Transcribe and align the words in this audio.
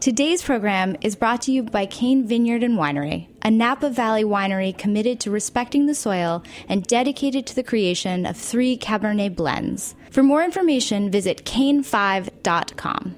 Today's 0.00 0.40
program 0.40 0.96
is 1.02 1.14
brought 1.14 1.42
to 1.42 1.52
you 1.52 1.62
by 1.62 1.84
Cain 1.84 2.26
Vineyard 2.26 2.62
and 2.62 2.78
Winery, 2.78 3.26
a 3.42 3.50
Napa 3.50 3.90
Valley 3.90 4.24
winery 4.24 4.76
committed 4.76 5.20
to 5.20 5.30
respecting 5.30 5.84
the 5.84 5.94
soil 5.94 6.42
and 6.70 6.86
dedicated 6.86 7.46
to 7.46 7.54
the 7.54 7.62
creation 7.62 8.24
of 8.24 8.34
three 8.34 8.78
Cabernet 8.78 9.36
blends. 9.36 9.94
For 10.10 10.22
more 10.22 10.42
information, 10.42 11.10
visit 11.10 11.44
cain5.com. 11.44 13.14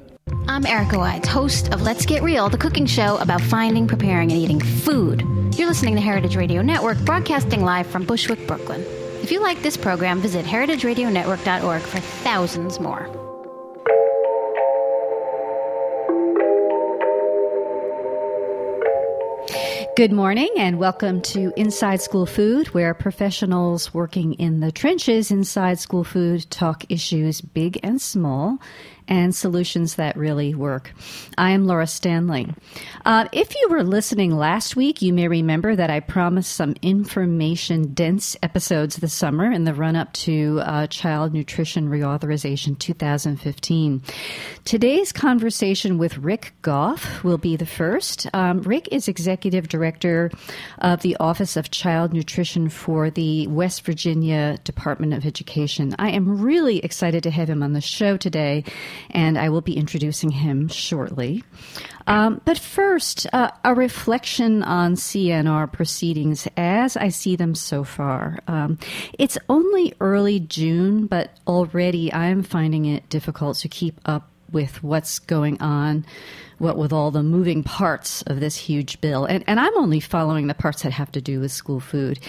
I'm 0.49 0.67
Erica 0.67 0.99
Wides, 0.99 1.29
host 1.29 1.73
of 1.73 1.83
Let's 1.83 2.05
Get 2.05 2.21
Real, 2.21 2.49
the 2.49 2.59
cooking 2.59 2.87
show 2.87 3.17
about 3.19 3.43
finding, 3.43 3.87
preparing, 3.87 4.33
and 4.33 4.41
eating 4.41 4.61
food. 4.61 5.21
You're 5.57 5.69
listening 5.69 5.95
to 5.95 6.01
Heritage 6.01 6.35
Radio 6.35 6.63
Network, 6.63 6.99
broadcasting 7.05 7.63
live 7.63 7.87
from 7.87 8.05
Bushwick, 8.05 8.45
Brooklyn. 8.49 8.85
If 9.23 9.31
you 9.31 9.41
like 9.41 9.63
this 9.63 9.77
program, 9.77 10.21
visit 10.21 10.45
heritageradionetwork.org 10.45 11.83
for 11.83 12.01
thousands 12.01 12.81
more. 12.81 13.22
Good 19.95 20.11
morning 20.11 20.49
and 20.57 20.79
welcome 20.79 21.21
to 21.21 21.53
Inside 21.55 22.01
School 22.01 22.25
Food, 22.25 22.69
where 22.69 22.95
professionals 22.95 23.93
working 23.93 24.33
in 24.35 24.61
the 24.61 24.73
trenches 24.73 25.31
inside 25.31 25.81
school 25.81 26.03
food 26.03 26.49
talk 26.49 26.87
issues 26.89 27.43
big 27.43 27.79
and 27.83 28.01
small 28.01 28.57
and 29.09 29.35
solutions 29.35 29.97
that 29.97 30.17
really 30.17 30.55
work. 30.55 30.93
I 31.37 31.51
am 31.51 31.67
Laura 31.67 31.87
Stanley. 31.87 32.49
Uh, 33.05 33.29
if 33.33 33.55
you 33.55 33.69
were 33.71 33.83
listening 33.83 34.37
last 34.37 34.77
week, 34.77 35.03
you 35.03 35.13
may 35.13 35.29
remember 35.29 35.75
that 35.75 35.91
I 35.91 36.01
promised 36.01 36.53
some 36.53 36.75
information 36.83 37.95
dense 37.95 38.37
episodes 38.43 38.97
this 38.97 39.13
summer 39.13 39.51
in 39.51 39.65
the 39.65 39.75
run 39.75 39.97
up 39.97 40.13
to 40.15 40.61
uh, 40.63 40.87
Child 40.87 41.33
Nutrition 41.33 41.89
Reauthorization 41.89 42.79
2015. 42.79 44.03
Today's 44.65 45.13
conversation 45.13 45.99
with 45.99 46.19
Rick 46.19 46.53
Goff 46.63 47.25
will 47.25 47.39
be 47.39 47.57
the 47.57 47.67
first. 47.67 48.27
Um, 48.33 48.63
Rick 48.63 48.89
is 48.93 49.09
Executive 49.09 49.69
Director 49.69 50.31
of 50.79 51.03
the 51.03 51.17
Office 51.19 51.57
of 51.57 51.71
Child 51.71 52.13
Nutrition 52.13 52.69
for 52.69 53.11
the 53.11 53.47
West 53.49 53.85
Virginia 53.85 54.59
Department 54.65 55.15
of 55.15 55.27
Education. 55.27 55.95
I 55.99 56.11
am 56.11 56.41
really 56.41 56.79
excited 56.79 57.23
to 57.25 57.31
have 57.31 57.49
him 57.49 57.63
on 57.63 57.73
the 57.73 57.81
show 57.81 58.17
today 58.17 58.65
and 59.11 59.39
I 59.39 59.49
will 59.49 59.61
be 59.61 59.77
introducing 59.77 60.31
him 60.31 60.69
shortly. 60.69 61.43
Um, 62.07 62.41
but 62.45 62.59
first, 62.59 63.27
uh, 63.33 63.51
a 63.65 63.75
reflection 63.75 64.63
on 64.63 64.95
CNR 64.95 65.71
proceedings 65.73 66.49
as 66.57 66.97
I 66.97 67.09
see 67.09 67.37
them 67.37 67.55
so 67.55 67.85
far. 67.85 68.39
Um, 68.49 68.79
it's 69.19 69.39
only 69.49 69.95
early 70.01 70.41
June, 70.41 71.07
but 71.07 71.31
already 71.47 72.13
I'm 72.13 72.43
finding 72.43 72.87
it 72.87 73.09
difficult 73.09 73.59
to 73.59 73.69
keep 73.69 74.01
up 74.05 74.29
with 74.51 74.83
what's 74.83 75.19
going 75.19 75.61
on, 75.61 76.05
what 76.59 76.77
with 76.77 76.93
all 76.93 77.11
the 77.11 77.23
moving 77.23 77.63
parts 77.63 78.23
of 78.23 78.41
this 78.41 78.57
huge 78.57 79.01
bill. 79.01 79.25
And, 79.25 79.43
and 79.47 79.59
I'm 79.59 79.77
only 79.79 80.01
following 80.01 80.47
the 80.47 80.55
parts 80.55 80.83
that 80.83 80.93
have 80.93 81.11
to 81.13 81.21
do 81.21 81.41
with 81.41 81.53
school 81.53 81.81
food. 81.81 82.21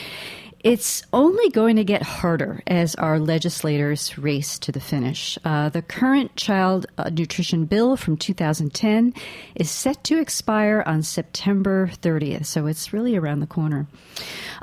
It's 0.64 1.03
only 1.11 1.50
going 1.50 1.75
to 1.75 1.83
get 1.83 2.02
harder 2.02 2.64
as 2.67 2.95
our 2.95 3.19
legislators 3.19 4.17
race 4.17 4.58
to 4.59 4.72
the 4.72 4.80
finish. 4.80 5.38
Uh, 5.44 5.67
the 5.67 5.81
current 5.81 6.38
child 6.38 6.86
uh, 6.97 7.09
nutrition 7.09 7.66
bill 7.66 7.97
from 7.97 8.16
2010 8.16 9.14
is 9.55 9.70
set 9.70 10.02
to 10.05 10.20
expire 10.20 10.81
on 10.86 11.03
September 11.03 11.92
30th, 12.02 12.45
so 12.45 12.66
it's 12.67 12.94
really 12.94 13.17
around 13.17 13.42
the 13.42 13.47
corner. 13.47 13.88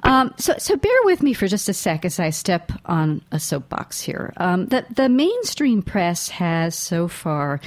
Um, 0.02 0.32
so, 0.38 0.54
so 0.56 0.74
bear 0.76 0.96
with 1.04 1.22
me 1.22 1.34
for 1.34 1.46
just 1.46 1.68
a 1.68 1.74
sec 1.74 2.06
as 2.06 2.18
I 2.18 2.30
step 2.30 2.72
on 2.86 3.20
a 3.30 3.38
soapbox 3.38 4.00
here. 4.00 4.32
Um, 4.38 4.66
the, 4.66 4.86
the 4.88 5.10
mainstream 5.10 5.82
press 5.82 6.30
has 6.30 6.74
so 6.74 7.08
far 7.08 7.60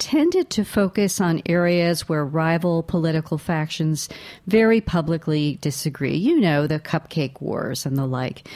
tended 0.00 0.50
to 0.50 0.64
focus 0.64 1.20
on 1.20 1.42
areas 1.46 2.08
where 2.08 2.24
rival 2.24 2.82
political 2.82 3.38
factions 3.38 4.08
very 4.48 4.80
publicly 4.80 5.58
disagree. 5.60 6.16
You 6.16 6.40
know, 6.40 6.66
the 6.66 6.80
cupcake 6.80 7.40
wars 7.40 7.86
and 7.86 7.96
the 7.96 8.06
like. 8.06 8.48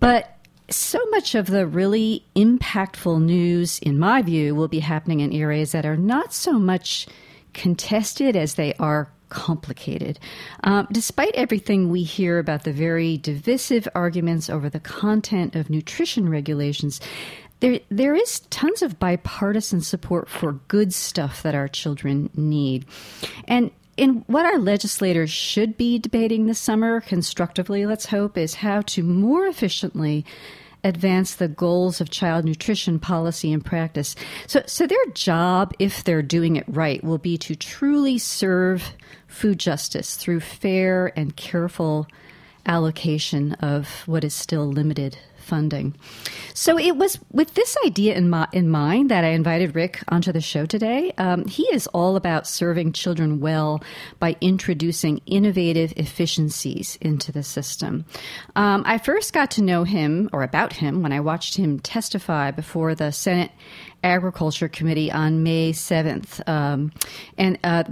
But 0.00 0.36
so 0.68 0.98
much 1.10 1.34
of 1.34 1.46
the 1.46 1.66
really 1.66 2.24
impactful 2.34 3.22
news, 3.22 3.78
in 3.78 3.98
my 3.98 4.20
view, 4.20 4.54
will 4.54 4.68
be 4.68 4.80
happening 4.80 5.20
in 5.20 5.32
areas 5.32 5.72
that 5.72 5.86
are 5.86 5.96
not 5.96 6.34
so 6.34 6.58
much 6.58 7.06
contested 7.54 8.36
as 8.36 8.54
they 8.54 8.74
are 8.74 9.10
complicated. 9.32 10.18
Um, 10.64 10.86
despite 10.92 11.34
everything 11.34 11.88
we 11.88 12.02
hear 12.02 12.38
about 12.38 12.64
the 12.64 12.72
very 12.72 13.16
divisive 13.16 13.88
arguments 13.94 14.50
over 14.50 14.68
the 14.68 14.80
content 14.80 15.56
of 15.56 15.70
nutrition 15.70 16.28
regulations, 16.28 17.00
there 17.62 17.78
there 17.90 18.14
is 18.14 18.40
tons 18.50 18.82
of 18.82 18.98
bipartisan 18.98 19.80
support 19.80 20.28
for 20.28 20.54
good 20.66 20.92
stuff 20.92 21.42
that 21.44 21.54
our 21.54 21.68
children 21.68 22.28
need. 22.34 22.84
And 23.46 23.70
in 23.96 24.24
what 24.26 24.44
our 24.44 24.58
legislators 24.58 25.30
should 25.30 25.76
be 25.76 25.98
debating 25.98 26.46
this 26.46 26.58
summer, 26.58 27.00
constructively, 27.00 27.86
let's 27.86 28.06
hope, 28.06 28.36
is 28.36 28.56
how 28.56 28.82
to 28.82 29.04
more 29.04 29.46
efficiently 29.46 30.24
advance 30.82 31.36
the 31.36 31.46
goals 31.46 32.00
of 32.00 32.10
child 32.10 32.44
nutrition 32.44 32.98
policy 32.98 33.52
and 33.52 33.64
practice. 33.64 34.16
So, 34.48 34.64
so 34.66 34.88
their 34.88 35.06
job, 35.14 35.72
if 35.78 36.02
they're 36.02 36.22
doing 36.22 36.56
it 36.56 36.64
right, 36.66 37.04
will 37.04 37.18
be 37.18 37.38
to 37.38 37.54
truly 37.54 38.18
serve 38.18 38.92
food 39.28 39.60
justice 39.60 40.16
through 40.16 40.40
fair 40.40 41.12
and 41.16 41.36
careful 41.36 42.08
allocation 42.66 43.52
of 43.54 44.02
what 44.06 44.24
is 44.24 44.34
still 44.34 44.66
limited 44.66 45.16
funding. 45.36 45.94
So 46.54 46.78
it 46.78 46.96
was 46.96 47.18
with 47.30 47.54
this 47.54 47.76
idea 47.84 48.14
in, 48.14 48.28
my, 48.30 48.48
in 48.52 48.68
mind 48.68 49.10
that 49.10 49.24
I 49.24 49.28
invited 49.28 49.74
Rick 49.74 50.02
onto 50.08 50.32
the 50.32 50.40
show 50.40 50.66
today. 50.66 51.12
Um, 51.18 51.46
he 51.46 51.64
is 51.64 51.86
all 51.88 52.16
about 52.16 52.46
serving 52.46 52.92
children 52.92 53.40
well 53.40 53.82
by 54.18 54.36
introducing 54.40 55.20
innovative 55.26 55.92
efficiencies 55.96 56.98
into 57.00 57.32
the 57.32 57.42
system. 57.42 58.04
Um, 58.56 58.82
I 58.86 58.98
first 58.98 59.32
got 59.32 59.50
to 59.52 59.62
know 59.62 59.84
him 59.84 60.28
or 60.32 60.42
about 60.42 60.72
him 60.72 61.02
when 61.02 61.12
I 61.12 61.20
watched 61.20 61.56
him 61.56 61.78
testify 61.78 62.50
before 62.50 62.94
the 62.94 63.12
Senate 63.12 63.50
Agriculture 64.04 64.68
Committee 64.68 65.10
on 65.10 65.42
May 65.42 65.72
7th. 65.72 66.46
Um, 66.48 66.92
and 67.38 67.58
uh, 67.64 67.84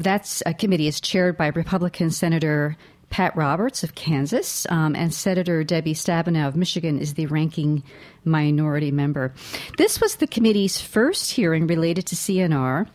a 0.46 0.54
committee 0.54 0.86
is 0.86 1.00
chaired 1.00 1.36
by 1.36 1.48
Republican 1.48 2.10
Senator 2.10 2.76
Pat 3.10 3.36
Roberts 3.36 3.82
of 3.82 3.94
Kansas, 3.94 4.66
um, 4.70 4.94
and 4.94 5.12
Senator 5.12 5.62
Debbie 5.64 5.94
Stabenow 5.94 6.48
of 6.48 6.56
Michigan 6.56 6.98
is 6.98 7.14
the 7.14 7.26
ranking 7.26 7.82
minority 8.24 8.90
member. 8.90 9.34
This 9.76 10.00
was 10.00 10.16
the 10.16 10.26
committee's 10.26 10.80
first 10.80 11.32
hearing 11.32 11.66
related 11.66 12.06
to 12.06 12.16
CNR 12.16 12.86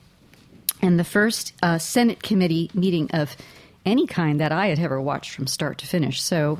and 0.81 0.97
the 0.97 1.03
first 1.03 1.53
uh, 1.61 1.77
Senate 1.77 2.23
committee 2.23 2.71
meeting 2.73 3.11
of 3.11 3.35
any 3.85 4.07
kind 4.07 4.39
that 4.39 4.51
I 4.51 4.67
had 4.67 4.79
ever 4.79 5.01
watched 5.01 5.31
from 5.31 5.47
start 5.47 5.77
to 5.79 5.87
finish. 5.87 6.21
So 6.21 6.59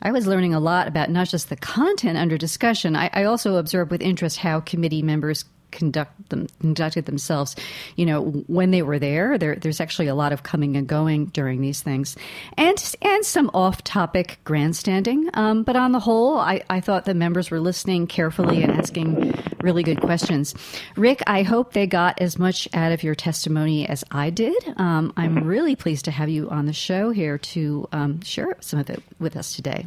I 0.00 0.12
was 0.12 0.26
learning 0.26 0.54
a 0.54 0.60
lot 0.60 0.86
about 0.88 1.10
not 1.10 1.28
just 1.28 1.48
the 1.48 1.56
content 1.56 2.16
under 2.16 2.38
discussion, 2.38 2.94
I, 2.94 3.10
I 3.12 3.24
also 3.24 3.56
observed 3.56 3.90
with 3.90 4.02
interest 4.02 4.38
how 4.38 4.60
committee 4.60 5.02
members 5.02 5.44
conduct 5.74 6.30
them 6.30 6.46
conducted 6.60 7.04
themselves. 7.04 7.56
You 7.96 8.06
know, 8.06 8.22
when 8.46 8.70
they 8.70 8.82
were 8.82 8.98
there, 8.98 9.36
there 9.36 9.56
there's 9.56 9.80
actually 9.80 10.08
a 10.08 10.14
lot 10.14 10.32
of 10.32 10.42
coming 10.42 10.76
and 10.76 10.86
going 10.86 11.26
during 11.26 11.60
these 11.60 11.82
things, 11.82 12.16
and 12.56 12.96
and 13.02 13.24
some 13.24 13.50
off-topic 13.52 14.38
grandstanding. 14.44 15.28
Um, 15.34 15.62
but 15.64 15.76
on 15.76 15.92
the 15.92 16.00
whole, 16.00 16.38
I, 16.38 16.62
I 16.70 16.80
thought 16.80 17.04
the 17.04 17.14
members 17.14 17.50
were 17.50 17.60
listening 17.60 18.06
carefully 18.06 18.62
and 18.62 18.72
asking 18.72 19.34
really 19.62 19.82
good 19.82 20.00
questions. 20.00 20.54
Rick, 20.96 21.22
I 21.26 21.42
hope 21.42 21.72
they 21.72 21.86
got 21.86 22.20
as 22.20 22.38
much 22.38 22.68
out 22.74 22.92
of 22.92 23.02
your 23.02 23.14
testimony 23.14 23.88
as 23.88 24.04
I 24.10 24.30
did. 24.30 24.56
Um, 24.76 25.12
I'm 25.16 25.44
really 25.44 25.76
pleased 25.76 26.04
to 26.06 26.10
have 26.10 26.28
you 26.28 26.48
on 26.50 26.66
the 26.66 26.72
show 26.72 27.10
here 27.10 27.38
to 27.38 27.88
um, 27.92 28.20
share 28.22 28.56
some 28.60 28.78
of 28.78 28.90
it 28.90 29.02
with 29.18 29.36
us 29.36 29.56
today. 29.56 29.86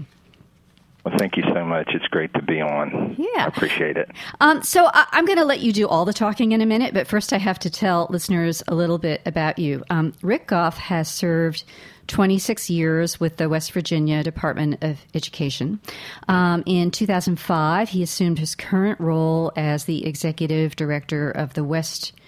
Well, 1.08 1.16
thank 1.18 1.38
you 1.38 1.44
so 1.54 1.64
much. 1.64 1.92
It's 1.94 2.08
great 2.08 2.34
to 2.34 2.42
be 2.42 2.60
on. 2.60 3.16
Yeah. 3.18 3.46
I 3.46 3.48
appreciate 3.48 3.96
it. 3.96 4.12
Um, 4.42 4.62
so 4.62 4.90
I- 4.94 5.08
am 5.14 5.26
going 5.26 5.38
to 5.38 5.46
let 5.46 5.62
you 5.62 5.72
do 5.72 5.88
all 5.88 6.04
the 6.04 6.12
talking 6.12 6.52
in 6.52 6.60
a 6.60 6.66
minute, 6.66 6.94
but 6.94 7.08
first 7.08 7.32
I 7.32 7.38
have 7.38 7.58
to 7.60 7.70
tell 7.70 8.08
listeners 8.10 8.62
a 8.68 8.76
little 8.76 8.98
bit 8.98 9.22
about 9.26 9.58
you. 9.58 9.86
Um, 9.90 10.12
Rick 10.22 10.48
Goff 10.48 10.78
has 10.78 11.08
served 11.08 11.64
26 12.08 12.70
years 12.70 13.22
with 13.22 13.38
the 13.38 13.48
West 13.48 13.72
Virginia 13.72 14.22
Department 14.22 14.84
of 14.84 15.00
Education. 15.14 15.80
Um, 16.28 16.64
in 16.66 16.92
2005, 16.92 17.88
he 17.88 18.04
assumed 18.04 18.40
his 18.40 18.54
current 18.54 19.00
role 19.00 19.54
as 19.56 19.86
the 19.86 20.06
executive 20.06 20.76
director 20.76 21.32
of 21.32 21.54
the 21.54 21.64
West 21.64 22.08
Virginia 22.08 22.24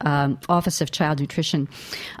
um, 0.00 0.38
Office 0.48 0.80
of 0.80 0.90
Child 0.90 1.20
Nutrition, 1.20 1.68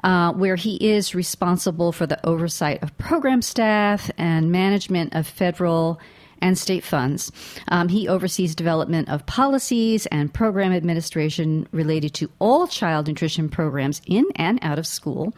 uh, 0.04 0.32
where 0.32 0.56
he 0.56 0.76
is 0.76 1.14
responsible 1.14 1.92
for 1.92 2.06
the 2.06 2.24
oversight 2.26 2.82
of 2.82 2.96
program 2.98 3.42
staff 3.42 4.10
and 4.18 4.50
management 4.50 5.14
of 5.14 5.26
federal 5.26 6.00
and 6.40 6.58
state 6.58 6.84
funds. 6.84 7.30
Um, 7.68 7.88
he 7.88 8.08
oversees 8.08 8.54
development 8.54 9.08
of 9.08 9.26
policies 9.26 10.06
and 10.06 10.32
program 10.32 10.72
administration 10.72 11.66
related 11.72 12.14
to 12.14 12.30
all 12.38 12.66
child 12.66 13.06
nutrition 13.06 13.48
programs 13.48 14.00
in 14.06 14.24
and 14.36 14.58
out 14.62 14.78
of 14.78 14.86
school. 14.86 15.34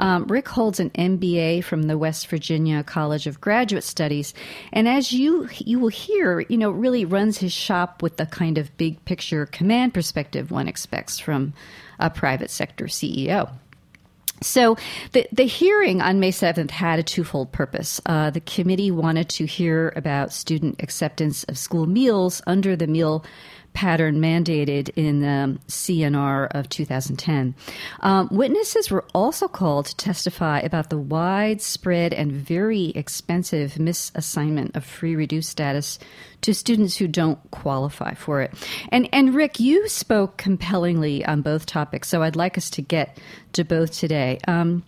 Um, 0.00 0.26
Rick 0.26 0.48
holds 0.48 0.80
an 0.80 0.90
MBA 0.90 1.64
from 1.64 1.84
the 1.84 1.98
West 1.98 2.26
Virginia 2.28 2.82
College 2.82 3.26
of 3.26 3.40
Graduate 3.40 3.84
Studies, 3.84 4.34
and 4.72 4.88
as 4.88 5.12
you 5.12 5.48
you 5.58 5.78
will 5.78 5.88
hear, 5.88 6.40
you 6.40 6.58
know, 6.58 6.70
really 6.70 7.04
runs 7.04 7.38
his 7.38 7.52
shop 7.52 8.02
with 8.02 8.16
the 8.16 8.26
kind 8.26 8.58
of 8.58 8.76
big 8.76 9.04
picture 9.04 9.46
command 9.46 9.94
perspective 9.94 10.50
one 10.50 10.68
expects 10.68 11.18
from 11.18 11.52
a 11.98 12.10
private 12.10 12.50
sector 12.50 12.86
CEO. 12.86 13.50
So 14.42 14.76
the 15.12 15.26
the 15.32 15.44
hearing 15.44 16.00
on 16.00 16.20
May 16.20 16.30
seventh 16.30 16.70
had 16.70 16.98
a 16.98 17.02
twofold 17.02 17.52
purpose. 17.52 18.00
Uh, 18.06 18.30
the 18.30 18.40
committee 18.40 18.90
wanted 18.90 19.28
to 19.30 19.46
hear 19.46 19.92
about 19.96 20.32
student 20.32 20.82
acceptance 20.82 21.44
of 21.44 21.58
school 21.58 21.86
meals 21.86 22.42
under 22.46 22.76
the 22.76 22.86
meal 22.86 23.24
pattern 23.72 24.20
mandated 24.20 24.90
in 24.96 25.20
the 25.20 25.58
CNR 25.68 26.48
of 26.50 26.68
2010. 26.68 27.54
Um, 28.00 28.28
witnesses 28.30 28.90
were 28.90 29.04
also 29.14 29.48
called 29.48 29.86
to 29.86 29.96
testify 29.96 30.60
about 30.60 30.90
the 30.90 30.98
widespread 30.98 32.12
and 32.12 32.32
very 32.32 32.86
expensive 32.90 33.72
misassignment 33.74 34.76
of 34.76 34.84
free 34.84 35.16
reduced 35.16 35.50
status 35.50 35.98
to 36.42 36.52
students 36.52 36.96
who 36.96 37.08
don't 37.08 37.38
qualify 37.50 38.14
for 38.14 38.42
it. 38.42 38.52
And 38.90 39.08
and 39.12 39.34
Rick, 39.34 39.60
you 39.60 39.88
spoke 39.88 40.36
compellingly 40.36 41.24
on 41.24 41.42
both 41.42 41.66
topics, 41.66 42.08
so 42.08 42.22
I'd 42.22 42.36
like 42.36 42.58
us 42.58 42.70
to 42.70 42.82
get 42.82 43.18
to 43.54 43.64
both 43.64 43.92
today. 43.92 44.38
Um, 44.46 44.84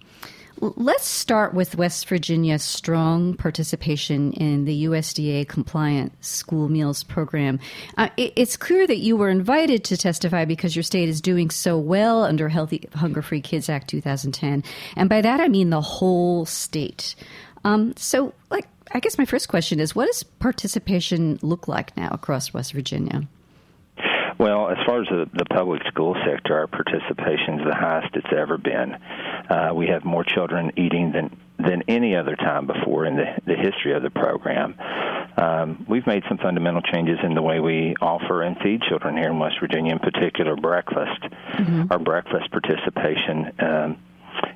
Let's 0.64 1.05
start 1.05 1.52
with 1.52 1.76
West 1.76 2.08
Virginia's 2.08 2.62
strong 2.62 3.34
participation 3.34 4.32
in 4.32 4.64
the 4.64 4.84
USDA 4.84 5.46
compliant 5.46 6.25
school 6.25 6.70
meals 6.70 7.02
program. 7.02 7.61
Uh, 7.99 8.08
it, 8.16 8.32
it's 8.34 8.56
clear 8.56 8.87
that 8.87 8.96
you 8.96 9.14
were 9.14 9.28
invited 9.28 9.84
to 9.84 9.99
testify 9.99 10.46
because 10.46 10.75
your 10.75 10.82
state 10.82 11.11
is 11.11 11.20
doing 11.20 11.50
so 11.50 11.76
well 11.76 12.25
under 12.25 12.49
Healthy 12.49 12.88
Hunger 12.94 13.20
Free 13.20 13.43
Kids 13.43 13.69
Act 13.69 13.88
2010. 13.88 14.64
And 14.96 15.11
by 15.11 15.20
that, 15.20 15.38
I 15.38 15.49
mean 15.49 15.69
the 15.69 15.82
whole 15.82 16.46
state. 16.46 17.14
Um, 17.62 17.94
so, 17.99 18.32
like, 18.50 18.66
I 18.93 19.00
guess 19.00 19.19
my 19.19 19.26
first 19.26 19.49
question 19.49 19.81
is 19.81 19.94
what 19.94 20.06
does 20.06 20.22
participation 20.22 21.38
look 21.43 21.69
like 21.69 21.94
now 21.94 22.08
across 22.11 22.55
West 22.55 22.72
Virginia? 22.72 23.28
Well, 24.44 24.69
as 24.69 24.76
far 24.85 25.00
as 25.00 25.08
the, 25.08 25.25
the 25.32 25.46
public 25.46 25.81
school 25.88 26.14
sector, 26.23 26.55
our 26.55 26.67
participation 26.67 27.61
is 27.61 27.67
the 27.67 27.75
highest 27.75 28.14
it's 28.14 28.31
ever 28.31 28.58
been. 28.58 28.93
Uh, 29.49 29.70
we 29.75 29.87
have 29.87 30.05
more 30.05 30.23
children 30.23 30.70
eating 30.76 31.12
than 31.12 31.35
than 31.58 31.82
any 31.88 32.14
other 32.14 32.37
time 32.37 32.67
before 32.67 33.06
in 33.06 33.17
the, 33.17 33.25
the 33.46 33.55
history 33.55 33.94
of 33.94 34.02
the 34.02 34.11
program. 34.11 34.75
Um, 35.38 35.87
we've 35.88 36.06
made 36.06 36.25
some 36.29 36.37
fundamental 36.37 36.82
changes 36.82 37.20
in 37.23 37.32
the 37.32 37.41
way 37.41 37.58
we 37.58 37.94
offer 38.02 38.43
and 38.43 38.58
feed 38.58 38.82
children 38.82 39.17
here 39.17 39.31
in 39.31 39.38
West 39.38 39.56
Virginia, 39.61 39.93
in 39.93 39.99
particular 39.99 40.56
breakfast. 40.56 41.23
Mm-hmm. 41.23 41.85
Our 41.90 41.99
breakfast 41.99 42.50
participation. 42.50 43.50
Um, 43.61 43.97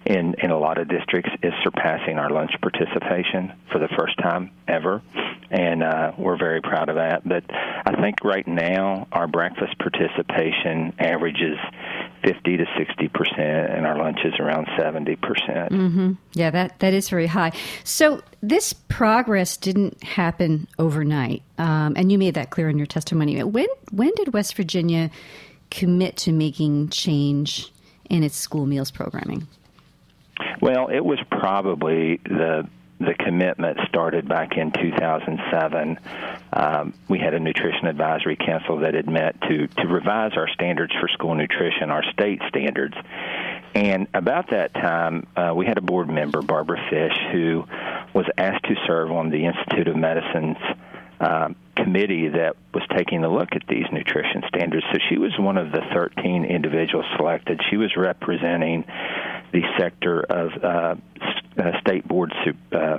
in 0.04 0.34
in 0.38 0.50
a 0.50 0.58
lot 0.58 0.78
of 0.78 0.88
districts 0.88 1.30
is 1.42 1.52
surpassing 1.62 2.18
our 2.18 2.30
lunch 2.30 2.52
participation 2.60 3.52
for 3.70 3.78
the 3.78 3.88
first 3.88 4.16
time 4.18 4.50
ever, 4.66 5.02
and 5.50 5.82
uh, 5.82 6.12
we're 6.16 6.38
very 6.38 6.60
proud 6.60 6.88
of 6.88 6.96
that. 6.96 7.28
But 7.28 7.44
I 7.48 8.00
think 8.00 8.24
right 8.24 8.46
now 8.46 9.06
our 9.12 9.26
breakfast 9.26 9.78
participation 9.78 10.94
averages 10.98 11.58
50 12.24 12.56
to 12.56 12.66
60 12.76 13.08
percent, 13.08 13.70
and 13.70 13.86
our 13.86 13.98
lunch 13.98 14.18
is 14.24 14.34
around 14.38 14.66
70 14.78 15.16
percent. 15.16 15.72
Mm-hmm. 15.72 16.12
Yeah, 16.32 16.50
that 16.50 16.78
that 16.80 16.94
is 16.94 17.08
very 17.08 17.26
high. 17.26 17.52
So 17.84 18.22
this 18.42 18.72
progress 18.72 19.56
didn't 19.56 20.02
happen 20.02 20.68
overnight, 20.78 21.42
um, 21.58 21.94
and 21.96 22.10
you 22.10 22.18
made 22.18 22.34
that 22.34 22.50
clear 22.50 22.68
in 22.68 22.78
your 22.78 22.86
testimony. 22.86 23.42
When 23.42 23.68
when 23.90 24.12
did 24.16 24.32
West 24.32 24.54
Virginia 24.54 25.10
commit 25.70 26.16
to 26.16 26.32
making 26.32 26.88
change 26.88 27.72
in 28.08 28.22
its 28.22 28.36
school 28.36 28.66
meals 28.66 28.90
programming? 28.90 29.46
Well, 30.60 30.88
it 30.88 31.04
was 31.04 31.18
probably 31.30 32.20
the 32.24 32.68
the 33.00 33.14
commitment 33.14 33.78
started 33.88 34.28
back 34.28 34.56
in 34.56 34.72
2007. 34.72 36.00
Um, 36.52 36.94
we 37.08 37.20
had 37.20 37.32
a 37.32 37.38
nutrition 37.38 37.86
advisory 37.86 38.36
council 38.36 38.80
that 38.80 38.94
had 38.94 39.08
met 39.08 39.40
to 39.42 39.68
to 39.68 39.86
revise 39.86 40.32
our 40.36 40.48
standards 40.48 40.92
for 41.00 41.08
school 41.08 41.34
nutrition, 41.34 41.90
our 41.90 42.02
state 42.12 42.40
standards. 42.48 42.96
And 43.74 44.08
about 44.14 44.50
that 44.50 44.74
time, 44.74 45.26
uh, 45.36 45.52
we 45.54 45.66
had 45.66 45.78
a 45.78 45.82
board 45.82 46.08
member, 46.08 46.42
Barbara 46.42 46.80
Fish, 46.90 47.16
who 47.32 47.64
was 48.14 48.26
asked 48.36 48.64
to 48.64 48.74
serve 48.86 49.12
on 49.12 49.30
the 49.30 49.44
Institute 49.44 49.86
of 49.86 49.96
Medicine's 49.96 50.56
uh, 51.20 51.48
committee 51.76 52.28
that 52.28 52.56
was 52.74 52.82
taking 52.96 53.24
a 53.24 53.32
look 53.32 53.50
at 53.52 53.62
these 53.68 53.84
nutrition 53.92 54.42
standards. 54.48 54.84
So 54.92 54.98
she 55.08 55.18
was 55.18 55.32
one 55.38 55.58
of 55.58 55.70
the 55.70 55.82
13 55.94 56.44
individuals 56.44 57.06
selected. 57.16 57.60
She 57.70 57.76
was 57.76 57.96
representing 57.96 58.84
the 59.52 59.62
sector 59.78 60.20
of 60.20 60.50
uh, 60.62 60.94
uh, 61.58 61.80
state 61.80 62.06
board 62.06 62.32
uh, 62.72 62.98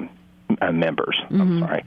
uh, 0.62 0.72
members. 0.72 1.20
Mm-hmm. 1.26 1.42
I'm 1.42 1.60
sorry. 1.60 1.86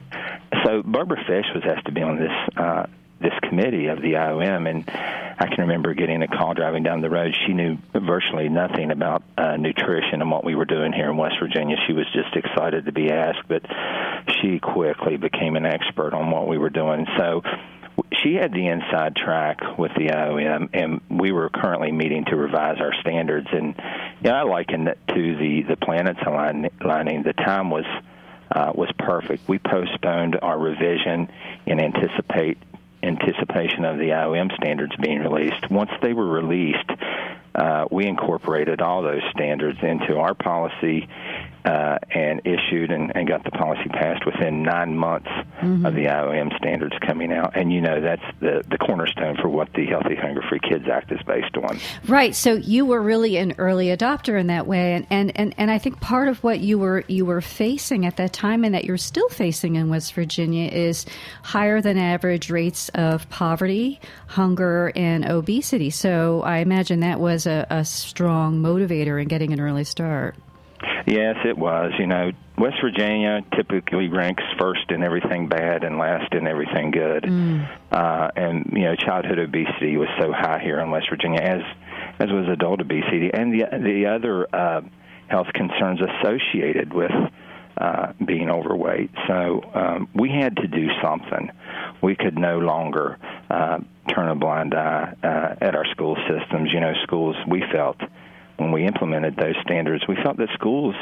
So 0.65 0.83
Barbara 0.83 1.19
Fish 1.27 1.47
was 1.55 1.65
asked 1.65 1.87
to 1.87 1.93
be 1.93 2.03
on 2.03 2.19
this 2.19 2.57
uh, 2.57 2.87
this 3.21 3.33
committee 3.49 3.87
of 3.87 4.03
the 4.03 4.15
IOM, 4.15 4.69
and 4.69 4.85
I 4.91 5.47
can 5.47 5.61
remember 5.61 5.95
getting 5.95 6.23
a 6.23 6.29
call 6.29 6.55
driving 6.55 6.83
down 6.83 7.01
the 7.01 7.11
road. 7.11 7.35
She 7.47 7.53
knew 7.53 7.79
virtually 7.95 8.49
nothing 8.49 8.91
about 8.91 9.23
uh, 9.39 9.57
nutrition 9.57 10.21
and 10.21 10.31
what 10.31 10.45
we 10.45 10.55
were 10.57 10.65
doing 10.65 10.93
here 10.93 11.11
in 11.11 11.17
West 11.17 11.37
Virginia. 11.41 11.77
She 11.87 11.93
was 11.93 12.07
just 12.13 12.35
excited 12.35 12.87
to 12.87 12.93
be 12.93 13.11
asked, 13.11 13.47
but 13.49 13.63
she 14.41 14.59
quickly 14.59 15.17
became 15.17 15.55
an 15.57 15.67
expert 15.67 16.15
on 16.15 16.31
what 16.31 16.49
we 16.49 16.59
were 16.59 16.71
doing. 16.71 17.07
So 17.17 17.43
she 18.23 18.35
had 18.35 18.53
the 18.53 18.67
inside 18.67 19.17
track 19.17 19.79
with 19.79 19.93
the 19.95 20.09
IOM, 20.09 20.71
and 20.73 21.01
we 21.09 21.33
were 21.33 21.49
currently 21.49 21.93
meeting 21.93 22.25
to 22.27 22.37
revise 22.37 22.81
our 22.81 22.93
standards. 23.01 23.49
And 23.53 23.75
yeah, 24.23 24.41
I 24.41 24.43
likened 24.43 24.89
it 24.89 24.99
to 25.09 25.37
the 25.37 25.63
the 25.63 25.77
planets 25.77 26.21
aligning. 26.27 27.23
The 27.23 27.33
time 27.33 27.71
was 27.71 27.85
uh, 28.51 28.73
was 28.75 28.91
perfect. 28.99 29.49
We 29.49 29.59
postponed 29.59 30.39
our 30.41 30.59
revision 30.59 31.31
in 31.67 31.81
anticipate 31.81 32.59
anticipation 33.03 33.85
of 33.85 33.99
the 33.99 34.11
IOM 34.11 34.55
standards 34.55 34.95
being 34.97 35.21
released. 35.21 35.71
Once 35.71 35.91
they 36.01 36.13
were 36.13 36.27
released, 36.27 36.89
uh, 37.55 37.87
we 37.91 38.07
incorporated 38.07 38.81
all 38.81 39.03
those 39.03 39.23
standards 39.31 39.79
into 39.83 40.19
our 40.19 40.35
policy 40.35 41.09
uh, 41.65 41.99
and 42.11 42.41
issued 42.45 42.91
and, 42.91 43.15
and, 43.15 43.29
got 43.29 43.45
the 43.45 43.51
policy 43.51 43.89
passed 43.89 44.27
within 44.27 44.65
nine 44.65 44.97
months 44.97 45.29
mm-hmm. 45.29 45.87
of 45.87 45.95
the 45.95 46.07
IOM 46.07 46.57
standards 46.57 46.95
coming 47.07 47.33
out. 47.33 47.57
And 47.57 47.73
you 47.73 47.81
know 47.81 48.01
that's 48.01 48.25
the, 48.41 48.65
the 48.69 48.79
cornerstone 48.79 49.37
for 49.37 49.49
what 49.49 49.73
the 49.73 49.87
Healthy 49.87 50.17
Hunger 50.17 50.43
Free 50.49 50.59
Kids 50.59 50.89
Act 50.89 51.13
is 51.13 51.21
based 51.23 51.57
on. 51.57 51.79
Right. 52.09 52.35
So 52.35 52.55
you 52.55 52.85
were 52.85 53.01
really 53.01 53.37
an 53.37 53.55
early 53.59 53.87
adopter 53.87 54.41
in 54.41 54.49
that 54.49 54.67
way, 54.67 54.95
and, 54.95 55.07
and, 55.09 55.33
and, 55.37 55.55
and 55.57 55.71
I 55.71 55.79
think 55.79 56.01
part 56.01 56.27
of 56.27 56.43
what 56.43 56.59
you 56.59 56.81
were 56.81 57.05
you 57.07 57.25
were 57.25 57.41
facing 57.41 58.07
at 58.07 58.17
that 58.17 58.33
time, 58.33 58.65
and 58.65 58.75
that 58.75 58.85
you're 58.85 58.99
still 58.99 59.29
facing 59.29 59.77
in 59.77 59.89
West 59.89 60.15
Virginia, 60.15 60.69
is 60.69 61.07
higher 61.45 61.81
than 61.81 61.97
average 61.97 62.51
rates 62.51 62.89
of 62.91 63.29
poverty, 63.29 64.01
hunger, 64.27 64.91
and 64.97 65.25
obesity. 65.25 65.91
So 65.91 66.43
I 66.43 66.59
imagine 66.59 67.01
that 67.01 67.21
was 67.21 67.42
a, 67.47 67.67
a 67.71 67.85
strong 67.85 68.63
motivator 68.63 69.21
in 69.21 69.29
getting 69.29 69.53
an 69.53 69.61
early 69.61 69.85
start. 69.85 70.37
Yes, 71.07 71.37
it 71.45 71.57
was. 71.57 71.93
You 71.99 72.07
know, 72.07 72.33
West 72.59 72.77
Virginia 72.83 73.41
typically 73.57 74.09
ranks 74.09 74.43
first 74.59 74.91
in 74.91 75.03
everything 75.03 75.49
bad 75.49 75.85
and 75.85 75.99
last 75.99 76.33
in 76.33 76.47
everything 76.47 76.91
good. 76.91 77.25
Mm. 77.25 77.69
Uh, 77.91 78.29
and 78.37 78.71
you 78.73 78.83
know, 78.83 78.97
childhood 78.97 79.39
obesity 79.39 79.97
was 79.97 80.09
so 80.21 80.33
high 80.33 80.61
here 80.63 80.81
in 80.81 80.91
West 80.91 81.07
Virginia, 81.11 81.41
as 81.41 81.63
as 82.19 82.29
was 82.31 82.49
adult 82.53 82.81
obesity, 82.81 83.31
and 83.33 83.53
the 83.53 83.65
the 83.79 84.07
other 84.07 84.47
uh, 84.55 84.81
health 85.29 85.49
concerns 85.55 86.01
associated 86.01 86.93
with 86.93 87.11
uh, 87.79 88.13
being 88.25 88.51
overweight. 88.51 89.11
So 89.27 89.63
um, 89.75 90.09
we 90.15 90.31
had 90.31 90.57
to 90.57 90.69
do 90.69 90.89
something. 91.03 91.51
We 92.03 92.17
could 92.17 92.37
no 92.37 92.59
longer 92.59 93.19
uh, 93.49 93.79
turn 94.09 94.29
a 94.29 94.35
blind 94.35 94.75
eye 94.75 95.15
uh, 95.23 95.65
at 95.65 95.75
our 95.75 95.87
school 95.87 96.17
systems. 96.29 96.73
You 96.73 96.81
know, 96.81 96.95
schools 97.05 97.37
we 97.49 97.63
felt 97.73 98.01
when 98.57 98.73
we 98.73 98.87
implemented 98.87 99.37
those 99.37 99.55
standards, 99.63 100.07
we 100.07 100.17
felt 100.17 100.37
that 100.37 100.49
schools, 100.55 100.95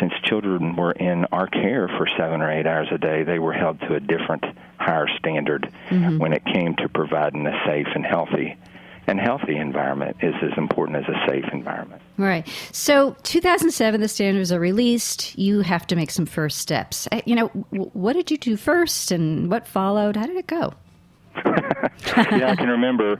since 0.00 0.12
children 0.24 0.76
were 0.76 0.92
in 0.92 1.26
our 1.26 1.46
care 1.46 1.88
for 1.88 2.06
seven 2.16 2.40
or 2.40 2.50
eight 2.50 2.66
hours 2.66 2.88
a 2.90 2.98
day, 2.98 3.24
they 3.24 3.38
were 3.38 3.52
held 3.52 3.80
to 3.80 3.94
a 3.94 4.00
different, 4.00 4.44
higher 4.78 5.08
standard 5.18 5.72
mm-hmm. 5.88 6.18
when 6.18 6.32
it 6.32 6.44
came 6.44 6.74
to 6.76 6.88
providing 6.88 7.46
a 7.46 7.62
safe 7.66 7.88
and 7.94 8.06
healthy 8.06 8.56
and 9.06 9.18
healthy 9.18 9.56
environment 9.56 10.16
is 10.22 10.34
as 10.42 10.56
important 10.56 10.98
as 10.98 11.04
a 11.08 11.26
safe 11.28 11.44
environment. 11.52 12.02
Right. 12.16 12.48
So, 12.72 13.16
2007, 13.22 14.00
the 14.00 14.08
standards 14.08 14.52
are 14.52 14.60
released. 14.60 15.36
You 15.38 15.60
have 15.60 15.86
to 15.88 15.96
make 15.96 16.10
some 16.10 16.26
first 16.26 16.58
steps. 16.58 17.08
You 17.24 17.34
know, 17.34 17.48
what 17.48 18.12
did 18.14 18.30
you 18.30 18.38
do 18.38 18.56
first, 18.56 19.10
and 19.10 19.50
what 19.50 19.66
followed? 19.66 20.16
How 20.16 20.26
did 20.26 20.36
it 20.36 20.46
go? 20.46 20.74
yeah, 21.44 22.50
I 22.50 22.56
can 22.56 22.68
remember. 22.68 23.18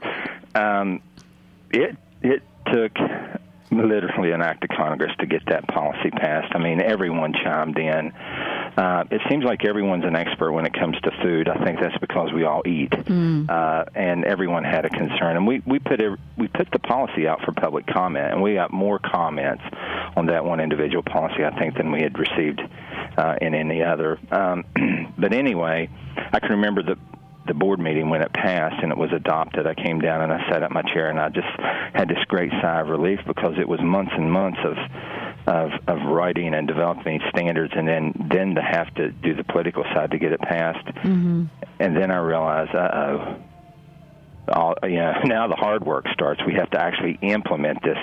Um, 0.55 1.01
it 1.71 1.97
it 2.21 2.43
took 2.71 2.97
literally 3.73 4.31
an 4.31 4.41
act 4.41 4.63
of 4.63 4.69
Congress 4.75 5.11
to 5.19 5.25
get 5.25 5.45
that 5.47 5.67
policy 5.67 6.09
passed. 6.11 6.53
I 6.55 6.59
mean, 6.59 6.81
everyone 6.81 7.33
chimed 7.33 7.77
in. 7.77 8.11
uh, 8.77 9.03
it 9.11 9.21
seems 9.29 9.43
like 9.43 9.65
everyone's 9.65 10.05
an 10.05 10.15
expert 10.15 10.51
when 10.51 10.65
it 10.65 10.73
comes 10.73 10.99
to 11.01 11.11
food. 11.21 11.47
I 11.47 11.63
think 11.63 11.79
that's 11.79 11.97
because 11.99 12.31
we 12.33 12.43
all 12.43 12.63
eat, 12.65 12.91
mm. 12.91 13.49
uh, 13.49 13.85
and 13.95 14.25
everyone 14.25 14.63
had 14.63 14.85
a 14.85 14.89
concern. 14.89 15.37
And 15.37 15.45
we 15.47 15.61
we 15.65 15.79
put 15.79 16.01
a, 16.01 16.17
we 16.37 16.47
put 16.47 16.69
the 16.71 16.79
policy 16.79 17.27
out 17.27 17.41
for 17.41 17.51
public 17.51 17.85
comment, 17.87 18.33
and 18.33 18.41
we 18.41 18.55
got 18.55 18.71
more 18.71 18.99
comments 18.99 19.63
on 20.15 20.27
that 20.27 20.45
one 20.45 20.59
individual 20.59 21.03
policy, 21.03 21.43
I 21.43 21.57
think, 21.57 21.75
than 21.75 21.91
we 21.91 22.01
had 22.01 22.17
received 22.17 22.61
uh, 23.17 23.35
in 23.41 23.53
any 23.53 23.83
other. 23.83 24.19
Um, 24.31 24.65
but 25.17 25.33
anyway, 25.33 25.89
I 26.31 26.39
can 26.39 26.51
remember 26.51 26.83
the 26.83 26.97
the 27.47 27.53
board 27.53 27.79
meeting 27.79 28.09
when 28.09 28.21
it 28.21 28.31
passed 28.33 28.81
and 28.81 28.91
it 28.91 28.97
was 28.97 29.11
adopted. 29.11 29.67
I 29.67 29.73
came 29.73 29.99
down 29.99 30.21
and 30.21 30.31
I 30.31 30.49
sat 30.49 30.63
up 30.63 30.71
my 30.71 30.81
chair 30.81 31.09
and 31.09 31.19
I 31.19 31.29
just 31.29 31.47
had 31.93 32.07
this 32.07 32.23
great 32.27 32.51
sigh 32.61 32.81
of 32.81 32.89
relief 32.89 33.19
because 33.25 33.55
it 33.59 33.67
was 33.67 33.79
months 33.81 34.11
and 34.15 34.31
months 34.31 34.59
of 34.63 34.77
of 35.45 35.71
of 35.87 35.97
writing 36.07 36.53
and 36.53 36.67
developing 36.67 37.19
standards 37.29 37.73
and 37.75 37.85
then 37.87 38.13
then 38.31 38.55
to 38.55 38.61
have 38.61 38.93
to 38.95 39.11
do 39.11 39.35
the 39.35 39.43
political 39.43 39.83
side 39.93 40.11
to 40.11 40.17
get 40.17 40.31
it 40.31 40.39
passed. 40.39 40.85
Mm-hmm. 40.85 41.45
And 41.79 41.97
then 41.97 42.11
I 42.11 42.17
realized, 42.17 42.73
uh 42.73 42.89
oh. 42.93 43.35
All, 44.49 44.75
you 44.83 44.97
know, 44.97 45.13
now 45.23 45.47
the 45.47 45.55
hard 45.55 45.85
work 45.85 46.05
starts. 46.13 46.41
We 46.45 46.55
have 46.55 46.69
to 46.71 46.81
actually 46.81 47.17
implement 47.21 47.81
this 47.81 47.97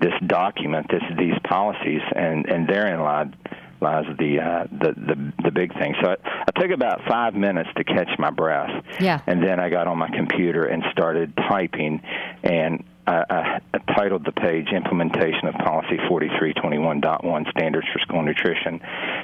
this 0.00 0.14
document, 0.26 0.86
this 0.90 1.02
these 1.18 1.38
policies, 1.44 2.00
and 2.14 2.48
and 2.48 2.68
therein 2.68 3.00
lied 3.00 3.36
lies 3.80 4.04
the 4.18 4.40
uh, 4.40 4.64
the 4.70 4.92
the 4.92 5.32
the 5.44 5.50
big 5.50 5.72
thing. 5.78 5.94
So 6.02 6.10
I, 6.10 6.16
I 6.24 6.60
took 6.60 6.70
about 6.70 7.00
five 7.08 7.34
minutes 7.34 7.70
to 7.76 7.84
catch 7.84 8.10
my 8.18 8.30
breath. 8.30 8.84
Yeah. 9.00 9.20
And 9.26 9.42
then 9.42 9.60
I 9.60 9.68
got 9.68 9.86
on 9.86 9.98
my 9.98 10.10
computer 10.10 10.64
and 10.64 10.82
started 10.92 11.34
typing, 11.36 12.02
and 12.42 12.84
I, 13.06 13.60
I 13.74 13.78
titled 13.94 14.24
the 14.24 14.32
page 14.32 14.68
"Implementation 14.68 15.48
of 15.48 15.54
Policy 15.54 15.96
4321.1 16.10 17.50
Standards 17.50 17.86
for 17.92 17.98
School 18.00 18.22
Nutrition," 18.22 18.80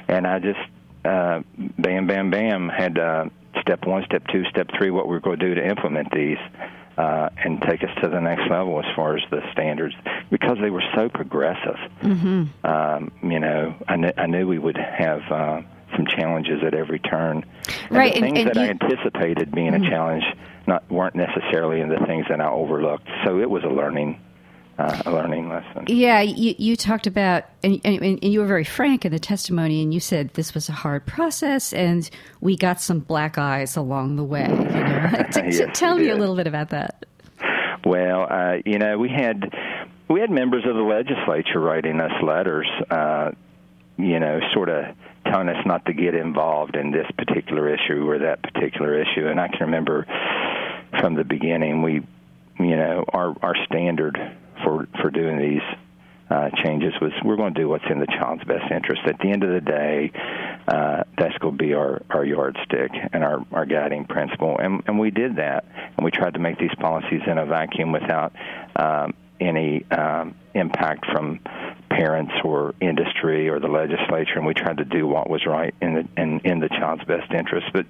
and 0.07 0.25
I 0.25 0.39
just 0.39 0.59
uh, 1.05 1.41
bam, 1.77 2.07
bam, 2.07 2.31
bam 2.31 2.69
had 2.69 2.97
uh, 2.97 3.25
step 3.61 3.85
one, 3.85 4.03
step 4.05 4.23
two, 4.31 4.43
step 4.49 4.69
three, 4.77 4.89
what 4.89 5.07
we're 5.07 5.19
going 5.19 5.39
to 5.39 5.47
do 5.47 5.55
to 5.55 5.65
implement 5.65 6.11
these 6.11 6.37
uh, 6.97 7.29
and 7.37 7.61
take 7.61 7.83
us 7.83 7.89
to 8.01 8.09
the 8.09 8.19
next 8.19 8.49
level 8.49 8.79
as 8.79 8.95
far 8.95 9.17
as 9.17 9.23
the 9.29 9.41
standards 9.51 9.95
because 10.29 10.57
they 10.61 10.69
were 10.69 10.83
so 10.95 11.09
progressive. 11.09 11.77
Mm-hmm. 12.01 12.65
Um, 12.65 13.11
you 13.23 13.39
know, 13.39 13.75
I, 13.87 13.97
kn- 13.97 14.13
I 14.17 14.25
knew 14.27 14.47
we 14.47 14.59
would 14.59 14.77
have 14.77 15.21
uh, 15.29 15.61
some 15.95 16.05
challenges 16.07 16.63
at 16.63 16.73
every 16.73 16.99
turn. 16.99 17.45
And 17.89 17.91
right, 17.91 18.13
the 18.13 18.21
things 18.21 18.39
and, 18.39 18.47
and 18.47 18.55
that 18.55 18.55
you, 18.55 18.61
I 18.61 18.69
anticipated 18.69 19.51
being 19.51 19.71
mm-hmm. 19.71 19.83
a 19.83 19.89
challenge 19.89 20.23
not 20.67 20.89
weren't 20.91 21.15
necessarily 21.15 21.81
in 21.81 21.89
the 21.89 21.99
things 22.07 22.25
that 22.29 22.41
I 22.41 22.49
overlooked. 22.49 23.07
So 23.23 23.39
it 23.39 23.49
was 23.49 23.63
a 23.63 23.69
learning 23.69 24.19
uh, 24.77 25.01
a 25.05 25.11
learning 25.11 25.49
lesson. 25.49 25.85
Yeah, 25.87 26.21
you, 26.21 26.53
you 26.57 26.75
talked 26.75 27.07
about, 27.07 27.45
and, 27.63 27.79
and, 27.85 28.01
and, 28.01 28.23
you 28.23 28.41
were 28.41 28.45
very 28.45 28.65
frank 28.65 29.05
in 29.05 29.11
the 29.11 29.19
testimony, 29.19 29.81
and 29.81 29.93
you 29.93 29.99
said 29.99 30.31
this 30.33 30.53
was 30.53 30.67
a 30.67 30.73
hard 30.73 31.05
process, 31.05 31.71
and 31.71 32.09
we 32.41 32.57
got 32.57 32.81
some 32.81 32.99
black 32.99 33.37
eyes 33.37 33.77
along 33.77 34.17
the 34.17 34.23
way. 34.23 34.47
You 34.49 34.55
know? 34.55 35.25
yes, 35.35 35.61
tell 35.73 35.95
me 35.95 36.09
a 36.09 36.15
little 36.15 36.35
bit 36.35 36.47
about 36.47 36.71
that. 36.71 37.05
Well, 37.85 38.27
uh, 38.29 38.57
you 38.65 38.79
know, 38.79 38.97
we 38.97 39.09
had 39.09 39.53
we 40.09 40.19
had 40.19 40.29
members 40.29 40.65
of 40.65 40.75
the 40.75 40.81
legislature 40.81 41.59
writing 41.59 42.01
us 42.01 42.11
letters, 42.21 42.67
uh, 42.89 43.31
you 43.97 44.19
know, 44.19 44.39
sort 44.53 44.69
of 44.69 44.95
telling 45.25 45.49
us 45.49 45.65
not 45.65 45.85
to 45.85 45.93
get 45.93 46.15
involved 46.15 46.75
in 46.75 46.91
this 46.91 47.07
particular 47.17 47.73
issue 47.73 48.09
or 48.09 48.19
that 48.19 48.43
particular 48.43 48.99
issue. 48.99 49.27
And 49.27 49.39
I 49.39 49.47
can 49.47 49.61
remember 49.61 50.05
from 50.99 51.15
the 51.15 51.23
beginning, 51.23 51.81
we, 51.81 52.05
you 52.59 52.75
know, 52.75 53.05
our 53.07 53.35
our 53.41 53.55
standard 53.65 54.19
for 54.63 54.87
for 55.01 55.09
doing 55.09 55.37
these 55.37 55.61
uh, 56.29 56.49
changes 56.63 56.93
was 56.99 57.11
we're 57.23 57.35
going 57.35 57.53
to 57.53 57.59
do 57.59 57.69
what's 57.69 57.85
in 57.89 57.99
the 57.99 58.07
child's 58.07 58.43
best 58.45 58.71
interest. 58.71 59.01
At 59.05 59.19
the 59.19 59.29
end 59.29 59.43
of 59.43 59.51
the 59.51 59.61
day, 59.61 60.11
uh, 60.67 61.03
that's 61.17 61.37
going 61.37 61.57
to 61.57 61.63
be 61.63 61.73
our, 61.73 62.01
our 62.09 62.25
yardstick 62.25 62.91
and 63.13 63.23
our, 63.23 63.45
our 63.51 63.65
guiding 63.65 64.05
principle. 64.05 64.57
And, 64.57 64.81
and 64.87 64.97
we 64.99 65.11
did 65.11 65.35
that. 65.35 65.65
And 65.95 66.03
we 66.03 66.11
tried 66.11 66.33
to 66.33 66.39
make 66.39 66.57
these 66.57 66.73
policies 66.79 67.21
in 67.27 67.37
a 67.37 67.45
vacuum 67.45 67.91
without 67.91 68.33
um, 68.75 69.13
any 69.39 69.85
um, 69.91 70.33
impact 70.55 71.05
from 71.11 71.39
parents 71.89 72.33
or 72.43 72.73
industry 72.81 73.47
or 73.49 73.59
the 73.59 73.67
legislature. 73.67 74.37
And 74.37 74.47
we 74.47 74.55
tried 74.55 74.77
to 74.77 74.85
do 74.85 75.05
what 75.07 75.29
was 75.29 75.45
right 75.45 75.75
in 75.79 75.93
the, 75.93 76.21
in, 76.21 76.39
in 76.43 76.59
the 76.59 76.69
child's 76.69 77.03
best 77.03 77.31
interest. 77.31 77.67
But 77.71 77.85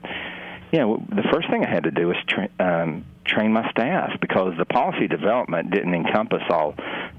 you 0.75 0.81
know, 0.81 1.05
the 1.07 1.23
first 1.31 1.49
thing 1.49 1.63
I 1.63 1.69
had 1.69 1.85
to 1.85 1.91
do 1.91 2.07
was 2.07 2.17
tra- 2.27 2.49
um, 2.59 3.05
train 3.23 3.53
my 3.53 3.71
staff 3.71 4.19
because 4.19 4.55
the 4.57 4.65
policy 4.65 5.07
development 5.07 5.71
didn't 5.71 5.93
encompass 5.93 6.43
all 6.49 6.75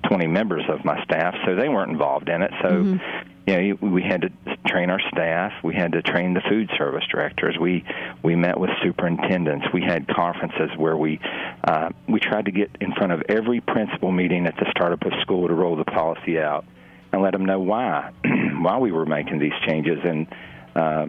20 0.06 0.26
members 0.26 0.64
of 0.68 0.84
my 0.84 1.02
staff, 1.04 1.34
so 1.46 1.54
they 1.56 1.70
weren't 1.70 1.90
involved 1.90 2.28
in 2.28 2.42
it. 2.42 2.50
So, 2.60 2.68
mm-hmm. 2.68 3.28
you 3.46 3.56
know, 3.56 3.88
we 3.88 4.02
had 4.02 4.20
to 4.20 4.30
train 4.66 4.90
our 4.90 5.00
staff. 5.10 5.54
We 5.64 5.75
had 5.75 5.92
to 5.92 6.02
train 6.02 6.34
the 6.34 6.42
food 6.42 6.70
service 6.76 7.04
directors. 7.10 7.56
We 7.58 7.82
we 8.22 8.36
met 8.36 8.60
with 8.60 8.68
superintendents. 8.82 9.68
We 9.72 9.80
had 9.80 10.06
conferences 10.06 10.76
where 10.76 10.96
we 10.98 11.18
uh, 11.64 11.92
we 12.06 12.20
tried 12.20 12.44
to 12.44 12.50
get 12.50 12.70
in 12.82 12.92
front 12.92 13.12
of 13.12 13.22
every 13.30 13.62
principal 13.62 14.12
meeting 14.12 14.46
at 14.46 14.56
the 14.56 14.66
start 14.70 14.92
of 14.92 15.00
a 15.00 15.18
school 15.22 15.48
to 15.48 15.54
roll 15.54 15.76
the 15.76 15.86
policy 15.86 16.38
out 16.38 16.66
and 17.10 17.22
let 17.22 17.32
them 17.32 17.46
know 17.46 17.60
why 17.60 18.12
why 18.60 18.76
we 18.76 18.92
were 18.92 19.06
making 19.06 19.38
these 19.38 19.56
changes 19.66 19.98
and 20.04 20.26
uh, 20.75 21.06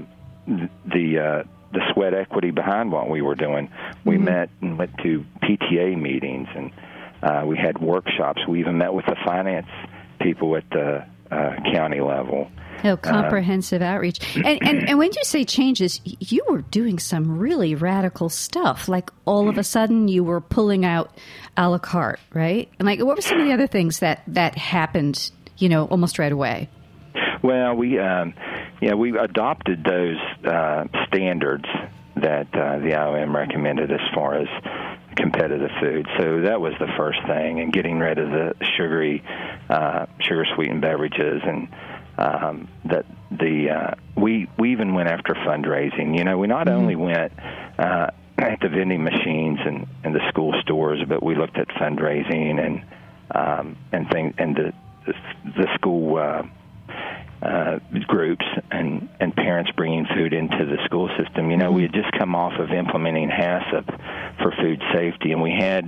the 0.86 1.20
uh, 1.20 1.57
the 1.72 1.82
sweat 1.94 2.14
equity 2.14 2.52
behind 2.52 2.92
what 2.92 3.10
we 3.10 3.22
were 3.22 3.36
doing. 3.36 3.70
We 4.06 4.16
mm-hmm. 4.16 4.26
met 4.26 4.50
and 4.62 4.78
went 4.78 4.98
to 5.04 5.26
PTA 5.44 6.00
meetings 6.00 6.48
and 6.56 6.72
uh, 7.22 7.46
we 7.46 7.58
had 7.58 7.80
workshops. 7.80 8.42
We 8.48 8.60
even 8.60 8.78
met 8.78 8.94
with 8.94 9.06
the 9.06 9.16
finance 9.26 9.68
people 10.20 10.56
at 10.56 10.70
the 10.70 11.06
uh, 11.32 11.56
county 11.74 12.00
level. 12.00 12.50
Oh, 12.84 12.96
comprehensive 12.96 13.82
uh, 13.82 13.86
outreach. 13.86 14.36
And, 14.36 14.60
and 14.62 14.90
and 14.90 15.00
when 15.00 15.12
you 15.12 15.24
say 15.24 15.44
changes, 15.46 16.00
you 16.04 16.46
were 16.48 16.62
doing 16.62 17.00
some 17.00 17.40
really 17.40 17.74
radical 17.74 18.30
stuff. 18.30 18.88
Like 18.88 19.10
all 19.26 19.50
of 19.50 19.58
a 19.58 19.64
sudden, 19.64 20.08
you 20.08 20.24
were 20.24 20.42
pulling 20.42 20.86
out 20.86 21.18
a 21.58 21.70
la 21.70 21.80
carte, 21.80 22.20
right? 22.34 22.70
And 22.78 22.86
like, 22.86 23.00
what 23.00 23.16
were 23.16 23.22
some 23.22 23.40
of 23.40 23.48
the 23.48 23.54
other 23.54 23.66
things 23.66 24.00
that 24.00 24.22
that 24.28 24.56
happened? 24.56 25.32
You 25.58 25.70
know, 25.70 25.86
almost 25.86 26.20
right 26.20 26.32
away. 26.32 26.70
Well, 27.42 27.74
we 27.74 27.98
um, 27.98 28.36
yeah 28.82 28.94
we 28.94 29.18
adopted 29.18 29.84
those 29.84 30.18
uh, 30.46 30.86
standards 31.08 31.66
that 32.22 32.48
uh, 32.54 32.80
the 32.80 32.92
IOM 32.92 33.34
recommended 33.34 33.92
as 33.92 34.00
far 34.14 34.36
as 34.36 34.48
competitive 35.16 35.72
food. 35.82 36.08
So 36.18 36.42
that 36.42 36.62
was 36.62 36.74
the 36.80 36.88
first 36.96 37.20
thing, 37.28 37.60
and 37.60 37.74
getting 37.74 38.00
rid 38.00 38.18
of 38.20 38.30
the 38.30 38.54
sugary, 38.76 39.24
uh, 39.70 40.06
sugar 40.20 40.46
sweetened 40.56 40.82
beverages, 40.82 41.42
and 41.44 41.68
um, 42.18 42.68
that 42.86 43.06
the 43.32 43.70
uh, 43.70 43.92
we 44.16 44.48
we 44.58 44.72
even 44.72 44.94
went 44.94 45.10
after 45.10 45.34
fundraising. 45.34 46.18
You 46.18 46.24
know, 46.24 46.38
we 46.38 46.48
not 46.48 46.68
mm-hmm. 46.68 46.78
only 46.78 46.96
went. 46.96 47.34
Uh, 47.78 48.12
at 48.40 48.60
the 48.60 48.70
vending 48.70 49.04
machines 49.04 49.58
and, 49.66 49.88
and 50.04 50.14
the 50.14 50.20
school 50.30 50.54
stores, 50.62 51.00
but 51.08 51.24
we 51.24 51.34
looked 51.34 51.58
at 51.58 51.68
fundraising 51.70 52.64
and 52.64 52.84
um, 53.34 53.76
and 53.92 54.08
things 54.12 54.36
and 54.38 54.56
the 54.56 54.74
the, 55.08 55.14
the 55.58 55.68
school 55.74 56.18
uh, 56.18 56.44
uh, 57.42 57.80
groups 58.08 58.46
and, 58.72 59.10
and 59.20 59.36
parents 59.36 59.72
bringing 59.76 60.06
food 60.16 60.34
into 60.34 60.66
the 60.66 60.78
school 60.86 61.10
system. 61.18 61.52
You 61.52 61.58
know, 61.58 61.72
we 61.72 61.84
had 61.84 61.94
just 61.94 62.12
come 62.18 62.36
off 62.36 62.60
of 62.60 62.72
implementing 62.72 63.30
HACCP 63.30 64.42
for 64.42 64.52
food 64.60 64.82
safety, 64.94 65.32
and 65.32 65.42
we 65.42 65.52
had 65.52 65.88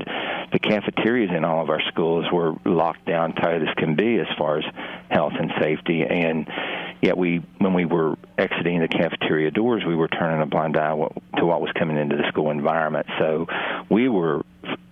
the 0.51 0.59
cafeterias 0.59 1.31
in 1.35 1.45
all 1.45 1.61
of 1.61 1.69
our 1.69 1.81
schools 1.89 2.25
were 2.31 2.55
locked 2.65 3.05
down 3.05 3.33
tight 3.33 3.61
as 3.61 3.73
can 3.77 3.95
be 3.95 4.19
as 4.19 4.27
far 4.37 4.59
as 4.59 4.65
health 5.09 5.33
and 5.39 5.51
safety. 5.59 6.03
And 6.03 6.47
yet, 7.01 7.17
we 7.17 7.43
when 7.57 7.73
we 7.73 7.85
were 7.85 8.17
exiting 8.37 8.79
the 8.81 8.87
cafeteria 8.87 9.51
doors, 9.51 9.83
we 9.85 9.95
were 9.95 10.07
turning 10.07 10.41
a 10.41 10.45
blind 10.45 10.77
eye 10.77 10.95
to 11.37 11.45
what 11.45 11.61
was 11.61 11.71
coming 11.77 11.97
into 11.97 12.15
the 12.15 12.27
school 12.29 12.51
environment. 12.51 13.07
So 13.19 13.47
we 13.89 14.09
were 14.09 14.43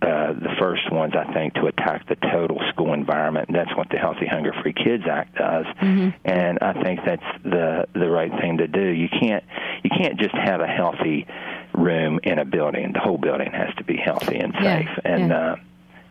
uh, 0.01 0.33
the 0.33 0.55
first 0.59 0.91
ones, 0.91 1.13
I 1.17 1.33
think, 1.33 1.55
to 1.55 1.65
attack 1.65 2.07
the 2.07 2.15
total 2.15 2.59
school 2.69 2.93
environment. 2.93 3.49
And 3.49 3.57
that's 3.57 3.75
what 3.75 3.89
the 3.89 3.97
Healthy 3.97 4.27
Hunger 4.27 4.53
Free 4.61 4.73
Kids 4.73 5.03
Act 5.09 5.35
does. 5.35 5.65
Mm-hmm. 5.81 6.09
And 6.23 6.59
I 6.61 6.81
think 6.81 6.99
that's 7.05 7.43
the 7.43 7.87
the 7.93 8.09
right 8.09 8.31
thing 8.39 8.57
to 8.57 8.67
do. 8.67 8.85
You 8.87 9.09
can't 9.09 9.43
you 9.83 9.89
can't 9.89 10.19
just 10.19 10.35
have 10.35 10.61
a 10.61 10.67
healthy 10.67 11.27
room 11.73 12.19
in 12.23 12.39
a 12.39 12.45
building. 12.45 12.93
The 12.93 12.99
whole 12.99 13.17
building 13.17 13.51
has 13.51 13.73
to 13.75 13.83
be 13.83 13.97
healthy 13.97 14.37
and 14.37 14.53
safe. 14.53 14.63
Yeah. 14.63 14.99
And 15.03 15.29
yeah. 15.29 15.37
uh, 15.37 15.55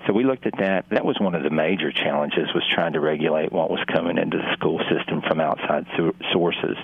so 0.07 0.13
we 0.13 0.25
looked 0.25 0.47
at 0.47 0.55
that. 0.59 0.87
That 0.91 1.05
was 1.05 1.19
one 1.21 1.35
of 1.35 1.43
the 1.43 1.51
major 1.51 1.91
challenges 1.91 2.49
was 2.55 2.65
trying 2.73 2.93
to 2.93 3.01
regulate 3.01 3.53
what 3.53 3.71
was 3.71 3.81
coming 3.93 4.19
into 4.19 4.37
the 4.37 4.53
school 4.55 4.81
system 4.91 5.23
from 5.27 5.41
outside 5.41 5.87
sources. 6.33 6.77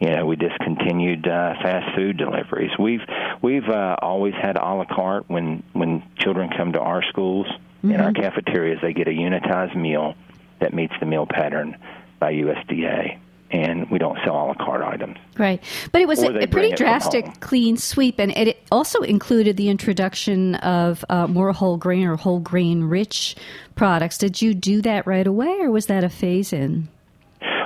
You 0.00 0.10
know, 0.10 0.26
we 0.26 0.36
discontinued 0.36 1.26
uh, 1.26 1.54
fast 1.62 1.94
food 1.94 2.16
deliveries. 2.16 2.72
We've 2.78 3.02
we've 3.42 3.68
uh, 3.68 3.96
always 4.00 4.34
had 4.34 4.56
a 4.56 4.60
la 4.60 4.84
carte 4.84 5.28
when 5.28 5.62
when 5.72 6.02
children 6.18 6.50
come 6.56 6.72
to 6.72 6.80
our 6.80 7.02
schools 7.04 7.46
mm-hmm. 7.46 7.92
in 7.92 8.00
our 8.00 8.10
mm-hmm. 8.10 8.22
cafeterias. 8.22 8.80
They 8.82 8.92
get 8.92 9.08
a 9.08 9.12
unitized 9.12 9.76
meal 9.76 10.14
that 10.60 10.74
meets 10.74 10.94
the 10.98 11.06
meal 11.06 11.26
pattern 11.26 11.76
by 12.18 12.32
USDA 12.32 13.18
and 13.50 13.90
we 13.90 13.98
don't 13.98 14.18
sell 14.24 14.34
a 14.34 14.44
la 14.46 14.54
carte 14.54 14.82
items. 14.82 15.16
Right. 15.38 15.62
But 15.92 16.02
it 16.02 16.08
was 16.08 16.22
a, 16.22 16.38
a 16.38 16.46
pretty 16.46 16.72
drastic 16.72 17.40
clean 17.40 17.76
sweep, 17.76 18.18
and 18.18 18.30
it 18.36 18.62
also 18.70 19.00
included 19.00 19.56
the 19.56 19.68
introduction 19.68 20.54
of 20.56 21.04
uh, 21.08 21.26
more 21.26 21.52
whole 21.52 21.76
grain 21.76 22.06
or 22.06 22.16
whole 22.16 22.40
grain 22.40 22.84
rich 22.84 23.36
products. 23.74 24.18
Did 24.18 24.40
you 24.40 24.54
do 24.54 24.82
that 24.82 25.06
right 25.06 25.26
away, 25.26 25.58
or 25.60 25.70
was 25.70 25.86
that 25.86 26.04
a 26.04 26.08
phase 26.08 26.52
in? 26.52 26.88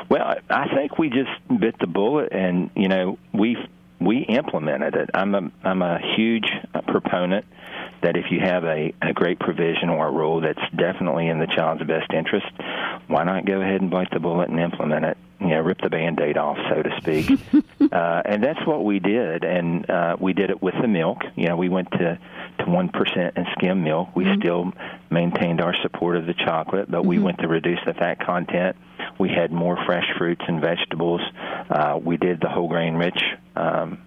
Well, 0.08 0.36
I 0.50 0.68
think 0.74 0.98
we 0.98 1.08
just 1.08 1.30
bit 1.60 1.78
the 1.78 1.86
bullet, 1.86 2.32
and 2.32 2.70
you 2.74 2.88
know 2.88 3.18
we 3.32 3.56
we 4.00 4.18
implemented 4.18 4.94
it. 4.94 5.10
I'm 5.14 5.34
a 5.34 5.50
I'm 5.62 5.82
a 5.82 5.98
huge 6.16 6.50
proponent 6.86 7.46
that 8.04 8.16
if 8.16 8.26
you 8.30 8.38
have 8.40 8.64
a, 8.64 8.92
a 9.00 9.12
great 9.14 9.38
provision 9.38 9.88
or 9.88 10.08
a 10.08 10.12
rule 10.12 10.42
that's 10.42 10.60
definitely 10.76 11.28
in 11.28 11.38
the 11.38 11.46
child's 11.46 11.82
best 11.84 12.12
interest, 12.12 12.46
why 13.08 13.24
not 13.24 13.46
go 13.46 13.60
ahead 13.60 13.80
and 13.80 13.90
bite 13.90 14.10
the 14.12 14.20
bullet 14.20 14.50
and 14.50 14.60
implement 14.60 15.04
it? 15.06 15.18
You 15.40 15.48
know, 15.48 15.60
rip 15.60 15.80
the 15.80 15.90
band-aid 15.90 16.36
off, 16.36 16.58
so 16.70 16.82
to 16.82 16.90
speak. 17.00 17.30
uh, 17.92 18.22
and 18.24 18.42
that's 18.42 18.64
what 18.66 18.84
we 18.84 18.98
did, 18.98 19.44
and 19.44 19.88
uh, 19.90 20.16
we 20.20 20.32
did 20.32 20.50
it 20.50 20.62
with 20.62 20.74
the 20.80 20.88
milk. 20.88 21.22
You 21.34 21.48
know, 21.48 21.56
we 21.56 21.68
went 21.68 21.90
to 21.92 22.18
to 22.60 22.70
one 22.70 22.88
percent 22.88 23.36
in 23.36 23.44
skim 23.58 23.82
milk. 23.82 24.14
We 24.14 24.24
mm-hmm. 24.24 24.40
still 24.40 24.72
maintained 25.10 25.60
our 25.60 25.74
support 25.82 26.16
of 26.16 26.26
the 26.26 26.34
chocolate, 26.34 26.90
but 26.90 27.00
mm-hmm. 27.00 27.08
we 27.08 27.18
went 27.18 27.38
to 27.40 27.48
reduce 27.48 27.80
the 27.84 27.94
fat 27.94 28.24
content. 28.24 28.76
We 29.18 29.28
had 29.28 29.50
more 29.50 29.76
fresh 29.86 30.06
fruits 30.16 30.42
and 30.46 30.60
vegetables. 30.60 31.20
Uh, 31.68 31.98
we 32.02 32.16
did 32.16 32.40
the 32.40 32.48
whole 32.48 32.68
grain 32.68 32.94
rich 32.94 33.20
um, 33.56 34.02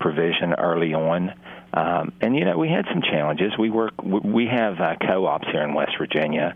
provision 0.00 0.54
early 0.54 0.94
on. 0.94 1.32
Um, 1.72 2.12
and 2.20 2.36
you 2.36 2.44
know, 2.44 2.58
we 2.58 2.68
had 2.68 2.86
some 2.92 3.02
challenges. 3.02 3.52
We 3.58 3.70
work. 3.70 4.02
We 4.02 4.46
have 4.46 4.80
uh, 4.80 4.96
co-ops 4.96 5.46
here 5.52 5.62
in 5.62 5.74
West 5.74 5.92
Virginia, 5.98 6.54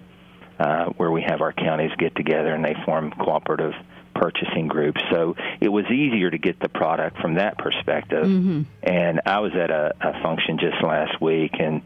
uh, 0.59 0.87
where 0.97 1.11
we 1.11 1.23
have 1.23 1.41
our 1.41 1.53
counties 1.53 1.93
get 1.99 2.17
together 2.17 2.55
and 2.55 2.65
they 2.65 2.75
form 2.85 3.13
cooperative 3.13 3.75
purchasing 4.15 4.69
groups. 4.69 5.01
So 5.11 5.35
it 5.61 5.69
was 5.69 5.85
easier 5.87 6.31
to 6.31 6.39
get 6.39 6.61
the 6.61 6.69
product 6.69 7.21
from 7.21 7.35
that 7.35 7.59
perspective. 7.59 8.25
Mm-hmm. 8.25 8.63
And 8.83 9.21
I 9.27 9.41
was 9.41 9.53
at 9.55 9.71
a, 9.71 9.93
a 10.01 10.23
function 10.23 10.59
just 10.59 10.83
last 10.83 11.21
week, 11.21 11.53
and 11.59 11.83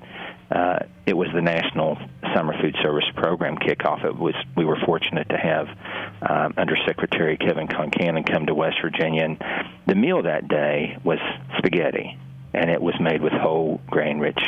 uh, 0.51 0.81
it 1.07 1.15
was 1.17 1.29
the 1.35 1.43
National 1.43 1.99
Summer 2.35 2.55
Food 2.61 2.77
Service 2.83 3.05
Program 3.17 3.57
kickoff. 3.57 4.05
It 4.05 4.17
was 4.17 4.35
we 4.57 4.65
were 4.65 4.79
fortunate 4.85 5.29
to 5.31 5.37
have 5.37 5.69
um, 6.23 6.55
Undersecretary 6.57 7.37
Kevin 7.37 7.69
Concannon 7.69 8.31
come 8.31 8.47
to 8.47 8.55
West 8.55 8.77
Virginia, 8.83 9.25
and 9.25 9.43
the 9.87 9.95
meal 9.95 10.23
that 10.23 10.49
day 10.49 10.97
was 11.05 11.19
spaghetti 11.59 12.19
and 12.55 12.71
it 12.71 12.81
was 12.81 12.95
made 13.01 13.23
with 13.23 13.33
whole 13.33 13.81
grain 13.89 14.19
rich 14.19 14.41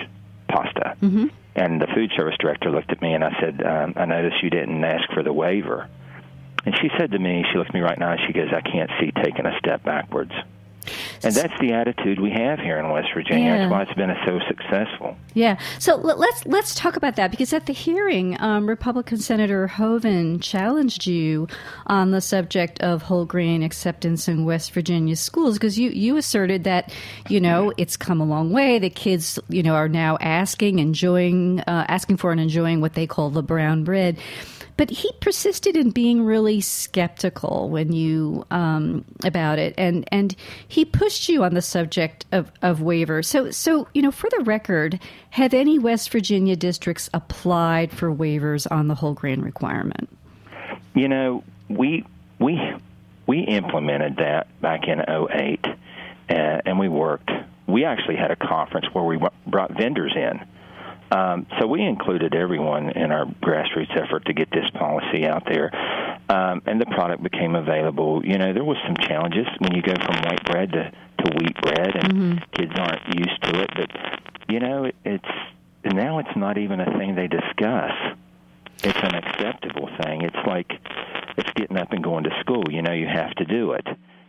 pasta. 0.48 0.96
Mm-hmm. 1.02 1.26
And 1.54 1.80
the 1.80 1.86
food 1.88 2.12
service 2.16 2.36
director 2.38 2.70
looked 2.70 2.90
at 2.90 3.02
me 3.02 3.12
and 3.12 3.24
I 3.24 3.38
said, 3.40 3.62
um, 3.64 3.94
I 3.96 4.04
noticed 4.04 4.42
you 4.42 4.50
didn't 4.50 4.82
ask 4.84 5.10
for 5.12 5.22
the 5.22 5.32
waiver. 5.32 5.88
And 6.64 6.76
she 6.80 6.90
said 6.98 7.10
to 7.12 7.18
me, 7.18 7.44
she 7.50 7.58
looked 7.58 7.70
at 7.70 7.74
me 7.74 7.80
right 7.80 7.98
now 7.98 8.12
and 8.12 8.20
she 8.26 8.32
goes, 8.32 8.48
I 8.52 8.60
can't 8.60 8.90
see 9.00 9.12
taking 9.22 9.46
a 9.46 9.58
step 9.58 9.82
backwards. 9.82 10.32
And 11.22 11.34
that's 11.34 11.58
the 11.60 11.72
attitude 11.72 12.20
we 12.20 12.30
have 12.30 12.58
here 12.58 12.78
in 12.78 12.90
West 12.90 13.08
Virginia. 13.14 13.44
Yeah. 13.44 13.58
That's 13.58 13.70
why 13.70 13.82
it's 13.82 13.94
been 13.94 14.16
so 14.26 14.40
successful. 14.48 15.16
Yeah. 15.34 15.58
So 15.78 15.96
let's 15.96 16.46
let's 16.46 16.74
talk 16.74 16.96
about 16.96 17.16
that 17.16 17.30
because 17.30 17.52
at 17.52 17.66
the 17.66 17.72
hearing, 17.72 18.40
um, 18.40 18.68
Republican 18.68 19.18
Senator 19.18 19.66
Hoeven 19.66 20.40
challenged 20.40 21.06
you 21.06 21.48
on 21.86 22.10
the 22.10 22.20
subject 22.20 22.80
of 22.80 23.02
whole 23.02 23.24
grain 23.24 23.62
acceptance 23.62 24.28
in 24.28 24.44
West 24.44 24.72
Virginia 24.72 25.16
schools 25.16 25.54
because 25.54 25.78
you 25.78 25.90
you 25.90 26.16
asserted 26.16 26.64
that 26.64 26.92
you 27.28 27.40
know 27.40 27.72
it's 27.76 27.96
come 27.96 28.20
a 28.20 28.24
long 28.24 28.52
way. 28.52 28.78
The 28.78 28.90
kids 28.90 29.38
you 29.48 29.62
know 29.62 29.74
are 29.74 29.88
now 29.88 30.16
asking, 30.20 30.78
enjoying, 30.78 31.60
uh, 31.60 31.84
asking 31.88 32.16
for 32.16 32.32
and 32.32 32.40
enjoying 32.40 32.80
what 32.80 32.94
they 32.94 33.06
call 33.06 33.30
the 33.30 33.42
brown 33.42 33.84
bread. 33.84 34.18
But 34.80 34.88
he 34.88 35.12
persisted 35.20 35.76
in 35.76 35.90
being 35.90 36.24
really 36.24 36.62
skeptical 36.62 37.68
when 37.68 37.92
you 37.92 38.46
um, 38.50 39.04
about 39.24 39.58
it, 39.58 39.74
and 39.76 40.08
and 40.10 40.34
he 40.68 40.86
pushed 40.86 41.28
you 41.28 41.44
on 41.44 41.52
the 41.52 41.60
subject 41.60 42.24
of 42.32 42.50
of 42.62 42.78
waivers. 42.78 43.26
So 43.26 43.50
so 43.50 43.88
you 43.92 44.00
know, 44.00 44.10
for 44.10 44.30
the 44.30 44.42
record, 44.44 44.98
have 45.28 45.52
any 45.52 45.78
West 45.78 46.08
Virginia 46.08 46.56
districts 46.56 47.10
applied 47.12 47.92
for 47.92 48.10
waivers 48.10 48.66
on 48.70 48.88
the 48.88 48.94
whole 48.94 49.12
grain 49.12 49.42
requirement? 49.42 50.08
You 50.94 51.08
know, 51.08 51.44
we 51.68 52.06
we 52.38 52.58
we 53.26 53.40
implemented 53.40 54.16
that 54.16 54.46
back 54.62 54.88
in 54.88 55.00
08, 55.00 55.60
uh, 55.62 56.32
and 56.64 56.78
we 56.78 56.88
worked. 56.88 57.30
We 57.66 57.84
actually 57.84 58.16
had 58.16 58.30
a 58.30 58.36
conference 58.36 58.86
where 58.94 59.04
we 59.04 59.18
brought 59.46 59.76
vendors 59.76 60.14
in 60.16 60.40
um, 61.10 61.46
so 61.58 61.66
we 61.66 61.82
included 61.82 62.34
everyone 62.34 62.90
in 62.90 63.10
our 63.10 63.26
grassroots 63.26 63.96
effort 63.96 64.24
to 64.26 64.32
get 64.32 64.50
this 64.50 64.68
policy 64.70 65.26
out 65.26 65.44
there, 65.44 65.70
um, 66.28 66.62
and 66.66 66.80
the 66.80 66.86
product 66.86 67.22
became 67.22 67.56
available. 67.56 68.24
You 68.24 68.38
know, 68.38 68.52
there 68.52 68.64
was 68.64 68.76
some 68.86 68.96
challenges 68.96 69.46
when 69.58 69.74
you 69.74 69.82
go 69.82 69.94
from 69.94 70.22
white 70.22 70.44
bread 70.44 70.72
to, 70.72 70.92
to 71.24 71.36
wheat 71.36 71.56
bread, 71.62 71.96
and 71.96 72.12
mm-hmm. 72.12 72.38
kids 72.52 72.72
aren't 72.76 73.18
used 73.18 73.42
to 73.42 73.60
it. 73.62 73.70
But 73.74 73.90
you 74.48 74.60
know, 74.60 74.84
it, 74.84 74.94
it's 75.04 75.28
now 75.84 76.20
it's 76.20 76.36
not 76.36 76.58
even 76.58 76.80
a 76.80 76.98
thing 76.98 77.16
they 77.16 77.28
discuss. 77.28 77.92
It's 78.82 78.98
an 79.02 79.14
acceptable 79.14 79.90
thing. 80.02 80.22
It's 80.22 80.46
like 80.46 80.70
it's 81.36 81.50
getting 81.54 81.76
up 81.76 81.92
and 81.92 82.04
going 82.04 82.24
to 82.24 82.30
school. 82.40 82.64
You 82.70 82.82
know, 82.82 82.92
you 82.92 83.06
have 83.06 83.34
to 83.34 83.44
do 83.44 83.72
it 83.72 83.86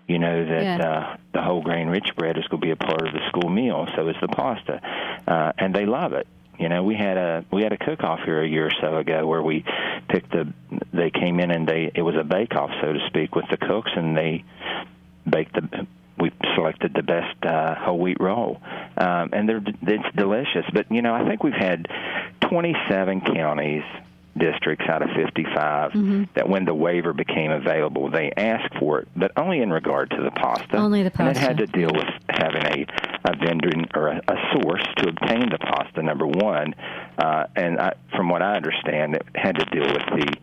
you 0.07 0.19
know 0.19 0.45
that 0.45 0.63
yeah. 0.63 0.89
uh, 0.89 1.17
the 1.33 1.41
whole 1.41 1.61
grain 1.61 1.87
rich 1.87 2.09
bread 2.17 2.37
is 2.37 2.45
going 2.47 2.59
to 2.59 2.65
be 2.65 2.71
a 2.71 2.75
part 2.75 3.07
of 3.07 3.13
the 3.13 3.21
school 3.29 3.49
meal. 3.49 3.87
So 3.95 4.09
is 4.09 4.15
the 4.19 4.27
pasta, 4.27 4.81
uh, 5.25 5.53
and 5.57 5.73
they 5.73 5.85
love 5.85 6.11
it. 6.11 6.27
You 6.61 6.69
know, 6.69 6.83
we 6.83 6.95
had 6.95 7.17
a 7.17 7.43
we 7.51 7.63
had 7.63 7.73
a 7.73 7.77
cook 7.77 8.03
off 8.03 8.19
here 8.23 8.43
a 8.43 8.47
year 8.47 8.67
or 8.67 8.71
so 8.79 8.97
ago 8.97 9.25
where 9.25 9.41
we 9.41 9.65
picked 10.07 10.31
the 10.31 10.53
they 10.93 11.09
came 11.09 11.39
in 11.39 11.49
and 11.49 11.67
they 11.67 11.91
it 11.95 12.03
was 12.03 12.15
a 12.15 12.23
bake 12.23 12.55
off 12.55 12.69
so 12.81 12.93
to 12.93 12.99
speak 13.07 13.35
with 13.35 13.45
the 13.49 13.57
cooks 13.57 13.89
and 13.95 14.15
they 14.15 14.43
baked 15.27 15.53
the 15.55 15.87
we 16.19 16.31
selected 16.55 16.93
the 16.93 17.01
best 17.01 17.35
uh, 17.43 17.73
whole 17.73 17.97
wheat 17.97 18.17
roll, 18.19 18.61
um, 18.95 19.31
and 19.33 19.49
they're 19.49 19.63
it's 19.65 20.15
delicious. 20.15 20.65
But 20.71 20.91
you 20.91 21.01
know, 21.01 21.15
I 21.15 21.27
think 21.27 21.43
we've 21.43 21.53
had 21.53 21.87
27 22.41 23.21
counties 23.21 23.83
districts 24.41 24.85
out 24.89 25.01
of 25.01 25.09
55 25.15 25.91
mm-hmm. 25.91 26.23
that 26.33 26.49
when 26.49 26.65
the 26.65 26.73
waiver 26.73 27.13
became 27.13 27.51
available, 27.51 28.09
they 28.09 28.31
asked 28.35 28.73
for 28.79 28.99
it, 28.99 29.07
but 29.15 29.31
only 29.37 29.61
in 29.61 29.71
regard 29.71 30.09
to 30.09 30.21
the 30.21 30.31
pasta. 30.31 30.75
Only 30.75 31.03
the 31.03 31.11
pasta. 31.11 31.23
And 31.23 31.37
it 31.37 31.39
had 31.39 31.57
to 31.57 31.67
deal 31.67 31.91
with 31.93 32.09
having 32.29 32.65
a, 32.65 32.85
a 33.25 33.35
vendor 33.37 33.71
or 33.93 34.07
a, 34.07 34.21
a 34.27 34.35
source 34.53 34.83
to 34.97 35.09
obtain 35.09 35.49
the 35.49 35.59
pasta, 35.59 36.01
number 36.01 36.25
one. 36.25 36.73
Uh, 37.17 37.45
and 37.55 37.79
I, 37.79 37.93
from 38.15 38.29
what 38.29 38.41
I 38.41 38.55
understand, 38.55 39.15
it 39.15 39.25
had 39.35 39.55
to 39.57 39.65
deal 39.65 39.85
with 39.85 40.05
the 40.07 40.35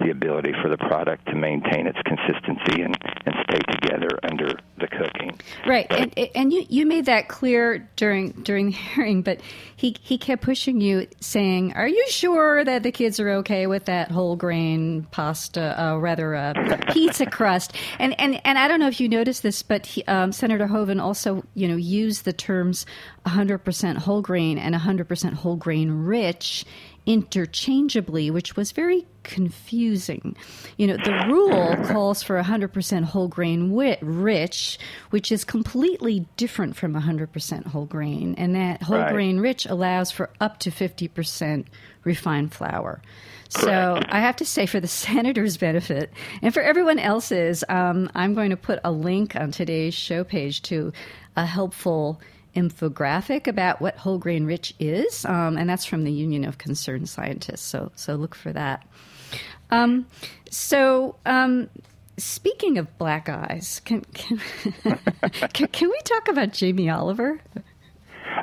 the 0.00 0.10
ability 0.10 0.52
for 0.62 0.68
the 0.68 0.76
product 0.76 1.26
to 1.26 1.34
maintain 1.34 1.86
its 1.86 1.98
consistency 2.04 2.82
and, 2.82 2.96
and 3.26 3.34
stay 3.48 3.58
together 3.72 4.08
under 4.22 4.58
the 4.78 4.86
cooking. 4.86 5.38
Right, 5.66 5.86
but, 5.88 6.00
and, 6.00 6.28
and 6.34 6.52
you, 6.52 6.64
you 6.68 6.86
made 6.86 7.06
that 7.06 7.28
clear 7.28 7.88
during 7.96 8.32
during 8.42 8.66
the 8.66 8.72
hearing, 8.94 9.22
but 9.22 9.40
he 9.76 9.96
he 10.00 10.18
kept 10.18 10.42
pushing 10.42 10.80
you, 10.80 11.06
saying, 11.20 11.74
"Are 11.74 11.88
you 11.88 12.04
sure 12.08 12.64
that 12.64 12.82
the 12.82 12.92
kids 12.92 13.20
are 13.20 13.30
okay 13.30 13.66
with 13.66 13.84
that 13.84 14.10
whole 14.10 14.36
grain 14.36 15.06
pasta, 15.10 15.80
uh, 15.80 15.96
rather 15.98 16.34
a 16.34 16.54
uh, 16.56 16.76
pizza 16.92 17.26
crust?" 17.26 17.74
And 17.98 18.18
and 18.20 18.40
and 18.44 18.58
I 18.58 18.68
don't 18.68 18.80
know 18.80 18.88
if 18.88 19.00
you 19.00 19.08
noticed 19.08 19.42
this, 19.42 19.62
but 19.62 19.86
he, 19.86 20.04
um, 20.04 20.32
Senator 20.32 20.66
Hoeven 20.66 21.00
also 21.00 21.44
you 21.54 21.68
know 21.68 21.76
used 21.76 22.24
the 22.24 22.32
terms 22.32 22.86
100% 23.26 23.98
whole 23.98 24.22
grain 24.22 24.58
and 24.58 24.74
100% 24.74 25.34
whole 25.34 25.56
grain 25.56 25.90
rich 25.90 26.64
interchangeably, 27.06 28.30
which 28.30 28.56
was 28.56 28.72
very 28.72 29.06
confusing. 29.22 30.36
You 30.76 30.88
know, 30.88 30.96
the 30.96 31.26
rule 31.28 31.76
calls 31.86 32.22
for 32.22 32.40
100% 32.40 33.04
whole 33.04 33.28
grain 33.28 33.72
rich, 33.72 34.78
which 35.10 35.30
is 35.32 35.44
completely 35.44 36.26
different 36.36 36.76
from 36.76 36.94
100% 36.94 37.66
whole 37.66 37.86
grain. 37.86 38.34
And 38.36 38.54
that 38.54 38.82
whole 38.82 38.98
right. 38.98 39.12
grain 39.12 39.40
rich 39.40 39.66
allows 39.66 40.10
for 40.10 40.30
up 40.40 40.58
to 40.60 40.70
50% 40.70 41.66
refined 42.04 42.52
flour. 42.52 43.02
So 43.48 44.00
I 44.08 44.20
have 44.20 44.36
to 44.36 44.44
say, 44.44 44.66
for 44.66 44.80
the 44.80 44.88
senator's 44.88 45.56
benefit 45.56 46.12
and 46.40 46.54
for 46.54 46.62
everyone 46.62 46.98
else's, 46.98 47.64
um, 47.68 48.08
I'm 48.14 48.34
going 48.34 48.50
to 48.50 48.56
put 48.56 48.78
a 48.84 48.92
link 48.92 49.36
on 49.36 49.50
today's 49.50 49.94
show 49.94 50.24
page 50.24 50.62
to 50.62 50.92
a 51.36 51.44
helpful 51.44 52.20
infographic 52.54 53.46
about 53.46 53.80
what 53.80 53.96
whole 53.96 54.18
grain 54.18 54.44
rich 54.44 54.74
is, 54.78 55.24
um, 55.24 55.56
and 55.56 55.68
that's 55.68 55.84
from 55.84 56.04
the 56.04 56.12
Union 56.12 56.44
of 56.44 56.58
Concerned 56.58 57.08
Scientists. 57.08 57.62
So, 57.62 57.92
so 57.94 58.14
look 58.14 58.34
for 58.34 58.52
that. 58.52 58.86
Um, 59.70 60.06
so, 60.50 61.16
um, 61.26 61.68
speaking 62.16 62.78
of 62.78 62.98
black 62.98 63.28
eyes, 63.28 63.80
can 63.84 64.02
can, 64.12 64.40
can, 65.52 65.68
can 65.68 65.88
we 65.88 66.00
talk 66.04 66.28
about 66.28 66.52
Jamie 66.52 66.90
Oliver? 66.90 67.40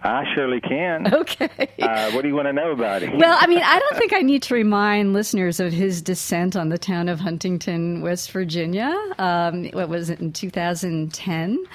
I 0.07 0.23
surely 0.33 0.61
can. 0.61 1.07
Okay. 1.17 1.69
Uh, 1.81 2.11
what 2.11 2.21
do 2.21 2.27
you 2.27 2.35
want 2.35 2.47
to 2.47 2.53
know 2.53 2.71
about 2.71 3.01
him? 3.01 3.17
Well, 3.17 3.37
I 3.39 3.47
mean, 3.47 3.61
I 3.63 3.79
don't 3.79 3.97
think 3.97 4.13
I 4.13 4.21
need 4.21 4.43
to 4.43 4.53
remind 4.53 5.13
listeners 5.13 5.59
of 5.59 5.73
his 5.73 6.01
descent 6.01 6.55
on 6.55 6.69
the 6.69 6.77
town 6.77 7.09
of 7.09 7.19
Huntington, 7.19 8.01
West 8.01 8.31
Virginia. 8.31 8.95
Um, 9.17 9.65
what 9.71 9.89
was 9.89 10.09
it 10.09 10.19
in 10.19 10.31
2010? 10.31 11.65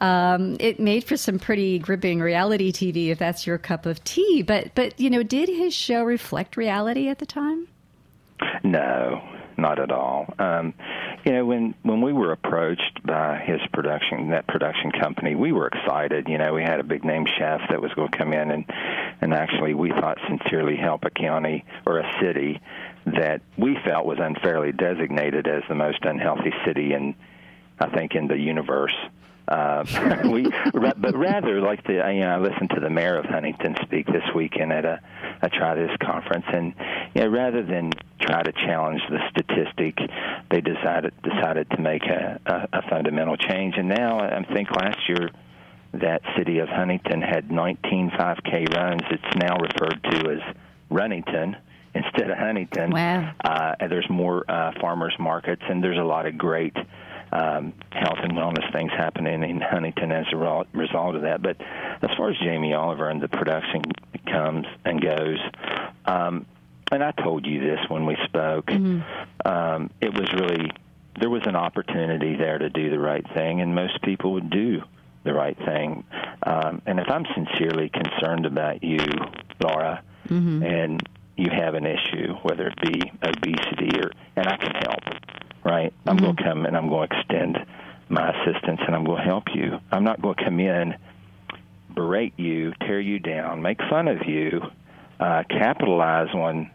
Um, 0.00 0.56
it 0.58 0.80
made 0.80 1.04
for 1.04 1.16
some 1.16 1.38
pretty 1.38 1.78
gripping 1.78 2.20
reality 2.20 2.72
TV, 2.72 3.08
if 3.08 3.18
that's 3.18 3.46
your 3.46 3.56
cup 3.56 3.86
of 3.86 4.02
tea. 4.04 4.42
But, 4.42 4.74
but 4.74 4.98
you 4.98 5.10
know, 5.10 5.22
did 5.22 5.48
his 5.48 5.74
show 5.74 6.02
reflect 6.02 6.56
reality 6.56 7.08
at 7.08 7.18
the 7.20 7.26
time? 7.26 7.68
No, 8.64 9.22
not 9.58 9.80
at 9.80 9.90
all. 9.90 10.32
Um, 10.38 10.72
you 11.24 11.32
know, 11.32 11.44
when 11.44 11.74
when 11.82 12.00
we 12.00 12.12
were 12.12 12.32
approached 12.32 13.02
by 13.04 13.38
his 13.38 13.60
production 13.72 14.30
that 14.30 14.46
production 14.46 14.92
company, 14.92 15.34
we 15.34 15.52
were 15.52 15.66
excited. 15.66 16.28
You 16.28 16.38
know, 16.38 16.54
we 16.54 16.62
had 16.62 16.80
a 16.80 16.84
big 16.84 17.04
name 17.04 17.26
chef 17.38 17.60
that 17.70 17.82
was 17.82 17.92
going 17.94 18.10
to 18.10 18.16
come 18.16 18.32
in 18.32 18.50
and 18.50 18.64
and 19.20 19.34
actually 19.34 19.74
we 19.74 19.90
thought 19.90 20.18
sincerely 20.28 20.76
help 20.76 21.04
a 21.04 21.10
county 21.10 21.64
or 21.84 21.98
a 21.98 22.20
city 22.22 22.60
that 23.06 23.42
we 23.56 23.76
felt 23.84 24.06
was 24.06 24.18
unfairly 24.20 24.72
designated 24.72 25.48
as 25.48 25.62
the 25.68 25.74
most 25.74 25.98
unhealthy 26.02 26.52
city 26.64 26.92
in 26.92 27.14
I 27.80 27.88
think 27.90 28.14
in 28.14 28.28
the 28.28 28.38
universe. 28.38 28.94
Uh, 29.48 29.84
we, 30.30 30.46
but 30.72 31.16
rather 31.16 31.60
like 31.60 31.82
the 31.84 31.94
you 31.94 32.20
know, 32.20 32.28
I 32.28 32.38
listened 32.38 32.70
to 32.74 32.80
the 32.80 32.90
mayor 32.90 33.16
of 33.16 33.24
Huntington 33.24 33.76
speak 33.82 34.06
this 34.06 34.24
weekend 34.34 34.72
at 34.72 34.84
a, 34.84 35.00
a 35.40 35.48
try 35.48 35.74
this 35.74 35.96
conference, 36.02 36.44
and 36.52 36.74
you 37.14 37.22
know, 37.22 37.28
rather 37.28 37.62
than 37.62 37.92
try 38.20 38.42
to 38.42 38.52
challenge 38.52 39.00
the 39.08 39.18
statistic, 39.30 39.98
they 40.50 40.60
decided 40.60 41.14
decided 41.22 41.70
to 41.70 41.80
make 41.80 42.02
a, 42.04 42.38
a, 42.44 42.78
a 42.78 42.82
fundamental 42.90 43.36
change. 43.36 43.76
And 43.78 43.88
now 43.88 44.20
I 44.20 44.44
think 44.52 44.70
last 44.70 44.98
year 45.08 45.30
that 45.94 46.20
city 46.36 46.58
of 46.58 46.68
Huntington 46.68 47.22
had 47.22 47.50
19 47.50 48.10
5K 48.10 48.74
runs. 48.74 49.02
It's 49.10 49.36
now 49.36 49.56
referred 49.56 50.02
to 50.10 50.30
as 50.30 50.56
Runnington 50.90 51.56
instead 51.94 52.30
of 52.30 52.36
Huntington. 52.36 52.90
Wow. 52.90 53.32
Uh, 53.42 53.74
and 53.80 53.90
there's 53.90 54.08
more 54.10 54.44
uh, 54.48 54.72
farmers 54.80 55.14
markets, 55.18 55.62
and 55.68 55.82
there's 55.82 55.98
a 55.98 56.04
lot 56.04 56.26
of 56.26 56.36
great 56.36 56.76
um, 57.32 57.72
health 57.90 58.18
and 58.22 58.32
wellness 58.32 58.72
things 58.72 58.90
happening 58.92 59.42
in 59.42 59.60
Huntington 59.60 60.12
as 60.12 60.26
a 60.32 60.36
result 60.72 61.16
of 61.16 61.22
that. 61.22 61.42
But 61.42 61.56
as 62.02 62.10
far 62.16 62.30
as 62.30 62.36
Jamie 62.38 62.74
Oliver 62.74 63.08
and 63.08 63.20
the 63.20 63.28
production 63.28 63.82
comes 64.26 64.66
and 64.84 65.00
goes, 65.00 65.38
um, 66.06 66.46
and 66.90 67.02
I 67.02 67.12
told 67.12 67.46
you 67.46 67.60
this 67.60 67.80
when 67.88 68.06
we 68.06 68.16
spoke, 68.24 68.66
mm-hmm. 68.66 69.00
um, 69.48 69.90
it 70.00 70.12
was 70.12 70.32
really 70.32 70.70
there 71.20 71.30
was 71.30 71.42
an 71.46 71.56
opportunity 71.56 72.36
there 72.36 72.58
to 72.58 72.70
do 72.70 72.90
the 72.90 72.98
right 72.98 73.24
thing, 73.34 73.60
and 73.60 73.74
most 73.74 74.00
people 74.02 74.34
would 74.34 74.50
do 74.50 74.82
the 75.24 75.34
right 75.34 75.56
thing. 75.56 76.04
Um, 76.42 76.80
and 76.86 77.00
if 77.00 77.08
I'm 77.08 77.26
sincerely 77.34 77.90
concerned 77.90 78.46
about 78.46 78.82
you, 78.82 79.04
Laura, 79.60 80.02
mm-hmm. 80.28 80.62
and 80.62 81.08
you 81.36 81.50
have 81.50 81.74
an 81.74 81.86
issue, 81.86 82.34
whether 82.42 82.68
it 82.68 82.80
be 82.80 83.12
obesity 83.22 84.00
or, 84.00 84.10
and 84.36 84.46
I 84.48 84.56
can 84.56 84.72
help 84.74 85.00
right? 85.64 85.92
I'm 86.06 86.16
mm-hmm. 86.16 86.24
going 86.24 86.36
to 86.36 86.42
come 86.42 86.66
and 86.66 86.76
I'm 86.76 86.88
going 86.88 87.08
to 87.08 87.18
extend 87.18 87.66
my 88.08 88.30
assistance 88.30 88.80
and 88.86 88.94
I'm 88.94 89.04
going 89.04 89.18
to 89.18 89.24
help 89.24 89.44
you. 89.54 89.78
I'm 89.90 90.04
not 90.04 90.20
going 90.22 90.36
to 90.36 90.44
come 90.44 90.60
in, 90.60 90.96
berate 91.94 92.38
you, 92.38 92.72
tear 92.80 93.00
you 93.00 93.18
down, 93.18 93.62
make 93.62 93.78
fun 93.90 94.08
of 94.08 94.26
you, 94.26 94.62
uh, 95.20 95.44
capitalize 95.48 96.34
on 96.34 96.70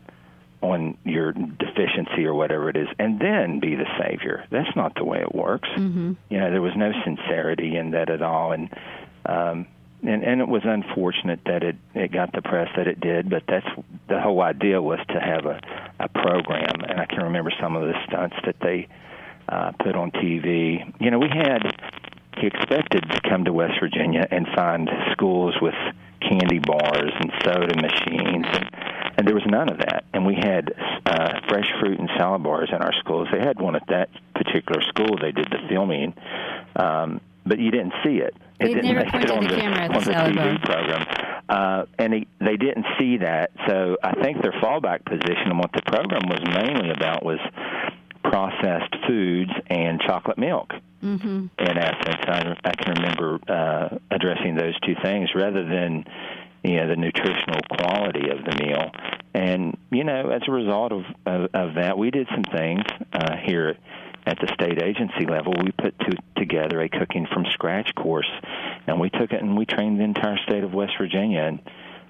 on 0.62 0.98
your 1.04 1.34
deficiency 1.34 2.26
or 2.26 2.34
whatever 2.34 2.70
it 2.70 2.78
is, 2.78 2.88
and 2.98 3.20
then 3.20 3.60
be 3.60 3.76
the 3.76 3.86
savior. 4.00 4.46
That's 4.50 4.74
not 4.78 4.96
the 4.96 5.04
way 5.04 5.20
it 5.20 5.36
works. 5.36 5.68
Mm-hmm. 5.76 6.14
You 6.30 6.40
know, 6.40 6.52
there 6.52 6.62
was 6.62 6.72
no 6.78 6.94
sincerity 7.04 7.76
in 7.76 7.92
that 7.92 8.10
at 8.10 8.22
all, 8.22 8.54
and 8.54 8.70
um, 9.26 9.68
and 10.08 10.24
and 10.24 10.42
it 10.42 10.48
was 10.48 10.62
unfortunate 10.66 11.40
that 11.46 11.64
it 11.64 11.76
it 11.94 12.12
got 12.12 12.32
the 12.34 12.42
press 12.42 12.70
that 12.78 12.88
it 12.88 13.00
did. 13.00 13.30
But 13.30 13.44
that's 13.48 13.68
the 14.08 14.20
whole 14.20 14.42
idea 14.42 14.82
was 14.82 15.00
to 15.10 15.20
have 15.20 15.46
a 15.46 15.60
a 16.00 16.10
program, 16.10 16.82
and 16.88 17.00
I 17.00 17.06
can 17.06 17.24
remember 17.24 17.52
some 17.60 17.76
of 17.76 17.84
the 17.84 17.94
stunts 18.08 18.36
that 18.46 18.56
they 18.62 18.88
uh, 19.50 19.72
put 19.80 19.96
on 19.96 20.12
TV. 20.12 20.94
You 21.00 21.12
know, 21.12 21.20
we 21.20 21.30
had 21.30 21.62
he 22.38 22.48
expected 22.48 23.10
to 23.10 23.22
come 23.30 23.46
to 23.46 23.54
West 23.54 23.80
Virginia 23.80 24.28
and 24.30 24.48
find 24.56 24.90
schools 25.12 25.56
with 25.62 25.76
candy 26.22 26.60
bars 26.60 27.12
and 27.20 27.32
soda 27.44 27.76
machines 27.76 28.46
and 28.48 28.70
and 29.18 29.28
there 29.28 29.36
was 29.36 29.44
none 29.46 29.70
of 29.70 29.78
that 29.78 30.06
and 30.14 30.26
we 30.26 30.36
had 30.36 30.74
uh 31.06 31.40
fresh 31.50 31.70
fruit 31.80 32.00
and 32.00 32.10
salad 32.18 32.42
bars 32.42 32.70
in 32.72 32.82
our 32.82 32.94
schools 33.00 33.28
they 33.32 33.40
had 33.40 33.60
one 33.60 33.76
at 33.76 33.86
that 33.88 34.10
particular 34.34 34.82
school 34.84 35.18
they 35.22 35.32
did 35.32 35.48
the 35.52 35.60
filming 35.68 36.14
um 36.78 37.20
but 37.46 37.60
you 37.60 37.72
didn't 37.72 37.94
see 38.04 38.18
it. 38.18 38.36
It 38.60 38.66
They've 38.66 38.76
didn't 38.76 38.96
make 38.96 39.14
it 39.14 39.32
on 39.32 39.44
the, 39.44 39.50
the, 39.50 39.56
camera 39.56 39.88
on 39.88 39.94
the, 39.94 40.00
the 40.00 40.12
TV 40.12 40.64
program. 40.64 41.34
Uh, 41.50 41.86
and 42.00 42.14
he, 42.14 42.28
they 42.40 42.56
didn't 42.56 42.86
see 43.00 43.18
that. 43.18 43.52
So 43.68 43.98
I 44.02 44.14
think 44.22 44.42
their 44.42 44.54
fallback 44.54 45.06
position 45.06 45.48
and 45.48 45.60
what 45.60 45.72
the 45.74 45.82
program 45.82 46.30
was 46.30 46.42
mainly 46.46 46.90
about 46.92 47.24
was 47.24 47.40
processed 48.24 48.96
foods 49.08 49.52
and 49.68 50.00
chocolate 50.02 50.38
milk. 50.38 50.72
Mm-hmm. 51.04 51.48
In 51.60 51.78
essence, 51.78 52.22
I, 52.28 52.56
I 52.64 52.72
can 52.72 52.94
remember 52.94 53.40
uh, 53.48 53.98
addressing 54.10 54.56
those 54.56 54.80
two 54.80 54.96
things 55.04 55.30
rather 55.36 55.64
than 55.66 56.06
you 56.64 56.78
know 56.78 56.88
the 56.88 56.96
nutritional 56.96 57.60
quality 57.78 58.30
of 58.30 58.38
the 58.46 58.64
meal. 58.64 58.92
And 59.34 59.78
you 59.92 60.06
know, 60.06 60.30
as 60.30 60.42
a 60.48 60.52
result 60.52 60.94
of 60.94 61.04
of, 61.26 61.50
of 61.54 61.76
that, 61.76 61.98
we 61.98 62.10
did 62.10 62.28
some 62.34 62.44
things 62.44 62.84
uh, 63.12 63.36
here 63.46 63.76
at 64.26 64.38
the 64.40 64.48
state 64.54 64.82
agency 64.82 65.26
level, 65.26 65.54
we 65.64 65.72
put 65.72 65.98
to, 66.00 66.18
together 66.38 66.82
a 66.82 66.90
cooking 66.90 67.28
from 67.32 67.46
scratch 67.54 67.94
course, 67.96 68.30
and 68.88 69.00
we 69.00 69.10
took 69.10 69.32
it 69.32 69.42
and 69.42 69.58
we 69.58 69.66
trained 69.66 70.00
the 70.00 70.04
entire 70.04 70.38
state 70.48 70.64
of 70.64 70.74
West 70.74 70.94
Virginia. 70.98 71.42
And 71.42 71.62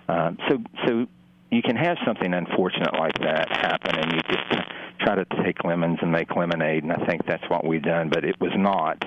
uh, 0.07 0.31
so, 0.49 0.63
so 0.85 1.07
you 1.51 1.61
can 1.61 1.75
have 1.75 1.97
something 2.05 2.33
unfortunate 2.33 2.93
like 2.93 3.17
that 3.19 3.49
happen, 3.49 3.97
and 3.97 4.11
you 4.11 4.21
just 4.29 4.69
try 4.99 5.15
to 5.15 5.25
take 5.43 5.63
lemons 5.63 5.99
and 6.01 6.11
make 6.11 6.35
lemonade. 6.35 6.83
And 6.83 6.91
I 6.91 7.05
think 7.05 7.25
that's 7.25 7.47
what 7.49 7.65
we've 7.65 7.81
done, 7.81 8.09
but 8.09 8.23
it 8.23 8.39
was 8.39 8.51
not 8.55 9.03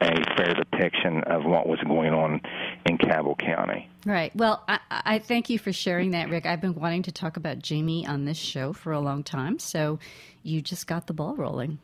a 0.00 0.36
fair 0.36 0.54
depiction 0.54 1.24
of 1.24 1.44
what 1.44 1.66
was 1.66 1.80
going 1.80 2.12
on 2.12 2.40
in 2.86 2.98
Cabell 2.98 3.34
County. 3.34 3.88
Right. 4.06 4.34
Well, 4.34 4.62
I, 4.68 4.78
I, 4.90 5.18
thank 5.18 5.50
you 5.50 5.58
for 5.58 5.72
sharing 5.72 6.12
that, 6.12 6.30
Rick. 6.30 6.46
I've 6.46 6.60
been 6.60 6.74
wanting 6.74 7.02
to 7.04 7.12
talk 7.12 7.36
about 7.36 7.58
Jamie 7.58 8.06
on 8.06 8.24
this 8.24 8.38
show 8.38 8.72
for 8.72 8.92
a 8.92 9.00
long 9.00 9.24
time, 9.24 9.58
so 9.58 9.98
you 10.42 10.62
just 10.62 10.86
got 10.86 11.08
the 11.08 11.14
ball 11.14 11.34
rolling. 11.36 11.78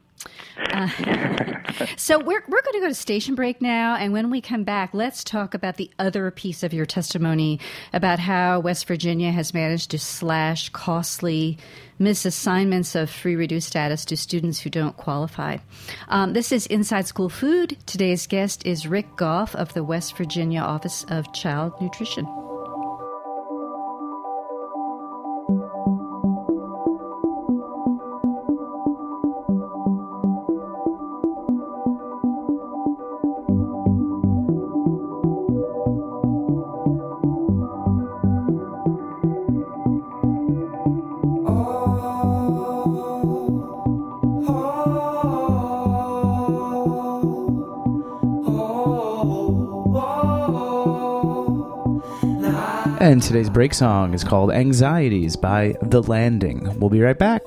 So 1.96 2.18
we're 2.18 2.42
we're 2.48 2.62
going 2.62 2.74
to 2.74 2.80
go 2.80 2.88
to 2.88 2.94
station 2.94 3.34
break 3.34 3.60
now, 3.60 3.96
and 3.96 4.12
when 4.12 4.30
we 4.30 4.40
come 4.40 4.64
back, 4.64 4.90
let's 4.92 5.24
talk 5.24 5.54
about 5.54 5.76
the 5.76 5.90
other 5.98 6.30
piece 6.30 6.62
of 6.62 6.72
your 6.72 6.86
testimony 6.86 7.60
about 7.92 8.18
how 8.18 8.60
West 8.60 8.86
Virginia 8.86 9.32
has 9.32 9.52
managed 9.52 9.90
to 9.90 9.98
slash 9.98 10.68
costly 10.68 11.58
misassignments 12.00 13.00
of 13.00 13.10
free 13.10 13.36
reduced 13.36 13.68
status 13.68 14.04
to 14.06 14.16
students 14.16 14.60
who 14.60 14.70
don't 14.70 14.96
qualify. 14.96 15.58
Um, 16.08 16.32
this 16.32 16.52
is 16.52 16.66
Inside 16.66 17.06
School 17.06 17.28
Food. 17.28 17.76
Today's 17.86 18.26
guest 18.26 18.66
is 18.66 18.86
Rick 18.86 19.16
Goff 19.16 19.54
of 19.54 19.72
the 19.74 19.84
West 19.84 20.16
Virginia 20.16 20.60
Office 20.60 21.04
of 21.08 21.32
Child 21.32 21.72
Nutrition. 21.80 22.26
And 53.04 53.22
today's 53.22 53.50
break 53.50 53.74
song 53.74 54.14
is 54.14 54.24
called 54.24 54.50
Anxieties 54.50 55.36
by 55.36 55.76
The 55.82 56.02
Landing. 56.02 56.80
We'll 56.80 56.88
be 56.88 57.02
right 57.02 57.18
back. 57.18 57.46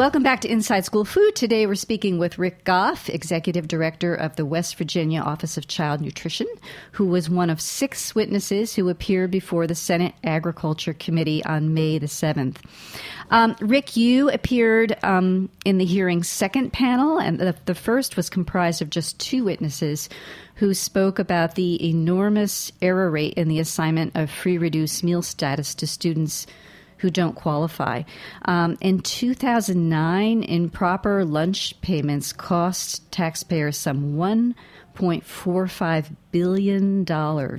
Welcome 0.00 0.22
back 0.22 0.40
to 0.40 0.50
Inside 0.50 0.86
School 0.86 1.04
Food. 1.04 1.36
Today 1.36 1.66
we're 1.66 1.74
speaking 1.74 2.16
with 2.16 2.38
Rick 2.38 2.64
Goff, 2.64 3.10
Executive 3.10 3.68
Director 3.68 4.14
of 4.14 4.34
the 4.36 4.46
West 4.46 4.76
Virginia 4.76 5.20
Office 5.20 5.58
of 5.58 5.68
Child 5.68 6.00
Nutrition, 6.00 6.46
who 6.92 7.04
was 7.04 7.28
one 7.28 7.50
of 7.50 7.60
six 7.60 8.14
witnesses 8.14 8.74
who 8.74 8.88
appeared 8.88 9.30
before 9.30 9.66
the 9.66 9.74
Senate 9.74 10.14
Agriculture 10.24 10.94
Committee 10.94 11.44
on 11.44 11.74
May 11.74 11.98
the 11.98 12.06
7th. 12.06 12.56
Um, 13.30 13.54
Rick, 13.60 13.94
you 13.94 14.30
appeared 14.30 14.96
um, 15.02 15.50
in 15.66 15.76
the 15.76 15.84
hearing's 15.84 16.30
second 16.30 16.72
panel, 16.72 17.18
and 17.18 17.38
the, 17.38 17.54
the 17.66 17.74
first 17.74 18.16
was 18.16 18.30
comprised 18.30 18.80
of 18.80 18.88
just 18.88 19.20
two 19.20 19.44
witnesses 19.44 20.08
who 20.54 20.72
spoke 20.72 21.18
about 21.18 21.56
the 21.56 21.86
enormous 21.86 22.72
error 22.80 23.10
rate 23.10 23.34
in 23.34 23.48
the 23.48 23.60
assignment 23.60 24.16
of 24.16 24.30
free 24.30 24.56
reduced 24.56 25.04
meal 25.04 25.20
status 25.20 25.74
to 25.74 25.86
students 25.86 26.46
who 27.00 27.10
don't 27.10 27.34
qualify. 27.34 28.02
Um, 28.44 28.76
in 28.80 29.00
2009, 29.00 30.42
improper 30.42 31.24
lunch 31.24 31.80
payments 31.80 32.32
cost 32.32 33.10
taxpayers 33.10 33.76
some 33.76 34.14
$1.45 34.14 36.16
billion, 36.30 37.58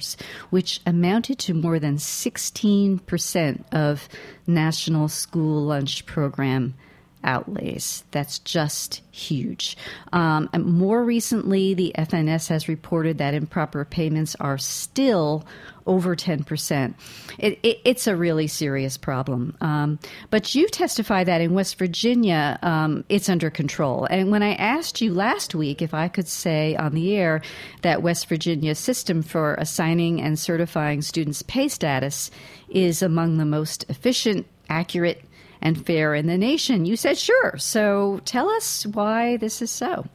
which 0.49 0.79
amounted 0.85 1.39
to 1.39 1.53
more 1.53 1.79
than 1.79 1.97
16% 1.97 3.63
of 3.71 4.09
national 4.47 5.07
school 5.07 5.63
lunch 5.63 6.05
program 6.05 6.75
outlays. 7.23 8.03
That's 8.11 8.39
just 8.39 9.01
huge. 9.11 9.77
Um, 10.13 10.49
more 10.57 11.03
recently, 11.03 11.73
the 11.73 11.93
FNS 11.97 12.47
has 12.49 12.67
reported 12.67 13.17
that 13.17 13.33
improper 13.33 13.85
payments 13.85 14.35
are 14.39 14.57
still 14.57 15.45
over 15.87 16.15
10%. 16.15 16.93
It, 17.37 17.59
it, 17.63 17.79
it's 17.83 18.07
a 18.07 18.15
really 18.15 18.47
serious 18.47 18.97
problem. 18.97 19.55
Um, 19.61 19.99
but 20.29 20.53
you 20.55 20.67
testify 20.67 21.23
that 21.23 21.41
in 21.41 21.53
West 21.53 21.77
Virginia, 21.77 22.59
um, 22.61 23.03
it's 23.09 23.29
under 23.29 23.49
control. 23.49 24.05
And 24.05 24.31
when 24.31 24.43
I 24.43 24.53
asked 24.53 25.01
you 25.01 25.13
last 25.13 25.55
week 25.55 25.81
if 25.81 25.93
I 25.93 26.07
could 26.07 26.27
say 26.27 26.75
on 26.75 26.93
the 26.93 27.15
air 27.15 27.41
that 27.81 28.03
West 28.03 28.27
Virginia's 28.27 28.79
system 28.79 29.21
for 29.21 29.55
assigning 29.55 30.21
and 30.21 30.37
certifying 30.37 31.01
students' 31.01 31.41
pay 31.41 31.67
status 31.67 32.31
is 32.69 33.01
among 33.01 33.37
the 33.37 33.45
most 33.45 33.85
efficient, 33.89 34.45
accurate, 34.69 35.23
and 35.61 35.85
fair 35.85 36.15
in 36.15 36.27
the 36.27 36.37
nation. 36.37 36.85
You 36.85 36.95
said 36.95 37.17
sure. 37.17 37.57
So 37.57 38.21
tell 38.25 38.49
us 38.49 38.85
why 38.85 39.37
this 39.37 39.61
is 39.61 39.71
so. 39.71 40.05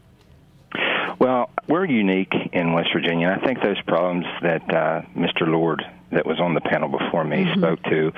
Well, 1.18 1.50
we're 1.68 1.86
unique 1.86 2.34
in 2.52 2.72
West 2.72 2.90
Virginia. 2.92 3.36
I 3.40 3.44
think 3.44 3.62
those 3.62 3.80
problems 3.82 4.26
that 4.42 4.62
uh, 4.74 5.02
Mr. 5.16 5.46
Lord, 5.46 5.82
that 6.12 6.26
was 6.26 6.38
on 6.40 6.54
the 6.54 6.60
panel 6.60 6.88
before 6.88 7.24
me, 7.24 7.44
mm-hmm. 7.44 7.60
spoke 7.60 7.82
to, 7.84 8.12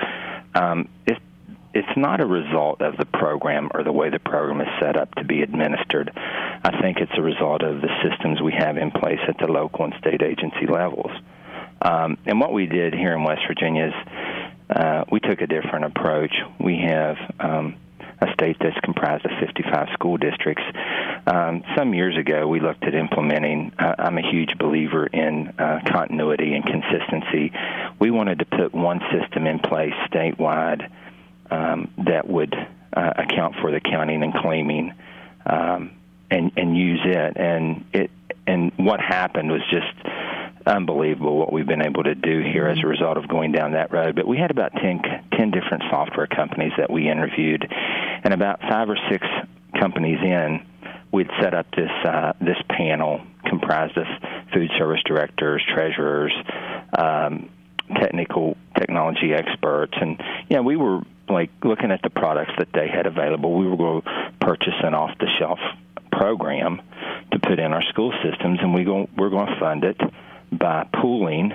um, 0.55 0.89
it, 1.05 1.17
it's 1.73 1.97
not 1.97 2.19
a 2.19 2.25
result 2.25 2.81
of 2.81 2.97
the 2.97 3.05
program 3.05 3.69
or 3.73 3.83
the 3.83 3.91
way 3.91 4.09
the 4.09 4.19
program 4.19 4.59
is 4.59 4.67
set 4.81 4.97
up 4.97 5.13
to 5.15 5.23
be 5.23 5.41
administered. 5.41 6.11
I 6.15 6.81
think 6.81 6.97
it's 6.97 7.17
a 7.17 7.21
result 7.21 7.61
of 7.63 7.81
the 7.81 7.89
systems 8.03 8.41
we 8.41 8.53
have 8.53 8.77
in 8.77 8.91
place 8.91 9.19
at 9.27 9.37
the 9.37 9.47
local 9.47 9.85
and 9.85 9.93
state 9.99 10.21
agency 10.21 10.67
levels. 10.67 11.11
Um, 11.81 12.17
and 12.25 12.41
what 12.41 12.51
we 12.51 12.65
did 12.65 12.93
here 12.93 13.13
in 13.13 13.23
West 13.23 13.41
Virginia 13.47 13.87
is 13.87 13.93
uh, 14.69 15.05
we 15.11 15.19
took 15.19 15.41
a 15.41 15.47
different 15.47 15.85
approach. 15.85 16.33
We 16.59 16.77
have 16.87 17.17
um, 17.39 17.75
a 18.21 18.31
state 18.33 18.57
that's 18.59 18.79
comprised 18.81 19.25
of 19.25 19.31
55 19.39 19.89
school 19.93 20.17
districts. 20.17 20.63
Um, 21.25 21.63
some 21.75 21.93
years 21.93 22.17
ago, 22.17 22.47
we 22.47 22.59
looked 22.59 22.83
at 22.83 22.93
implementing. 22.93 23.71
Uh, 23.79 23.95
I'm 23.97 24.17
a 24.17 24.29
huge 24.29 24.57
believer 24.57 25.07
in 25.07 25.53
uh, 25.57 25.79
continuity 25.87 26.53
and 26.53 26.65
consistency. 26.65 27.51
We 27.99 28.11
wanted 28.11 28.39
to 28.39 28.45
put 28.45 28.73
one 28.73 29.01
system 29.11 29.47
in 29.47 29.59
place 29.59 29.93
statewide 30.11 30.89
um, 31.49 31.91
that 32.05 32.27
would 32.27 32.53
uh, 32.93 33.13
account 33.17 33.55
for 33.61 33.71
the 33.71 33.79
counting 33.79 34.23
and 34.23 34.33
claiming, 34.33 34.93
um, 35.45 35.91
and 36.29 36.51
and 36.57 36.77
use 36.77 37.01
it. 37.03 37.37
And 37.37 37.85
it 37.93 38.11
and 38.45 38.71
what 38.77 38.99
happened 38.99 39.51
was 39.51 39.61
just 39.69 39.93
unbelievable 40.69 41.37
what 41.37 41.51
we've 41.51 41.67
been 41.67 41.81
able 41.81 42.03
to 42.03 42.15
do 42.15 42.41
here 42.41 42.67
as 42.67 42.77
a 42.77 42.81
mm-hmm. 42.81 42.89
result 42.89 43.17
of 43.17 43.27
going 43.27 43.51
down 43.51 43.71
that 43.71 43.91
road. 43.91 44.15
But 44.15 44.27
we 44.27 44.37
had 44.37 44.51
about 44.51 44.73
10, 44.73 45.01
10 45.37 45.51
different 45.51 45.83
software 45.89 46.27
companies 46.27 46.71
that 46.77 46.91
we 46.91 47.09
interviewed, 47.09 47.67
and 48.23 48.33
about 48.33 48.61
five 48.61 48.89
or 48.89 48.97
six 49.09 49.25
companies 49.79 50.19
in, 50.21 50.65
we'd 51.11 51.29
set 51.41 51.53
up 51.53 51.67
this 51.71 51.91
uh, 52.05 52.33
this 52.39 52.57
panel 52.69 53.21
comprised 53.45 53.97
of 53.97 54.05
food 54.53 54.69
service 54.77 55.01
directors, 55.05 55.63
treasurers, 55.73 56.33
um, 56.97 57.49
technical 57.95 58.55
technology 58.77 59.33
experts, 59.33 59.93
and 59.99 60.21
you 60.49 60.55
know 60.55 60.61
we 60.61 60.75
were 60.75 61.01
like 61.27 61.49
looking 61.63 61.91
at 61.91 62.01
the 62.01 62.09
products 62.09 62.51
that 62.57 62.69
they 62.73 62.87
had 62.87 63.05
available. 63.05 63.57
We 63.57 63.67
were 63.67 63.77
going 63.77 64.01
to 64.01 64.33
purchase 64.41 64.73
an 64.83 64.93
off 64.93 65.17
the 65.19 65.27
shelf 65.39 65.59
program 66.11 66.81
to 67.31 67.39
put 67.39 67.59
in 67.59 67.73
our 67.73 67.83
school 67.89 68.13
systems, 68.23 68.59
and 68.61 68.73
we 68.73 68.83
go 68.83 69.09
we're 69.17 69.29
going 69.29 69.47
to 69.47 69.59
fund 69.59 69.83
it 69.83 69.99
by 70.51 70.87
pooling 71.01 71.53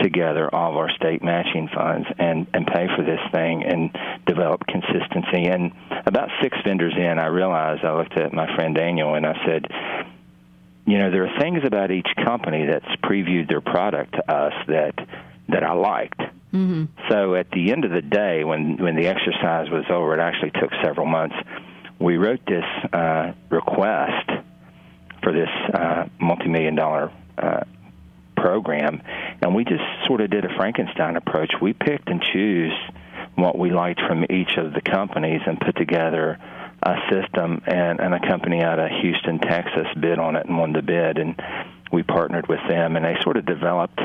together 0.00 0.52
all 0.54 0.70
of 0.72 0.76
our 0.76 0.90
state 0.90 1.22
matching 1.22 1.68
funds 1.74 2.06
and 2.18 2.46
and 2.54 2.66
pay 2.66 2.86
for 2.96 3.04
this 3.04 3.20
thing 3.32 3.64
and 3.64 3.90
develop 4.26 4.64
consistency 4.66 5.46
and 5.46 5.72
about 6.06 6.28
six 6.42 6.56
vendors 6.64 6.94
in 6.96 7.18
I 7.18 7.26
realized 7.26 7.84
I 7.84 7.96
looked 7.96 8.16
at 8.16 8.32
my 8.32 8.54
friend 8.54 8.74
Daniel 8.74 9.14
and 9.14 9.26
I 9.26 9.34
said 9.44 9.66
you 10.86 10.98
know 10.98 11.10
there 11.10 11.26
are 11.26 11.38
things 11.40 11.62
about 11.64 11.90
each 11.90 12.08
company 12.24 12.66
that's 12.66 12.86
previewed 13.02 13.48
their 13.48 13.60
product 13.60 14.12
to 14.12 14.32
us 14.32 14.52
that 14.68 14.94
that 15.48 15.64
I 15.64 15.72
liked 15.72 16.20
mm-hmm. 16.20 16.84
so 17.10 17.34
at 17.34 17.50
the 17.50 17.72
end 17.72 17.84
of 17.84 17.90
the 17.90 18.02
day 18.02 18.44
when 18.44 18.76
when 18.76 18.94
the 18.94 19.08
exercise 19.08 19.68
was 19.68 19.84
over 19.90 20.14
it 20.14 20.20
actually 20.20 20.52
took 20.52 20.70
several 20.82 21.06
months 21.06 21.36
we 21.98 22.16
wrote 22.16 22.40
this 22.46 22.64
uh, 22.92 23.32
request 23.50 24.30
for 25.24 25.32
this 25.32 25.48
uh, 25.74 26.04
multi-million 26.20 26.76
dollar 26.76 27.10
uh, 27.36 27.60
program, 28.40 29.02
and 29.42 29.54
we 29.54 29.64
just 29.64 29.84
sort 30.06 30.20
of 30.20 30.30
did 30.30 30.44
a 30.44 30.54
Frankenstein 30.56 31.16
approach. 31.16 31.52
We 31.60 31.72
picked 31.72 32.08
and 32.08 32.22
chose 32.22 32.72
what 33.34 33.58
we 33.58 33.70
liked 33.70 34.00
from 34.06 34.24
each 34.30 34.56
of 34.56 34.72
the 34.72 34.80
companies 34.80 35.40
and 35.46 35.60
put 35.60 35.76
together 35.76 36.38
a 36.82 36.96
system. 37.10 37.62
And, 37.66 38.00
and 38.00 38.14
a 38.14 38.20
company 38.20 38.62
out 38.62 38.78
of 38.78 38.90
Houston, 39.02 39.38
Texas, 39.38 39.86
bid 39.98 40.18
on 40.18 40.36
it 40.36 40.46
and 40.46 40.58
won 40.58 40.72
the 40.72 40.82
bid, 40.82 41.18
and 41.18 41.40
we 41.92 42.02
partnered 42.02 42.48
with 42.48 42.60
them, 42.68 42.96
and 42.96 43.04
they 43.04 43.16
sort 43.22 43.36
of 43.36 43.46
developed 43.46 44.00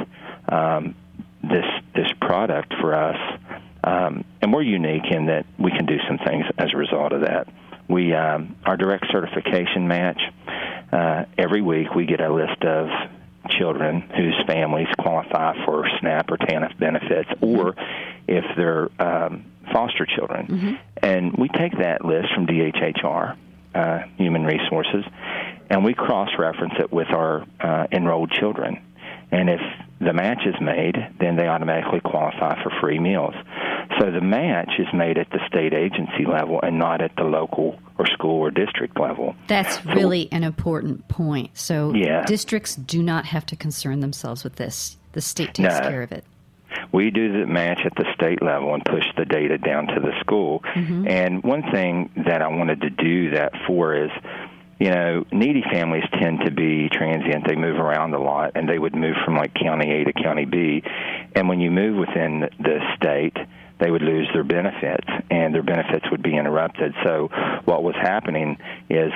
um, 0.47 0.95
this 1.43 1.65
this 1.95 2.07
product 2.21 2.73
for 2.79 2.95
us. 2.95 3.39
Um, 3.83 4.23
and 4.41 4.53
we're 4.53 4.61
unique 4.61 5.11
in 5.11 5.25
that 5.27 5.45
we 5.59 5.71
can 5.71 5.85
do 5.85 5.97
some 6.07 6.17
things 6.17 6.45
as 6.57 6.69
a 6.73 6.77
result 6.77 7.11
of 7.11 7.21
that. 7.21 7.47
We 7.89 8.13
um, 8.13 8.55
our 8.65 8.77
direct 8.77 9.05
certification 9.11 9.87
match. 9.87 10.21
Uh, 10.91 11.25
every 11.37 11.61
week 11.61 11.93
we 11.95 12.05
get 12.05 12.21
a 12.21 12.31
list 12.31 12.63
of 12.63 12.87
children 13.49 14.01
whose 14.01 14.35
families 14.47 14.87
qualify 14.99 15.53
for 15.65 15.87
SNAP 15.99 16.31
or 16.31 16.37
TANF 16.37 16.77
benefits, 16.77 17.29
or 17.41 17.75
if 18.27 18.45
they're 18.55 18.89
um, 18.99 19.45
foster 19.71 20.05
children. 20.05 20.47
Mm-hmm. 20.47 20.73
And 21.01 21.33
we 21.37 21.49
take 21.49 21.77
that 21.79 22.05
list 22.05 22.33
from 22.33 22.47
DHHR, 22.47 23.37
uh, 23.75 23.99
Human 24.17 24.43
Resources, 24.45 25.05
and 25.69 25.83
we 25.83 25.93
cross 25.93 26.29
reference 26.37 26.73
it 26.79 26.91
with 26.91 27.09
our 27.09 27.45
uh, 27.59 27.87
enrolled 27.91 28.31
children. 28.31 28.81
And 29.33 29.49
if 29.49 29.61
the 29.99 30.13
match 30.13 30.41
is 30.45 30.55
made, 30.61 30.95
then 31.19 31.35
they 31.35 31.47
automatically 31.47 32.01
qualify 32.01 32.61
for 32.61 32.71
free 32.79 32.99
meals. 32.99 33.33
So 33.99 34.11
the 34.11 34.21
match 34.21 34.71
is 34.77 34.87
made 34.93 35.17
at 35.17 35.29
the 35.31 35.39
state 35.47 35.73
agency 35.73 36.25
level 36.25 36.59
and 36.61 36.77
not 36.77 37.01
at 37.01 37.15
the 37.15 37.23
local 37.23 37.79
or 37.97 38.05
school 38.07 38.41
or 38.41 38.51
district 38.51 38.99
level. 38.99 39.35
That's 39.47 39.81
so, 39.81 39.93
really 39.93 40.29
an 40.31 40.43
important 40.43 41.07
point. 41.07 41.51
So 41.57 41.93
yeah. 41.93 42.25
districts 42.25 42.75
do 42.75 43.01
not 43.01 43.25
have 43.25 43.45
to 43.47 43.55
concern 43.55 44.01
themselves 44.01 44.43
with 44.43 44.55
this. 44.55 44.97
The 45.13 45.21
state 45.21 45.53
takes 45.53 45.79
no. 45.79 45.81
care 45.81 46.03
of 46.03 46.11
it. 46.11 46.25
We 46.91 47.11
do 47.11 47.39
the 47.39 47.47
match 47.47 47.79
at 47.85 47.95
the 47.95 48.05
state 48.15 48.41
level 48.41 48.73
and 48.73 48.83
push 48.83 49.03
the 49.17 49.25
data 49.25 49.57
down 49.57 49.87
to 49.87 49.99
the 49.99 50.11
school. 50.19 50.63
Mm-hmm. 50.75 51.07
And 51.07 51.43
one 51.43 51.63
thing 51.71 52.11
that 52.27 52.41
I 52.41 52.47
wanted 52.47 52.81
to 52.81 52.89
do 52.89 53.31
that 53.31 53.51
for 53.67 53.95
is 53.95 54.11
you 54.79 54.89
know, 54.89 55.25
needy 55.31 55.63
families 55.71 56.03
tend 56.19 56.41
to 56.45 56.51
be 56.51 56.89
transient. 56.89 57.47
They 57.47 57.55
move 57.55 57.77
around 57.77 58.13
a 58.13 58.21
lot, 58.21 58.53
and 58.55 58.67
they 58.67 58.79
would 58.79 58.95
move 58.95 59.15
from 59.23 59.35
like 59.35 59.53
county 59.53 59.91
A 59.91 60.03
to 60.05 60.13
county 60.13 60.45
B. 60.45 60.83
And 61.35 61.47
when 61.47 61.59
you 61.59 61.71
move 61.71 61.97
within 61.97 62.49
the 62.59 62.79
state, 62.95 63.37
they 63.79 63.89
would 63.89 64.01
lose 64.01 64.29
their 64.33 64.43
benefits, 64.43 65.07
and 65.29 65.53
their 65.53 65.63
benefits 65.63 66.09
would 66.11 66.23
be 66.23 66.35
interrupted. 66.35 66.93
So 67.03 67.29
what 67.65 67.83
was 67.83 67.95
happening 67.95 68.57
is 68.89 69.11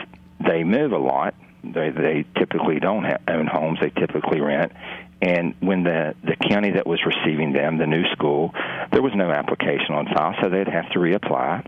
they 0.46 0.64
move 0.64 0.92
a 0.92 0.98
lot. 0.98 1.36
They 1.64 1.90
they 1.90 2.26
typically 2.38 2.80
don't 2.80 3.04
have, 3.04 3.22
own 3.28 3.48
homes. 3.48 3.80
They 3.82 3.90
typically 3.90 4.42
rent. 4.42 4.72
And 5.22 5.56
when 5.60 5.84
the 5.84 6.16
the 6.24 6.36
county 6.36 6.72
that 6.72 6.86
was 6.86 7.00
receiving 7.06 7.54
them, 7.54 7.78
the 7.78 7.88
new 7.88 8.04
school, 8.12 8.54
there 8.92 9.02
was 9.02 9.14
no 9.16 9.32
application 9.32 9.96
on 9.96 10.06
file, 10.14 10.36
so 10.42 10.50
they'd 10.50 10.68
have 10.68 10.90
to 10.92 11.00
reapply. 11.00 11.66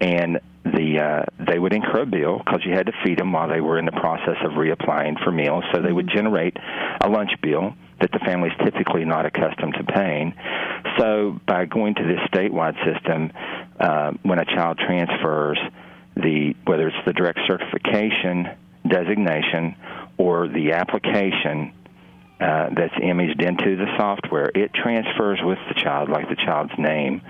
And 0.00 0.40
the 0.64 1.00
uh, 1.00 1.44
they 1.44 1.58
would 1.58 1.72
incur 1.72 2.02
a 2.02 2.06
bill 2.06 2.38
because 2.38 2.60
you 2.64 2.72
had 2.72 2.86
to 2.86 2.92
feed 3.04 3.18
them 3.18 3.32
while 3.32 3.48
they 3.48 3.60
were 3.60 3.78
in 3.78 3.86
the 3.86 3.92
process 3.92 4.36
of 4.44 4.52
reapplying 4.52 5.22
for 5.24 5.30
meals. 5.30 5.64
So 5.72 5.80
they 5.80 5.92
would 5.92 6.08
Mm-hmm. 6.08 6.16
generate 6.16 6.56
a 7.00 7.08
lunch 7.08 7.30
bill 7.42 7.74
that 8.00 8.12
the 8.12 8.18
family's 8.20 8.52
typically 8.64 9.04
not 9.04 9.26
accustomed 9.26 9.74
to 9.74 9.84
paying. 9.84 10.34
So 10.98 11.38
by 11.46 11.64
going 11.64 11.94
to 11.96 12.04
this 12.04 12.20
statewide 12.32 12.76
system, 12.84 13.32
uh, 13.80 14.12
when 14.22 14.38
a 14.38 14.44
child 14.44 14.78
transfers, 14.78 15.58
the 16.16 16.54
whether 16.64 16.88
it's 16.88 17.06
the 17.06 17.12
direct 17.12 17.40
certification 17.46 18.48
designation 18.88 19.76
or 20.16 20.48
the 20.48 20.72
application 20.72 21.72
uh, 22.40 22.70
that's 22.74 22.94
imaged 23.02 23.42
into 23.42 23.76
the 23.76 23.86
software, 23.96 24.50
it 24.54 24.72
transfers 24.72 25.40
with 25.42 25.58
the 25.68 25.74
child, 25.74 26.08
like 26.08 26.28
the 26.28 26.36
child's 26.36 26.72
name 26.78 27.20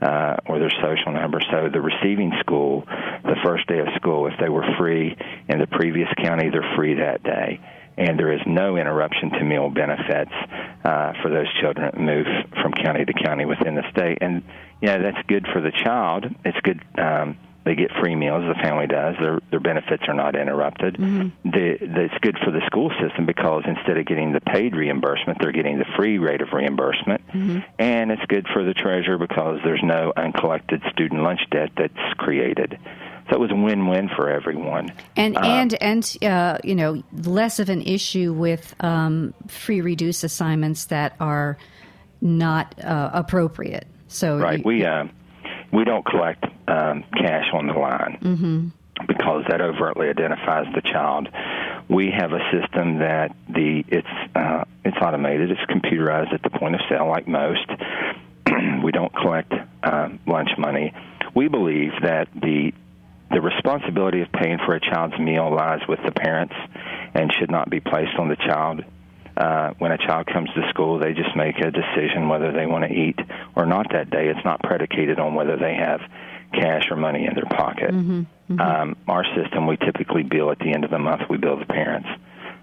uh, 0.00 0.36
or 0.46 0.58
their 0.58 0.72
social 0.82 1.12
number. 1.12 1.40
So 1.50 1.68
the 1.72 1.80
receiving 1.80 2.32
school, 2.40 2.84
the 2.86 3.36
first 3.44 3.66
day 3.66 3.78
of 3.78 3.88
school, 3.96 4.26
if 4.26 4.34
they 4.40 4.48
were 4.48 4.64
free 4.78 5.16
in 5.48 5.58
the 5.58 5.66
previous 5.66 6.08
county, 6.22 6.50
they're 6.50 6.74
free 6.76 6.94
that 6.94 7.22
day. 7.22 7.60
And 7.98 8.18
there 8.18 8.32
is 8.32 8.40
no 8.46 8.76
interruption 8.76 9.30
to 9.30 9.42
meal 9.42 9.70
benefits 9.70 10.32
uh, 10.84 11.12
for 11.22 11.30
those 11.30 11.50
children 11.60 11.90
that 11.90 11.98
move 11.98 12.26
from 12.62 12.72
county 12.72 13.06
to 13.06 13.12
county 13.14 13.46
within 13.46 13.74
the 13.74 13.90
state. 13.90 14.18
And, 14.20 14.42
you 14.82 14.88
know, 14.88 15.02
that's 15.02 15.26
good 15.26 15.46
for 15.50 15.62
the 15.62 15.72
child. 15.72 16.26
It's 16.44 16.60
good. 16.60 16.82
Um, 16.98 17.38
they 17.66 17.74
get 17.74 17.90
free 18.00 18.14
meals. 18.14 18.44
The 18.46 18.54
family 18.62 18.86
does. 18.86 19.16
Their 19.20 19.40
their 19.50 19.60
benefits 19.60 20.04
are 20.06 20.14
not 20.14 20.36
interrupted. 20.36 20.94
Mm-hmm. 20.94 21.50
The, 21.50 21.76
the, 21.80 22.00
it's 22.04 22.18
good 22.22 22.38
for 22.44 22.52
the 22.52 22.62
school 22.66 22.90
system 23.02 23.26
because 23.26 23.64
instead 23.66 23.98
of 23.98 24.06
getting 24.06 24.32
the 24.32 24.40
paid 24.40 24.76
reimbursement, 24.76 25.38
they're 25.40 25.52
getting 25.52 25.78
the 25.78 25.84
free 25.96 26.18
rate 26.18 26.40
of 26.40 26.52
reimbursement. 26.52 27.26
Mm-hmm. 27.26 27.58
And 27.80 28.12
it's 28.12 28.24
good 28.28 28.46
for 28.54 28.62
the 28.62 28.72
treasurer 28.72 29.18
because 29.18 29.58
there's 29.64 29.82
no 29.82 30.12
uncollected 30.16 30.80
student 30.92 31.22
lunch 31.22 31.40
debt 31.50 31.70
that's 31.76 32.14
created. 32.18 32.78
So 33.28 33.34
it 33.34 33.40
was 33.40 33.50
a 33.50 33.56
win-win 33.56 34.10
for 34.14 34.30
everyone. 34.30 34.92
And 35.16 35.36
and 35.36 35.74
and 35.82 36.16
uh, 36.22 36.58
you 36.62 36.76
know 36.76 37.02
less 37.12 37.58
of 37.58 37.68
an 37.68 37.82
issue 37.82 38.32
with 38.32 38.74
um, 38.78 39.34
free 39.48 39.80
reduce 39.80 40.22
assignments 40.22 40.84
that 40.86 41.16
are 41.18 41.58
not 42.20 42.78
uh, 42.82 43.10
appropriate. 43.12 43.88
So 44.06 44.38
Right. 44.38 44.58
you- 44.58 44.64
We 44.64 44.84
uh, 44.84 45.06
we 45.72 45.82
don't 45.84 46.06
collect 46.06 46.44
um, 46.68 47.04
cash 47.16 47.46
on 47.52 47.66
the 47.66 47.72
line 47.74 48.18
Mm-hmm. 48.22 48.68
because 49.06 49.44
that 49.48 49.60
overtly 49.60 50.08
identifies 50.08 50.66
the 50.74 50.82
child. 50.82 51.28
We 51.88 52.10
have 52.16 52.32
a 52.32 52.40
system 52.50 52.98
that 52.98 53.34
the 53.48 53.84
it's 53.88 54.34
uh, 54.34 54.64
it's 54.84 54.96
automated. 55.00 55.50
It's 55.50 55.60
computerized 55.70 56.32
at 56.32 56.42
the 56.42 56.50
point 56.50 56.74
of 56.74 56.80
sale, 56.88 57.08
like 57.08 57.28
most. 57.28 57.66
we 58.84 58.92
don't 58.92 59.14
collect 59.14 59.52
uh, 59.82 60.08
lunch 60.26 60.50
money. 60.58 60.92
We 61.34 61.48
believe 61.48 61.92
that 62.02 62.28
the 62.34 62.72
the 63.30 63.40
responsibility 63.40 64.22
of 64.22 64.30
paying 64.32 64.58
for 64.64 64.74
a 64.74 64.80
child's 64.80 65.18
meal 65.18 65.52
lies 65.54 65.80
with 65.88 65.98
the 66.04 66.12
parents 66.12 66.54
and 67.14 67.32
should 67.32 67.50
not 67.50 67.68
be 67.68 67.80
placed 67.80 68.16
on 68.18 68.28
the 68.28 68.36
child. 68.36 68.84
Uh, 69.36 69.70
when 69.78 69.92
a 69.92 69.98
child 69.98 70.26
comes 70.26 70.48
to 70.54 70.62
school, 70.70 70.98
they 70.98 71.12
just 71.12 71.36
make 71.36 71.58
a 71.58 71.70
decision 71.70 72.28
whether 72.28 72.52
they 72.52 72.64
want 72.66 72.84
to 72.84 72.90
eat 72.90 73.18
or 73.54 73.66
not 73.66 73.86
that 73.92 74.08
day. 74.10 74.28
It's 74.28 74.44
not 74.44 74.62
predicated 74.62 75.18
on 75.18 75.34
whether 75.34 75.56
they 75.56 75.74
have 75.74 76.00
cash 76.60 76.90
or 76.90 76.96
money 76.96 77.26
in 77.26 77.34
their 77.34 77.44
pocket. 77.44 77.90
Um, 78.60 78.96
our 79.08 79.24
system, 79.34 79.66
we 79.66 79.76
typically 79.76 80.22
bill 80.22 80.50
at 80.50 80.58
the 80.58 80.72
end 80.72 80.84
of 80.84 80.90
the 80.90 80.98
month. 80.98 81.22
We 81.28 81.36
bill 81.36 81.58
the 81.58 81.66
parents 81.66 82.08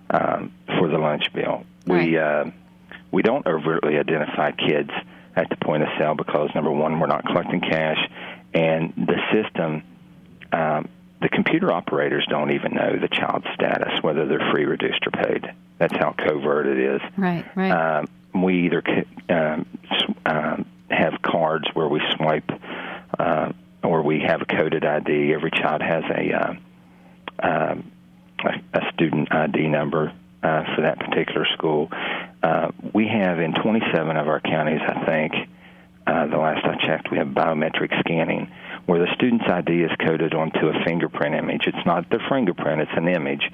um, 0.10 0.52
for 0.78 0.88
the 0.88 0.98
lunch 0.98 1.32
bill. 1.34 1.66
We 1.86 2.18
uh, 2.18 2.46
we 3.12 3.22
don't 3.22 3.46
overtly 3.46 3.98
identify 3.98 4.52
kids 4.52 4.92
at 5.36 5.50
the 5.50 5.58
point 5.58 5.84
of 5.84 5.90
sale 5.98 6.16
because 6.16 6.50
number 6.56 6.72
one, 6.72 7.00
we're 7.00 7.08
not 7.08 7.26
collecting 7.26 7.62
cash, 7.62 8.00
and 8.54 8.94
the 8.96 9.18
system 9.34 9.84
um, 10.54 10.88
the 11.22 11.30
computer 11.30 11.72
operators 11.72 12.26
don't 12.30 12.52
even 12.52 12.74
know 12.74 13.00
the 13.00 13.08
child's 13.08 13.48
status, 13.56 14.02
whether 14.02 14.28
they're 14.28 14.52
free, 14.52 14.66
reduced, 14.66 15.08
or 15.08 15.12
paid. 15.12 15.52
That's 15.80 15.96
how 15.96 16.12
covert 16.12 16.68
it 16.68 16.78
is. 16.78 17.02
Right, 17.18 17.46
right. 17.56 17.72
Um, 17.72 18.08
we 18.44 18.66
either 18.66 18.84
um, 19.30 19.66
um, 20.26 20.66
have 20.90 21.22
cards 21.22 21.66
where 21.74 21.88
we 21.88 22.02
swipe, 22.16 22.52
uh, 23.18 23.54
or 23.84 24.02
we 24.02 24.22
have 24.22 24.42
a 24.42 24.46
coded 24.46 24.86
ID. 24.86 25.34
Every 25.34 25.52
child 25.52 25.82
has 25.82 26.04
a 26.06 26.34
uh, 26.34 26.54
um, 27.46 27.92
a, 28.44 28.80
a 28.80 28.92
student 28.94 29.34
ID 29.34 29.68
number 29.68 30.14
uh, 30.44 30.64
for 30.76 30.82
that 30.82 31.00
particular 31.00 31.46
school. 31.54 31.90
Uh, 32.42 32.72
we 32.94 33.08
have 33.08 33.40
in 33.40 33.54
27 33.54 34.18
of 34.18 34.28
our 34.28 34.40
counties, 34.42 34.82
I 34.86 35.06
think, 35.06 35.34
uh, 36.06 36.28
the 36.28 36.38
last 36.38 36.66
I 36.66 36.76
checked, 36.86 37.12
we 37.12 37.18
have 37.18 37.28
biometric 37.28 37.98
scanning 38.00 38.52
where 38.86 39.00
the 39.00 39.08
student's 39.16 39.46
ID 39.48 39.84
is 39.84 39.92
coded 40.06 40.34
onto 40.34 40.68
a 40.68 40.84
fingerprint 40.86 41.36
image. 41.36 41.64
It's 41.68 41.86
not 41.86 42.10
their 42.10 42.22
fingerprint, 42.30 42.82
it's 42.82 42.92
an 42.96 43.08
image. 43.08 43.50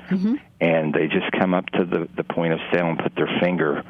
And 0.59 0.93
they 0.93 1.07
just 1.07 1.31
come 1.37 1.53
up 1.53 1.67
to 1.73 1.85
the, 1.85 2.09
the 2.15 2.23
point 2.23 2.53
of 2.53 2.59
sale 2.73 2.87
and 2.87 2.97
put 2.97 3.13
their 3.15 3.29
finger, 3.39 3.83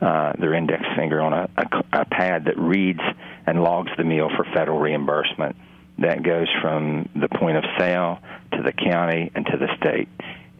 uh, 0.00 0.32
their 0.38 0.54
index 0.54 0.84
finger, 0.96 1.20
on 1.20 1.32
a, 1.32 1.48
a, 1.56 2.00
a 2.00 2.04
pad 2.04 2.44
that 2.44 2.56
reads 2.56 3.00
and 3.46 3.62
logs 3.62 3.90
the 3.96 4.04
meal 4.04 4.30
for 4.36 4.44
federal 4.54 4.78
reimbursement. 4.78 5.56
That 5.98 6.22
goes 6.22 6.48
from 6.60 7.08
the 7.14 7.28
point 7.28 7.56
of 7.56 7.64
sale 7.78 8.18
to 8.52 8.62
the 8.62 8.72
county 8.72 9.30
and 9.34 9.46
to 9.46 9.56
the 9.56 9.68
state. 9.76 10.08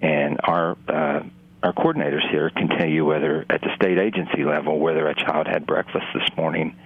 And 0.01 0.39
our 0.45 0.77
uh, 0.89 1.23
our 1.63 1.73
coordinators 1.73 2.29
here 2.31 2.51
can 2.51 2.69
tell 2.69 2.89
you 2.89 3.05
whether 3.05 3.45
at 3.49 3.63
the 3.63 3.75
state 3.75 3.99
agency 3.99 4.45
level 4.45 4.79
whether 4.79 5.09
a 5.09 5.15
child 5.15 5.47
had 5.47 5.67
breakfast 5.67 6.05
this 6.15 6.29
morning 6.37 6.77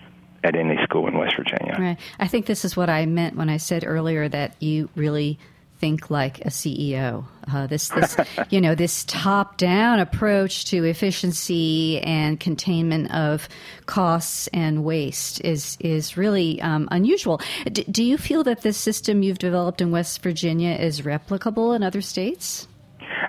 at 0.44 0.54
any 0.54 0.76
school 0.84 1.08
in 1.08 1.18
West 1.18 1.34
Virginia. 1.36 1.76
Right. 1.78 1.98
I 2.20 2.28
think 2.28 2.46
this 2.46 2.64
is 2.64 2.76
what 2.76 2.88
I 2.88 3.04
meant 3.06 3.36
when 3.36 3.50
I 3.50 3.56
said 3.56 3.84
earlier 3.84 4.28
that 4.28 4.54
you 4.62 4.88
really 4.94 5.38
think 5.78 6.10
like 6.10 6.40
a 6.40 6.48
CEO. 6.48 7.24
Uh, 7.50 7.66
this, 7.66 7.88
this, 7.88 8.16
you 8.50 8.60
know, 8.60 8.74
this 8.74 9.04
top-down 9.04 10.00
approach 10.00 10.66
to 10.66 10.84
efficiency 10.84 12.00
and 12.00 12.38
containment 12.38 13.12
of 13.14 13.48
costs 13.86 14.48
and 14.48 14.84
waste 14.84 15.40
is 15.44 15.76
is 15.80 16.16
really 16.16 16.60
um, 16.60 16.88
unusual. 16.90 17.40
D- 17.72 17.84
do 17.90 18.04
you 18.04 18.18
feel 18.18 18.44
that 18.44 18.62
this 18.62 18.76
system 18.76 19.22
you've 19.22 19.38
developed 19.38 19.80
in 19.80 19.90
West 19.90 20.22
Virginia 20.22 20.74
is 20.74 21.02
replicable 21.02 21.74
in 21.74 21.82
other 21.82 22.02
states? 22.02 22.68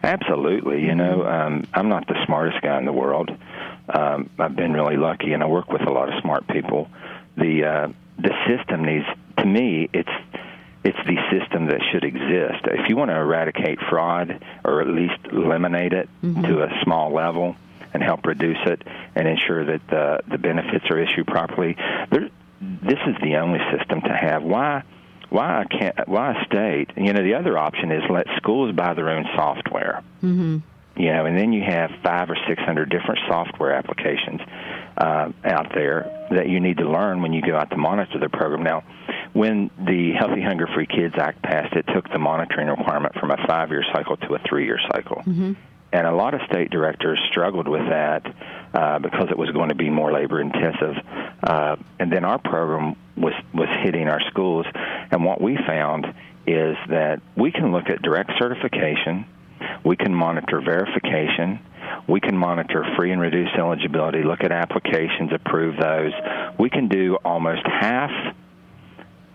Absolutely. 0.03 0.81
You 0.81 0.95
know, 0.95 1.25
um, 1.25 1.67
I'm 1.73 1.89
not 1.89 2.07
the 2.07 2.15
smartest 2.25 2.62
guy 2.62 2.77
in 2.77 2.85
the 2.85 2.93
world. 2.93 3.31
Um, 3.93 4.29
I've 4.38 4.55
been 4.55 4.73
really 4.73 4.97
lucky, 4.97 5.33
and 5.33 5.41
I 5.41 5.47
work 5.47 5.71
with 5.71 5.81
a 5.81 5.91
lot 5.91 6.09
of 6.09 6.21
smart 6.21 6.47
people. 6.47 6.89
The 7.38 7.65
uh, 7.65 7.88
the 8.17 8.33
system 8.47 8.83
needs, 8.83 9.05
to 9.38 9.45
me, 9.45 9.89
it's 9.93 10.09
it's 10.83 10.97
the 11.05 11.17
system 11.31 11.67
that 11.67 11.81
should 11.91 12.03
exist. 12.03 12.65
If 12.65 12.89
you 12.89 12.95
want 12.95 13.11
to 13.11 13.17
eradicate 13.17 13.79
fraud, 13.89 14.43
or 14.63 14.81
at 14.81 14.87
least 14.87 15.19
eliminate 15.31 15.93
it 15.93 16.09
to 16.23 16.63
a 16.63 16.69
small 16.83 17.13
level, 17.13 17.55
and 17.93 18.03
help 18.03 18.25
reduce 18.25 18.59
it, 18.65 18.83
and 19.15 19.27
ensure 19.27 19.65
that 19.65 19.81
the 19.89 20.19
the 20.29 20.37
benefits 20.37 20.85
are 20.89 20.99
issued 20.99 21.27
properly, 21.27 21.75
there, 22.11 22.29
this 22.61 22.99
is 23.07 23.15
the 23.21 23.37
only 23.37 23.59
system 23.77 24.01
to 24.01 24.13
have. 24.13 24.43
Why? 24.43 24.83
Why 25.29 25.65
can't? 25.69 26.07
Why 26.07 26.41
a 26.41 26.45
state? 26.45 26.91
You 26.95 27.13
know, 27.13 27.23
the 27.23 27.35
other 27.35 27.57
option 27.57 27.91
is 27.91 28.03
let 28.09 28.27
schools 28.37 28.73
buy 28.73 28.93
their 28.93 29.09
own 29.09 29.25
software. 29.35 30.03
Mm-hmm. 30.23 30.57
You 30.95 31.13
know, 31.13 31.25
and 31.25 31.37
then 31.37 31.53
you 31.53 31.63
have 31.63 31.91
five 32.03 32.29
or 32.29 32.37
six 32.47 32.61
hundred 32.61 32.89
different 32.89 33.19
software 33.27 33.73
applications 33.73 34.41
uh, 34.97 35.31
out 35.45 35.73
there 35.73 36.27
that 36.31 36.49
you 36.49 36.59
need 36.59 36.77
to 36.77 36.89
learn 36.89 37.21
when 37.21 37.31
you 37.31 37.41
go 37.41 37.55
out 37.55 37.69
to 37.69 37.77
monitor 37.77 38.19
the 38.19 38.29
program. 38.29 38.63
Now, 38.63 38.83
when 39.33 39.69
the 39.77 40.13
Healthy 40.17 40.41
Hunger 40.41 40.67
Free 40.73 40.87
Kids 40.87 41.15
Act 41.17 41.41
passed, 41.41 41.75
it 41.75 41.85
took 41.93 42.09
the 42.09 42.19
monitoring 42.19 42.67
requirement 42.67 43.15
from 43.15 43.31
a 43.31 43.37
five-year 43.47 43.83
cycle 43.93 44.17
to 44.17 44.35
a 44.35 44.39
three-year 44.39 44.79
cycle. 44.91 45.21
And 45.91 46.05
a 46.05 46.13
lot 46.13 46.33
of 46.35 46.41
state 46.51 46.69
directors 46.69 47.19
struggled 47.31 47.67
with 47.67 47.87
that 47.89 48.23
uh, 48.73 48.99
because 48.99 49.29
it 49.31 49.37
was 49.37 49.49
going 49.51 49.69
to 49.69 49.75
be 49.75 49.89
more 49.89 50.11
labor 50.11 50.39
intensive. 50.39 50.95
Uh, 51.41 51.77
and 51.99 52.11
then 52.11 52.23
our 52.25 52.37
program 52.37 52.95
was 53.17 53.33
was 53.53 53.69
hitting 53.83 54.07
our 54.07 54.21
schools, 54.29 54.65
and 55.11 55.25
what 55.25 55.41
we 55.41 55.57
found 55.65 56.05
is 56.45 56.77
that 56.89 57.21
we 57.35 57.51
can 57.51 57.71
look 57.71 57.89
at 57.89 58.01
direct 58.01 58.31
certification, 58.37 59.25
we 59.83 59.95
can 59.95 60.13
monitor 60.13 60.61
verification, 60.61 61.59
we 62.07 62.19
can 62.19 62.37
monitor 62.37 62.85
free 62.95 63.11
and 63.11 63.21
reduced 63.21 63.55
eligibility, 63.55 64.23
look 64.23 64.43
at 64.43 64.51
applications, 64.51 65.31
approve 65.33 65.75
those. 65.77 66.11
We 66.57 66.69
can 66.69 66.87
do 66.87 67.17
almost 67.25 67.65
half 67.65 68.11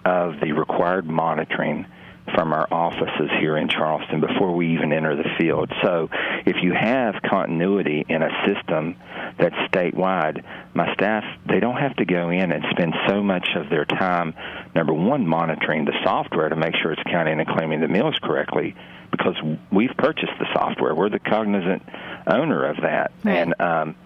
of 0.04 0.40
the 0.40 0.52
required 0.52 1.06
monitoring 1.06 1.86
from 2.34 2.54
our 2.54 2.66
offices 2.70 3.30
here 3.38 3.56
in 3.56 3.68
Charleston 3.68 4.20
before 4.20 4.54
we 4.54 4.72
even 4.74 4.92
enter 4.92 5.14
the 5.14 5.28
field. 5.38 5.70
So 5.82 6.08
if 6.46 6.56
you 6.62 6.72
have 6.72 7.16
continuity 7.22 8.04
in 8.08 8.22
a 8.22 8.30
system 8.46 8.96
that's 9.38 9.54
statewide, 9.70 10.42
my 10.72 10.92
staff 10.94 11.22
they 11.46 11.60
don't 11.60 11.76
have 11.76 11.94
to 11.96 12.06
go 12.06 12.30
in 12.30 12.50
and 12.50 12.64
spend 12.70 12.94
so 13.06 13.22
much 13.22 13.46
of 13.54 13.68
their 13.68 13.84
time, 13.84 14.34
number 14.74 14.94
one, 14.94 15.26
monitoring 15.26 15.84
the 15.84 15.92
software 16.02 16.48
to 16.48 16.56
make 16.56 16.74
sure 16.76 16.92
it's 16.92 17.02
counting 17.02 17.40
and 17.40 17.48
claiming 17.48 17.80
the 17.80 17.88
meals 17.88 18.16
correctly, 18.22 18.74
because 19.10 19.36
we've 19.70 19.94
purchased 19.98 20.32
the 20.38 20.46
software. 20.54 20.94
We're 20.94 21.10
the 21.10 21.18
cognizant 21.18 21.82
owner 22.26 22.64
of 22.64 22.76
that, 22.82 23.12
right. 23.22 23.36
and 23.36 23.60
um, 23.60 23.96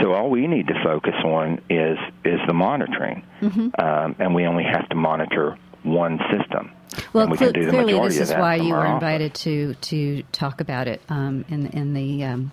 so 0.00 0.12
all 0.12 0.30
we 0.30 0.46
need 0.46 0.68
to 0.68 0.74
focus 0.82 1.14
on 1.24 1.60
is 1.70 1.98
is 2.24 2.40
the 2.46 2.54
monitoring, 2.54 3.22
mm-hmm. 3.40 3.68
um, 3.80 4.16
and 4.18 4.34
we 4.34 4.46
only 4.46 4.64
have 4.64 4.88
to 4.88 4.96
monitor 4.96 5.56
one 5.82 6.18
system. 6.30 6.72
Well, 7.12 7.28
we 7.28 7.36
cl- 7.36 7.52
clearly, 7.52 7.98
this 8.08 8.18
is 8.18 8.32
why 8.32 8.56
you 8.56 8.72
were 8.72 8.86
office. 8.86 8.94
invited 8.94 9.34
to 9.34 9.74
to 9.74 10.22
talk 10.32 10.60
about 10.60 10.88
it 10.88 11.00
um, 11.08 11.44
in 11.48 11.66
in 11.68 11.94
the. 11.94 12.24
Um, 12.24 12.52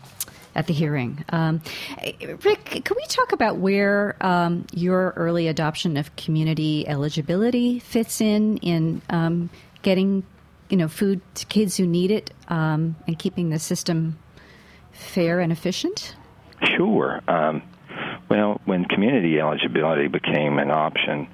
at 0.55 0.67
the 0.67 0.73
hearing, 0.73 1.25
um, 1.29 1.63
Rick, 2.43 2.83
can 2.85 2.95
we 2.95 3.05
talk 3.07 3.31
about 3.31 3.57
where 3.57 4.15
um, 4.21 4.67
your 4.71 5.11
early 5.15 5.47
adoption 5.47 5.97
of 5.97 6.15
community 6.15 6.87
eligibility 6.87 7.79
fits 7.79 8.21
in 8.21 8.57
in 8.57 9.01
um, 9.09 9.49
getting, 9.81 10.23
you 10.69 10.77
know, 10.77 10.87
food 10.87 11.21
to 11.33 11.47
kids 11.47 11.75
who 11.75 11.87
need 11.87 12.11
it 12.11 12.29
um, 12.49 12.95
and 13.07 13.17
keeping 13.17 13.49
the 13.49 13.57
system 13.57 14.19
fair 14.91 15.39
and 15.39 15.51
efficient? 15.51 16.15
Sure. 16.75 17.21
Um, 17.27 17.63
well, 18.29 18.61
when 18.65 18.85
community 18.85 19.39
eligibility 19.39 20.07
became 20.07 20.57
an 20.59 20.71
option, 20.71 21.27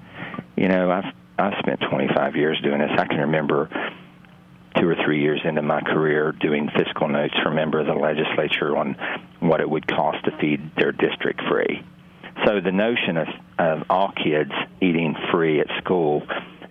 you 0.55 0.67
know, 0.67 0.91
I've 0.91 1.13
I've 1.37 1.57
spent 1.59 1.79
25 1.89 2.35
years 2.35 2.59
doing 2.61 2.79
this. 2.79 2.91
I 2.97 3.05
can 3.05 3.19
remember 3.19 3.69
two 4.77 4.87
or 4.87 4.95
three 5.05 5.21
years 5.21 5.41
into 5.45 5.61
my 5.61 5.81
career 5.81 6.33
doing 6.33 6.69
fiscal 6.75 7.07
notes 7.07 7.33
for 7.41 7.49
members 7.49 7.87
of 7.87 7.95
the 7.95 8.01
legislature 8.01 8.75
on 8.75 8.95
what 9.39 9.61
it 9.61 9.69
would 9.69 9.87
cost 9.87 10.23
to 10.25 10.31
feed 10.37 10.75
their 10.75 10.91
district 10.91 11.41
free. 11.49 11.81
So 12.45 12.59
the 12.61 12.71
notion 12.71 13.17
of, 13.17 13.27
of 13.57 13.83
all 13.89 14.11
kids 14.11 14.51
eating 14.81 15.15
free 15.31 15.59
at 15.59 15.67
school 15.83 16.23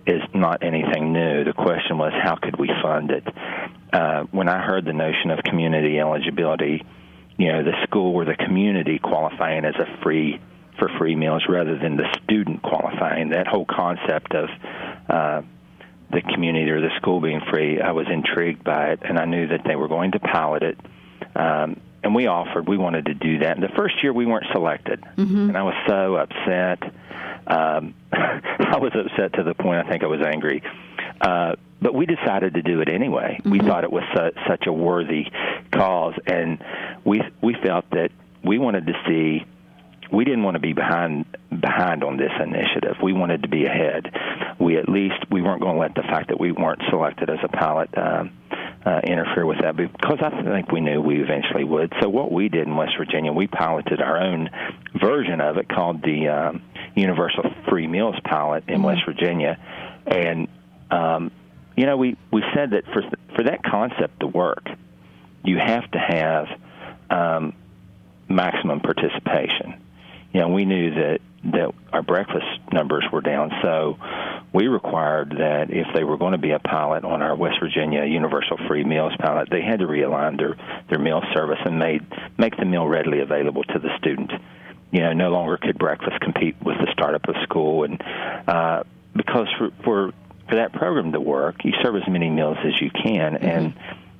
is 0.07 0.21
not 0.33 0.63
anything 0.63 1.13
new. 1.13 1.43
The 1.43 1.53
question 1.53 1.97
was, 1.97 2.13
how 2.23 2.35
could 2.35 2.57
we 2.57 2.69
fund 2.81 3.11
it? 3.11 3.23
Uh, 3.93 4.23
when 4.31 4.49
I 4.49 4.63
heard 4.63 4.85
the 4.85 4.93
notion 4.93 5.29
of 5.31 5.39
community 5.43 5.99
eligibility, 5.99 6.85
you 7.39 7.47
know, 7.47 7.63
the 7.63 7.73
school 7.83 8.13
or 8.13 8.25
the 8.25 8.35
community 8.35 8.99
qualifying 8.99 9.63
as 9.63 9.75
a 9.75 10.03
free 10.03 10.39
for 10.77 10.89
free 10.99 11.15
meals 11.15 11.43
rather 11.47 11.77
than 11.79 11.95
the 11.95 12.05
student 12.23 12.61
qualifying. 12.61 13.29
That 13.29 13.47
whole 13.47 13.65
concept 13.65 14.35
of 14.35 14.49
uh, 15.09 15.41
the 16.11 16.21
community 16.21 16.69
or 16.69 16.81
the 16.81 16.91
school 16.97 17.21
being 17.21 17.41
free, 17.49 17.79
I 17.79 17.93
was 17.93 18.07
intrigued 18.11 18.63
by 18.63 18.91
it, 18.91 18.99
and 19.03 19.17
I 19.17 19.25
knew 19.25 19.47
that 19.47 19.61
they 19.65 19.77
were 19.77 19.87
going 19.87 20.11
to 20.11 20.19
pilot 20.19 20.63
it. 20.63 20.77
Um, 21.35 21.79
and 22.03 22.13
we 22.13 22.27
offered, 22.27 22.67
we 22.67 22.77
wanted 22.77 23.05
to 23.05 23.13
do 23.13 23.39
that. 23.39 23.55
And 23.55 23.63
the 23.63 23.75
first 23.75 23.95
year 24.03 24.11
we 24.11 24.25
weren't 24.25 24.47
selected, 24.51 25.01
mm-hmm. 25.01 25.49
and 25.49 25.57
I 25.57 25.63
was 25.63 25.75
so 25.87 26.15
upset. 26.15 26.83
Um, 27.47 27.93
I 28.11 28.77
was 28.79 28.91
upset 28.93 29.33
to 29.33 29.43
the 29.43 29.53
point 29.53 29.85
I 29.85 29.89
think 29.89 30.03
I 30.03 30.07
was 30.07 30.21
angry. 30.21 30.61
Uh, 31.21 31.55
but 31.81 31.93
we 31.93 32.05
decided 32.05 32.55
to 32.55 32.61
do 32.61 32.81
it 32.81 32.89
anyway. 32.89 33.37
Mm-hmm. 33.39 33.51
We 33.51 33.59
thought 33.59 33.83
it 33.83 33.91
was 33.91 34.03
su- 34.15 34.41
such 34.47 34.67
a 34.67 34.73
worthy 34.73 35.25
cause, 35.71 36.15
and 36.25 36.63
we 37.03 37.21
we 37.41 37.55
felt 37.63 37.89
that 37.91 38.11
we 38.43 38.57
wanted 38.57 38.87
to 38.87 38.93
see 39.07 39.45
we 40.11 40.25
didn't 40.25 40.43
want 40.43 40.55
to 40.55 40.59
be 40.59 40.73
behind 40.73 41.25
behind 41.49 42.03
on 42.03 42.17
this 42.17 42.31
initiative. 42.41 42.97
We 43.01 43.13
wanted 43.13 43.43
to 43.43 43.49
be 43.49 43.65
ahead. 43.65 44.11
We 44.59 44.77
at 44.77 44.89
least 44.89 45.25
we 45.31 45.41
weren't 45.41 45.61
going 45.61 45.75
to 45.75 45.79
let 45.79 45.95
the 45.95 46.03
fact 46.03 46.29
that 46.29 46.39
we 46.39 46.51
weren't 46.51 46.81
selected 46.89 47.29
as 47.29 47.39
a 47.43 47.47
pilot 47.47 47.89
um, 47.97 48.31
uh, 48.85 49.01
interfere 49.03 49.45
with 49.45 49.59
that 49.61 49.75
because 49.75 50.19
I 50.21 50.43
think 50.43 50.71
we 50.71 50.81
knew 50.81 51.01
we 51.01 51.21
eventually 51.21 51.63
would. 51.63 51.93
So 52.01 52.09
what 52.09 52.31
we 52.31 52.49
did 52.49 52.67
in 52.67 52.75
West 52.75 52.93
Virginia, 52.97 53.31
we 53.31 53.47
piloted 53.47 54.01
our 54.01 54.19
own 54.19 54.49
version 54.99 55.41
of 55.41 55.57
it 55.57 55.69
called 55.69 56.01
the 56.01 56.27
um, 56.27 56.61
Universal 56.95 57.51
Free 57.69 57.87
Meals 57.87 58.15
Pilot 58.23 58.63
in 58.67 58.75
mm-hmm. 58.75 58.83
West 58.85 59.01
Virginia, 59.05 59.57
and 60.07 60.47
um, 60.89 61.31
you 61.79 61.85
know 61.85 61.97
we 61.97 62.17
we 62.31 62.43
said 62.53 62.71
that 62.71 62.85
for 62.85 63.01
for 63.35 63.43
that 63.43 63.63
concept 63.63 64.19
to 64.19 64.27
work, 64.27 64.67
you 65.43 65.57
have 65.57 65.89
to 65.91 65.99
have 65.99 66.47
um, 67.09 67.53
maximum 68.27 68.79
participation 68.81 69.81
you 70.33 70.41
know, 70.41 70.49
we 70.49 70.65
knew 70.65 70.93
that 70.93 71.19
that 71.41 71.73
our 71.93 72.01
breakfast 72.01 72.45
numbers 72.73 73.05
were 73.13 73.21
down, 73.21 73.49
so 73.61 73.97
we 74.51 74.67
required 74.67 75.35
that 75.39 75.71
if 75.71 75.87
they 75.95 76.03
were 76.03 76.17
going 76.17 76.33
to 76.33 76.37
be 76.37 76.51
a 76.51 76.59
pilot 76.59 77.05
on 77.05 77.21
our 77.21 77.33
West 77.33 77.59
Virginia 77.61 78.03
Universal 78.03 78.57
Free 78.67 78.83
Meals 78.83 79.13
pilot, 79.19 79.47
they 79.49 79.61
had 79.61 79.79
to 79.79 79.87
realign 79.87 80.37
their 80.37 80.55
their 80.89 80.99
meal 80.99 81.23
service 81.33 81.59
and 81.65 81.79
made 81.79 82.05
make 82.37 82.57
the 82.57 82.65
meal 82.65 82.85
readily 82.85 83.21
available 83.21 83.63
to 83.63 83.79
the 83.79 83.89
student. 83.97 84.31
You 84.91 85.01
know, 85.01 85.13
no 85.13 85.29
longer 85.29 85.57
could 85.57 85.77
breakfast 85.77 86.19
compete 86.19 86.55
with 86.61 86.77
the 86.77 86.91
startup 86.91 87.27
of 87.27 87.35
school, 87.43 87.85
and 87.85 88.03
uh, 88.47 88.83
because 89.15 89.47
for, 89.57 89.71
for 89.83 90.13
for 90.49 90.55
that 90.55 90.73
program 90.73 91.11
to 91.11 91.19
work, 91.19 91.63
you 91.63 91.73
serve 91.81 91.95
as 91.95 92.07
many 92.07 92.29
meals 92.29 92.57
as 92.65 92.81
you 92.81 92.89
can, 92.91 93.33
mm-hmm. 93.33 93.45
and 93.45 93.73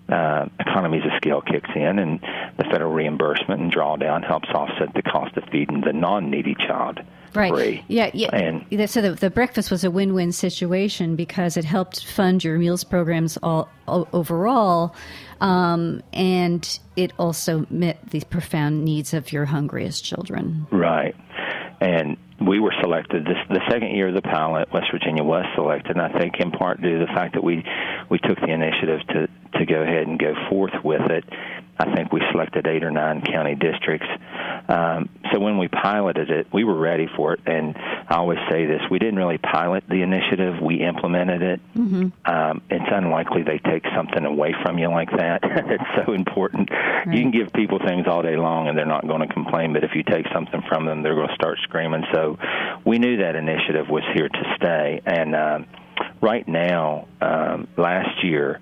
uh, 0.10 0.48
economies 0.60 1.04
of 1.06 1.12
scale 1.18 1.42
kicks 1.42 1.70
in, 1.76 2.00
and 2.00 2.20
the 2.58 2.64
federal 2.66 2.92
reimbursement 2.92 3.62
and 3.62 3.72
drawdown 3.72 4.26
helps 4.26 4.50
offset 4.50 4.94
the 4.94 5.02
cost 5.02 5.36
of 5.38 5.44
feeding 5.52 5.82
the 5.82 5.94
non-needy 5.94 6.56
child. 6.56 7.00
Right. 7.36 7.54
Free. 7.54 7.86
Yeah. 7.88 8.10
Yeah. 8.16 8.36
And 8.36 8.90
so 8.90 9.02
the, 9.02 9.12
the 9.12 9.30
breakfast 9.30 9.70
was 9.70 9.84
a 9.84 9.92
win-win 9.92 10.32
situation 10.32 11.16
because 11.16 11.58
it 11.58 11.66
helped 11.66 12.04
fund 12.06 12.44
your 12.44 12.58
meals 12.58 12.84
programs 12.84 13.38
all, 13.44 13.70
all 13.88 14.08
overall, 14.14 14.96
um, 15.40 16.02
and 16.12 16.80
it 16.96 17.14
also 17.20 17.68
met 17.70 18.00
the 18.10 18.22
profound 18.32 18.84
needs 18.84 19.14
of 19.14 19.32
your 19.32 19.46
hungriest 19.46 20.04
children. 20.04 20.66
Right. 20.72 21.16
And 21.80 22.18
we 22.42 22.60
were 22.60 22.74
selected 22.82 23.26
this 23.26 23.38
the 23.50 23.62
second 23.70 23.96
year 23.96 24.10
of 24.10 24.16
the 24.16 24.22
pilot. 24.22 24.72
West 24.72 24.88
Virginia 24.92 25.24
was 25.24 25.46
selected, 25.56 25.98
and 25.98 26.02
I 26.02 26.18
think 26.20 26.36
in 26.40 26.52
part 26.52 26.82
due 26.82 27.00
to 27.00 27.06
the 27.06 27.12
fact 27.14 27.34
that 27.34 27.44
we 27.44 27.64
we 28.10 28.20
took 28.20 28.40
the 28.40 28.52
initiative 28.52 29.02
to 29.10 29.28
to 29.60 29.66
go 29.66 29.82
ahead 29.82 30.08
and 30.08 30.18
go 30.20 30.34
forth 30.50 30.74
with 30.84 31.02
it. 31.10 31.26
I 31.80 31.96
think 31.96 32.12
we 32.12 32.22
selected 32.32 32.68
eight 32.68 32.84
or 32.84 32.92
nine 32.92 33.22
county 33.22 33.56
districts. 33.56 34.08
Um, 34.68 35.10
so 35.32 35.40
when 35.40 35.58
we 35.58 35.70
piloted 35.70 36.30
it, 36.30 36.48
we 36.52 36.66
were 36.66 36.78
ready 36.78 37.08
for 37.16 37.34
it. 37.34 37.40
And 37.46 37.76
I 37.78 38.18
always 38.18 38.40
say 38.50 38.66
this: 38.66 38.82
we 38.92 39.00
didn't 39.00 39.16
really 39.16 39.38
pilot 39.38 39.86
the 39.88 40.02
initiative; 40.02 40.62
we 40.62 40.82
implemented 40.82 41.42
it. 41.42 41.62
Mm-hmm. 41.76 42.10
Um, 42.30 42.62
it's 42.70 42.90
unlikely 42.92 43.44
they 43.44 43.60
take 43.60 43.84
something 43.96 44.26
away 44.26 44.54
from 44.62 44.78
you 44.78 44.90
like 44.90 45.10
that. 45.12 45.40
it's 45.44 46.06
so 46.06 46.12
important. 46.12 46.70
Right. 46.70 47.16
You 47.16 47.22
can 47.22 47.32
give 47.32 47.54
people 47.54 47.80
things 47.80 48.08
all 48.08 48.22
day 48.22 48.36
long, 48.36 48.68
and 48.68 48.78
they're 48.78 48.86
not 48.86 49.08
going 49.08 49.26
to 49.26 49.34
complain. 49.34 49.72
But 49.72 49.86
if 49.86 49.92
you 49.96 50.04
take 50.04 50.26
something 50.34 50.62
from 50.68 50.86
them, 50.86 51.02
they're 51.02 51.16
going 51.16 51.30
to 51.30 51.36
start 51.36 51.60
screaming. 51.64 52.04
So 52.14 52.38
we 52.86 53.00
knew 53.00 53.18
that 53.18 53.36
initiative 53.38 53.88
was 53.90 54.04
here 54.14 54.28
to 54.28 54.54
stay. 54.58 55.02
And 55.06 55.34
uh, 55.34 55.60
right 56.22 56.46
now, 56.46 57.08
um, 57.22 57.70
last 57.78 58.24
year 58.24 58.60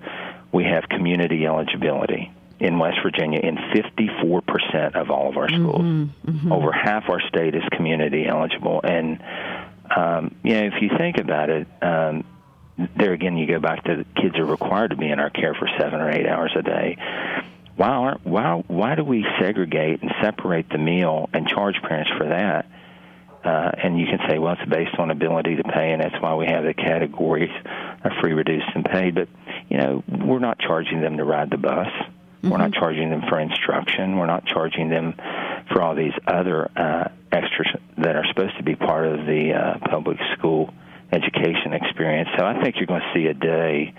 we 0.52 0.64
have 0.64 0.84
community 0.88 1.46
eligibility 1.46 2.32
in 2.60 2.78
West 2.78 2.98
Virginia 3.02 3.40
in 3.40 3.56
54% 3.56 4.96
of 4.96 5.10
all 5.10 5.28
of 5.28 5.36
our 5.36 5.48
schools. 5.48 5.80
Mm-hmm, 5.80 6.30
mm-hmm. 6.30 6.52
Over 6.52 6.72
half 6.72 7.08
our 7.08 7.20
state 7.28 7.54
is 7.54 7.62
community 7.72 8.26
eligible. 8.26 8.80
And, 8.82 9.22
um, 9.94 10.34
you 10.42 10.54
know, 10.54 10.64
if 10.66 10.82
you 10.82 10.90
think 10.96 11.18
about 11.18 11.50
it, 11.50 11.68
um, 11.80 12.24
there 12.96 13.12
again, 13.12 13.36
you 13.36 13.46
go 13.46 13.60
back 13.60 13.84
to 13.84 13.96
the 13.96 14.20
kids 14.20 14.36
are 14.38 14.44
required 14.44 14.90
to 14.90 14.96
be 14.96 15.08
in 15.08 15.18
our 15.18 15.30
care 15.30 15.54
for 15.54 15.68
seven 15.78 16.00
or 16.00 16.10
eight 16.10 16.26
hours 16.26 16.52
a 16.56 16.62
day. 16.62 16.96
Why 17.76 17.88
aren't 17.88 18.26
why 18.26 18.64
why 18.66 18.94
do 18.96 19.04
we 19.04 19.24
segregate 19.40 20.02
and 20.02 20.10
separate 20.20 20.68
the 20.68 20.78
meal 20.78 21.28
and 21.32 21.46
charge 21.46 21.76
parents 21.82 22.10
for 22.18 22.28
that? 22.28 22.66
Uh, 23.44 23.70
and 23.82 23.98
you 23.98 24.06
can 24.06 24.18
say, 24.28 24.38
well, 24.38 24.56
it's 24.58 24.68
based 24.68 24.98
on 24.98 25.12
ability 25.12 25.56
to 25.56 25.62
pay, 25.62 25.92
and 25.92 26.02
that's 26.02 26.20
why 26.20 26.34
we 26.34 26.46
have 26.46 26.64
the 26.64 26.74
categories 26.74 27.50
of 28.04 28.12
free, 28.20 28.32
reduced, 28.32 28.66
and 28.74 28.84
paid. 28.84 29.14
But 29.14 29.28
you 29.68 29.76
know, 29.76 30.02
we're 30.08 30.40
not 30.40 30.58
charging 30.58 31.00
them 31.00 31.16
to 31.18 31.24
ride 31.24 31.50
the 31.50 31.56
bus. 31.56 31.88
Mm-hmm. 32.38 32.50
We're 32.50 32.58
not 32.58 32.72
charging 32.72 33.10
them 33.10 33.22
for 33.28 33.40
instruction. 33.40 34.16
We're 34.16 34.26
not 34.26 34.46
charging 34.46 34.88
them 34.88 35.14
for 35.72 35.82
all 35.82 35.94
these 35.94 36.12
other 36.26 36.70
uh, 36.76 37.08
extras 37.32 37.68
that 37.98 38.16
are 38.16 38.24
supposed 38.28 38.56
to 38.58 38.62
be 38.62 38.76
part 38.76 39.06
of 39.06 39.26
the 39.26 39.52
uh, 39.54 39.88
public 39.90 40.18
school 40.36 40.72
education 41.12 41.72
experience. 41.72 42.28
So 42.38 42.44
I 42.44 42.62
think 42.62 42.76
you're 42.76 42.86
going 42.86 43.00
to 43.00 43.12
see 43.14 43.26
a 43.26 43.34
day 43.34 43.94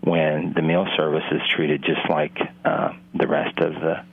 when 0.00 0.52
the 0.54 0.62
meal 0.62 0.86
service 0.96 1.24
is 1.32 1.40
treated 1.54 1.82
just 1.82 2.08
like 2.08 2.36
uh, 2.64 2.92
the 3.14 3.26
rest 3.26 3.58
of 3.58 3.74
the 3.74 4.04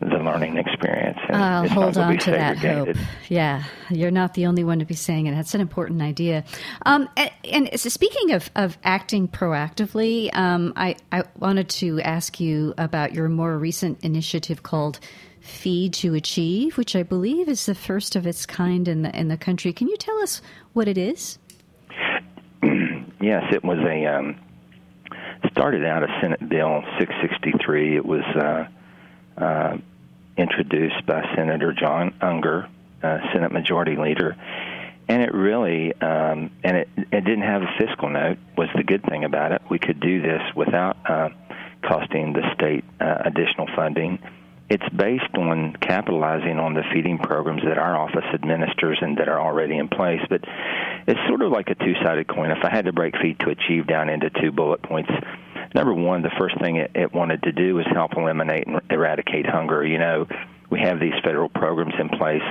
the 0.00 0.18
learning 0.18 0.58
experience. 0.58 1.18
And 1.28 1.36
I'll 1.36 1.68
hold 1.68 1.96
on 1.96 2.18
to 2.18 2.30
that 2.30 2.58
hope. 2.58 2.96
Yeah, 3.28 3.64
you're 3.90 4.10
not 4.10 4.34
the 4.34 4.46
only 4.46 4.64
one 4.64 4.78
to 4.78 4.84
be 4.84 4.94
saying 4.94 5.26
it. 5.26 5.34
That's 5.34 5.54
an 5.54 5.60
important 5.60 6.02
idea. 6.02 6.44
Um, 6.84 7.08
and, 7.16 7.30
and 7.44 7.80
speaking 7.80 8.32
of, 8.32 8.50
of 8.54 8.76
acting 8.84 9.28
proactively, 9.28 10.34
um, 10.36 10.72
I, 10.76 10.96
I 11.12 11.24
wanted 11.38 11.68
to 11.70 12.00
ask 12.00 12.40
you 12.40 12.74
about 12.76 13.14
your 13.14 13.28
more 13.28 13.56
recent 13.58 14.04
initiative 14.04 14.62
called 14.62 15.00
Feed 15.40 15.94
to 15.94 16.14
Achieve, 16.14 16.76
which 16.76 16.94
I 16.94 17.02
believe 17.02 17.48
is 17.48 17.66
the 17.66 17.74
first 17.74 18.16
of 18.16 18.26
its 18.26 18.44
kind 18.44 18.88
in 18.88 19.02
the 19.02 19.16
in 19.16 19.28
the 19.28 19.36
country. 19.36 19.72
Can 19.72 19.88
you 19.88 19.96
tell 19.96 20.18
us 20.18 20.42
what 20.72 20.88
it 20.88 20.98
is? 20.98 21.38
yes, 23.20 23.44
it 23.52 23.64
was 23.64 23.78
a 23.78 24.06
um, 24.06 24.36
started 25.52 25.84
out 25.84 26.02
a 26.02 26.08
Senate 26.20 26.48
Bill 26.48 26.82
663. 26.98 27.96
It 27.96 28.04
was 28.04 28.24
uh, 28.34 28.66
uh, 29.36 29.76
introduced 30.36 31.06
by 31.06 31.22
Senator 31.34 31.72
John 31.72 32.14
Unger, 32.20 32.68
uh, 33.02 33.18
Senate 33.32 33.52
Majority 33.52 33.96
Leader, 33.96 34.36
and 35.08 35.22
it 35.22 35.32
really 35.32 35.92
um, 36.00 36.50
and 36.64 36.76
it, 36.78 36.88
it 36.96 37.24
didn't 37.24 37.42
have 37.42 37.62
a 37.62 37.72
fiscal 37.78 38.10
note. 38.10 38.38
Was 38.56 38.68
the 38.74 38.82
good 38.82 39.04
thing 39.04 39.24
about 39.24 39.52
it? 39.52 39.62
We 39.70 39.78
could 39.78 40.00
do 40.00 40.20
this 40.20 40.42
without 40.54 40.96
uh, 41.08 41.28
costing 41.82 42.32
the 42.32 42.42
state 42.54 42.84
uh, 43.00 43.22
additional 43.24 43.68
funding. 43.74 44.18
It's 44.68 44.88
based 44.88 45.32
on 45.34 45.76
capitalizing 45.80 46.58
on 46.58 46.74
the 46.74 46.82
feeding 46.92 47.18
programs 47.18 47.62
that 47.62 47.78
our 47.78 47.96
office 47.96 48.24
administers 48.34 48.98
and 49.00 49.16
that 49.18 49.28
are 49.28 49.40
already 49.40 49.78
in 49.78 49.88
place. 49.88 50.20
But 50.28 50.42
it's 51.06 51.20
sort 51.28 51.42
of 51.42 51.52
like 51.52 51.68
a 51.68 51.76
two-sided 51.76 52.26
coin. 52.26 52.50
If 52.50 52.64
I 52.64 52.70
had 52.70 52.86
to 52.86 52.92
break 52.92 53.14
Feed 53.22 53.38
to 53.40 53.50
Achieve 53.50 53.86
down 53.86 54.08
into 54.08 54.28
two 54.28 54.50
bullet 54.50 54.82
points, 54.82 55.10
number 55.74 55.94
one, 55.94 56.22
the 56.22 56.30
first 56.38 56.58
thing 56.60 56.76
it, 56.76 56.90
it 56.94 57.12
wanted 57.12 57.42
to 57.44 57.52
do 57.52 57.74
was 57.74 57.86
help 57.92 58.16
eliminate 58.16 58.66
and 58.66 58.80
eradicate 58.90 59.46
hunger. 59.46 59.84
You 59.84 59.98
know, 59.98 60.26
we 60.70 60.80
have 60.80 61.00
these 61.00 61.14
federal 61.22 61.48
programs 61.48 61.94
in 61.98 62.08
place. 62.10 62.42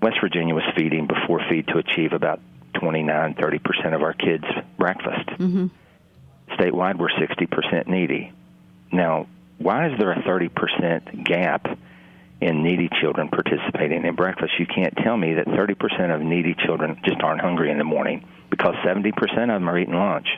West 0.00 0.18
Virginia 0.20 0.54
was 0.54 0.64
feeding 0.76 1.06
before 1.06 1.40
Feed 1.48 1.66
to 1.68 1.78
Achieve 1.78 2.12
about 2.12 2.40
29, 2.74 3.34
30 3.34 3.58
percent 3.58 3.94
of 3.94 4.02
our 4.02 4.12
kids 4.12 4.44
breakfast. 4.76 5.26
Mm-hmm. 5.38 5.66
Statewide, 6.54 6.98
we're 6.98 7.10
60 7.18 7.46
percent 7.46 7.88
needy. 7.88 8.32
Now, 8.92 9.26
why 9.58 9.88
is 9.88 9.98
there 9.98 10.12
a 10.12 10.22
30 10.22 10.48
percent 10.48 11.24
gap 11.24 11.66
in 12.40 12.62
needy 12.62 12.88
children 13.00 13.28
participating 13.28 14.04
in 14.04 14.14
breakfast? 14.14 14.52
You 14.58 14.66
can't 14.66 14.96
tell 14.96 15.16
me 15.16 15.34
that 15.34 15.46
30 15.46 15.74
percent 15.74 16.12
of 16.12 16.20
needy 16.20 16.54
children 16.54 17.00
just 17.04 17.20
aren't 17.22 17.40
hungry 17.40 17.70
in 17.70 17.78
the 17.78 17.84
morning 17.84 18.26
because 18.50 18.74
70 18.84 19.12
percent 19.12 19.50
of 19.50 19.60
them 19.60 19.68
are 19.68 19.78
eating 19.78 19.94
lunch. 19.94 20.28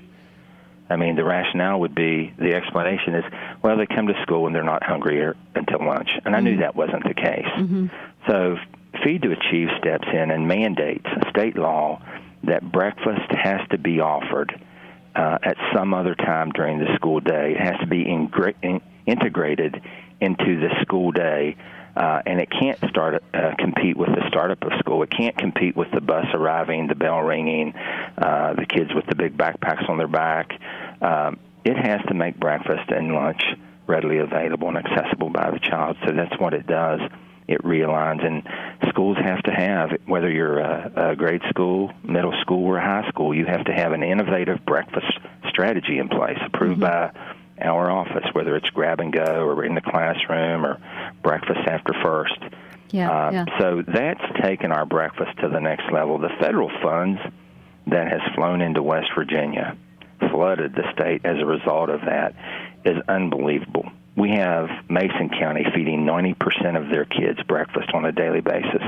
I 0.90 0.96
mean, 0.96 1.14
the 1.14 1.24
rationale 1.24 1.80
would 1.80 1.94
be 1.94 2.34
the 2.36 2.54
explanation 2.54 3.14
is, 3.14 3.24
well, 3.62 3.76
they 3.76 3.86
come 3.86 4.08
to 4.08 4.22
school 4.22 4.46
and 4.46 4.54
they're 4.54 4.64
not 4.64 4.82
hungry 4.82 5.32
until 5.54 5.86
lunch. 5.86 6.10
And 6.24 6.34
I 6.34 6.40
knew 6.40 6.58
that 6.58 6.74
wasn't 6.74 7.04
the 7.04 7.14
case. 7.14 7.46
Mm-hmm. 7.56 7.86
So, 8.26 8.56
Feed 9.04 9.22
to 9.22 9.30
Achieve 9.30 9.68
steps 9.78 10.08
in 10.12 10.30
and 10.32 10.48
mandates 10.48 11.06
a 11.06 11.30
state 11.30 11.56
law 11.56 12.02
that 12.44 12.70
breakfast 12.72 13.30
has 13.30 13.60
to 13.70 13.78
be 13.78 14.00
offered 14.00 14.60
uh, 15.14 15.38
at 15.42 15.56
some 15.74 15.94
other 15.94 16.14
time 16.14 16.50
during 16.50 16.78
the 16.78 16.92
school 16.96 17.20
day. 17.20 17.52
It 17.52 17.60
has 17.60 17.78
to 17.80 17.86
be 17.86 18.04
ingra- 18.04 18.54
in- 18.62 18.80
integrated 19.06 19.80
into 20.20 20.60
the 20.60 20.70
school 20.82 21.12
day. 21.12 21.56
Uh, 21.96 22.22
and 22.24 22.40
it 22.40 22.48
can't 22.50 22.78
start 22.88 23.22
uh, 23.34 23.54
compete 23.58 23.96
with 23.96 24.08
the 24.10 24.22
startup 24.28 24.62
of 24.62 24.72
school. 24.78 25.02
It 25.02 25.10
can't 25.10 25.36
compete 25.36 25.76
with 25.76 25.90
the 25.92 26.00
bus 26.00 26.26
arriving, 26.34 26.86
the 26.86 26.94
bell 26.94 27.20
ringing, 27.20 27.74
uh, 28.16 28.54
the 28.54 28.66
kids 28.66 28.94
with 28.94 29.06
the 29.06 29.16
big 29.16 29.36
backpacks 29.36 29.88
on 29.88 29.98
their 29.98 30.08
back. 30.08 30.52
Um, 31.00 31.38
it 31.64 31.76
has 31.76 32.00
to 32.08 32.14
make 32.14 32.38
breakfast 32.38 32.90
and 32.90 33.12
lunch 33.12 33.42
readily 33.86 34.18
available 34.18 34.68
and 34.68 34.78
accessible 34.78 35.30
by 35.30 35.50
the 35.50 35.58
child. 35.58 35.96
So 36.06 36.12
that's 36.12 36.38
what 36.40 36.54
it 36.54 36.66
does. 36.66 37.00
It 37.48 37.62
realigns, 37.64 38.24
and 38.24 38.46
schools 38.90 39.16
have 39.16 39.42
to 39.42 39.50
have, 39.50 39.90
whether 40.06 40.30
you're 40.30 40.60
a, 40.60 41.10
a 41.10 41.16
grade 41.16 41.42
school, 41.48 41.92
middle 42.04 42.32
school, 42.42 42.64
or 42.64 42.78
high 42.78 43.08
school, 43.08 43.34
you 43.34 43.44
have 43.46 43.64
to 43.64 43.72
have 43.72 43.90
an 43.92 44.04
innovative 44.04 44.64
breakfast 44.64 45.18
strategy 45.48 45.98
in 45.98 46.08
place 46.08 46.38
approved 46.46 46.80
Mm-hmm. 46.80 46.82
by 46.82 47.36
our 47.60 47.90
office, 47.90 48.24
whether 48.32 48.56
it's 48.56 48.70
grab 48.70 49.00
and 49.00 49.12
go 49.12 49.44
or 49.44 49.64
in 49.64 49.74
the 49.74 49.80
classroom 49.80 50.64
or 50.64 50.80
breakfast 51.22 51.60
after 51.66 51.92
first. 52.02 52.38
Yeah, 52.90 53.10
Uh, 53.10 53.30
yeah. 53.30 53.44
So 53.58 53.82
that's 53.86 54.22
taken 54.42 54.72
our 54.72 54.84
breakfast 54.84 55.38
to 55.40 55.48
the 55.48 55.60
next 55.60 55.90
level. 55.92 56.18
The 56.18 56.30
federal 56.40 56.70
funds 56.82 57.20
that 57.86 58.08
has 58.08 58.20
flown 58.34 58.60
into 58.60 58.82
West 58.82 59.08
Virginia, 59.14 59.76
flooded 60.30 60.74
the 60.74 60.90
state 60.92 61.24
as 61.24 61.38
a 61.38 61.46
result 61.46 61.90
of 61.90 62.00
that, 62.02 62.34
is 62.84 62.96
unbelievable. 63.08 63.90
We 64.16 64.30
have 64.30 64.68
Mason 64.88 65.30
County 65.30 65.64
feeding 65.74 66.04
90% 66.04 66.76
of 66.76 66.90
their 66.90 67.04
kids 67.04 67.40
breakfast 67.44 67.90
on 67.94 68.04
a 68.04 68.12
daily 68.12 68.40
basis. 68.40 68.82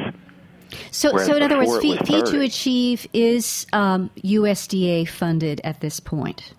So, 0.91 1.13
Whereas 1.13 1.27
so 1.27 1.37
in 1.37 1.43
other 1.43 1.65
words, 1.65 1.83
Feed, 1.83 2.07
Feed 2.07 2.27
to 2.27 2.41
Achieve 2.41 3.07
is 3.13 3.67
um, 3.73 4.11
USDA 4.25 5.09
funded 5.09 5.61
at 5.65 5.81
this 5.81 6.01
point. 6.01 6.55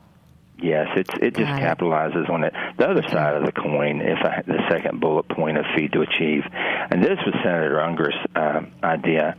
Yes, 0.61 0.87
it's 0.95 1.09
it 1.21 1.35
just 1.35 1.49
Got 1.49 1.61
it. 1.61 1.65
capitalizes 1.65 2.29
on 2.29 2.43
it. 2.43 2.53
The 2.77 2.87
other 2.87 3.03
side 3.03 3.35
of 3.35 3.45
the 3.45 3.51
coin, 3.51 4.01
if 4.01 4.19
I, 4.23 4.43
the 4.45 4.59
second 4.69 4.99
bullet 5.01 5.27
point 5.27 5.57
of 5.57 5.65
feed 5.75 5.91
to 5.93 6.01
achieve, 6.01 6.43
and 6.53 7.03
this 7.03 7.17
was 7.25 7.33
Senator 7.43 7.81
Unger's 7.81 8.15
uh, 8.35 8.61
idea. 8.83 9.35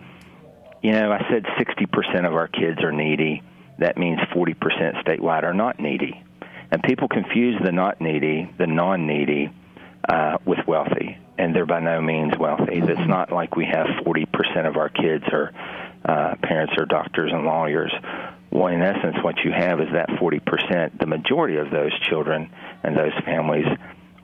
You 0.83 0.93
know, 0.93 1.12
I 1.12 1.27
said 1.31 1.45
60% 1.45 2.27
of 2.27 2.35
our 2.35 2.49
kids 2.49 2.83
are 2.83 2.93
needy. 2.93 3.43
That 3.79 3.97
means 3.97 4.19
40% 4.35 4.57
statewide 5.03 5.45
are 5.45 5.55
not 5.55 5.81
needy, 5.81 6.23
and 6.71 6.83
people 6.83 7.09
confuse 7.09 7.59
the 7.65 7.73
not 7.73 8.01
needy, 8.01 8.51
the 8.59 8.67
non-needy, 8.67 9.51
uh, 10.09 10.37
with 10.45 10.59
wealthy, 10.67 11.17
and 11.39 11.55
they're 11.57 11.65
by 11.65 11.81
no 11.81 12.01
means 12.03 12.35
wealthy. 12.39 12.75
It's 12.83 13.09
not 13.09 13.33
like 13.33 13.57
we 13.57 13.65
have 13.65 13.87
40% 14.05 14.69
of 14.69 14.77
our 14.77 14.91
kids 14.91 15.25
are 15.33 15.53
uh, 16.05 16.35
parents 16.43 16.75
are 16.77 16.85
doctors 16.85 17.33
and 17.33 17.45
lawyers. 17.47 17.93
Well, 18.55 18.68
in 18.68 18.82
essence, 18.82 19.16
what 19.22 19.38
you 19.44 19.50
have 19.50 19.80
is 19.80 19.88
that 19.92 20.09
40%. 20.11 21.00
The 21.00 21.07
majority 21.07 21.57
of 21.57 21.70
those 21.70 21.92
children 22.09 22.50
and 22.84 22.96
those 22.96 23.12
families 23.24 23.66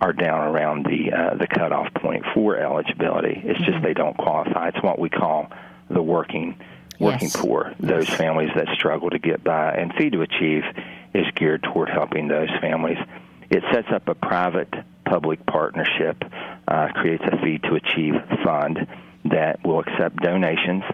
are 0.01 0.13
down 0.13 0.49
around 0.55 0.87
the 0.87 1.13
uh, 1.13 1.35
the 1.35 1.47
cutoff 1.47 1.93
point 1.95 2.25
for 2.33 2.57
eligibility. 2.57 3.43
It's 3.45 3.59
just 3.61 3.83
they 3.83 3.93
don't 3.93 4.17
qualify. 4.17 4.69
It's 4.69 4.83
what 4.83 4.99
we 4.99 5.11
call 5.11 5.51
the 5.91 6.01
working 6.01 6.59
working 7.01 7.29
Yes. 7.29 7.37
poor. 7.37 7.75
Those 7.81 8.09
families 8.09 8.51
that 8.55 8.69
struggle 8.75 9.11
to 9.11 9.19
get 9.19 9.43
by. 9.43 9.73
And 9.73 9.93
Feed 9.95 10.13
to 10.13 10.23
Achieve 10.23 10.63
is 11.13 11.27
geared 11.35 11.63
toward 11.65 11.89
helping 11.89 12.29
those 12.29 12.49
families. 12.61 12.99
It 13.51 13.65
sets 13.73 13.89
up 13.93 14.09
a 14.09 14.15
private 14.15 14.73
public 15.05 15.45
partnership, 15.45 16.23
uh, 16.69 16.89
creates 16.95 17.25
a 17.27 17.37
Feed 17.43 17.65
to 17.65 17.75
Achieve 17.75 18.15
fund 18.45 18.87
that 19.25 19.65
will 19.67 19.81
accept 19.81 20.17
donations 20.23 20.85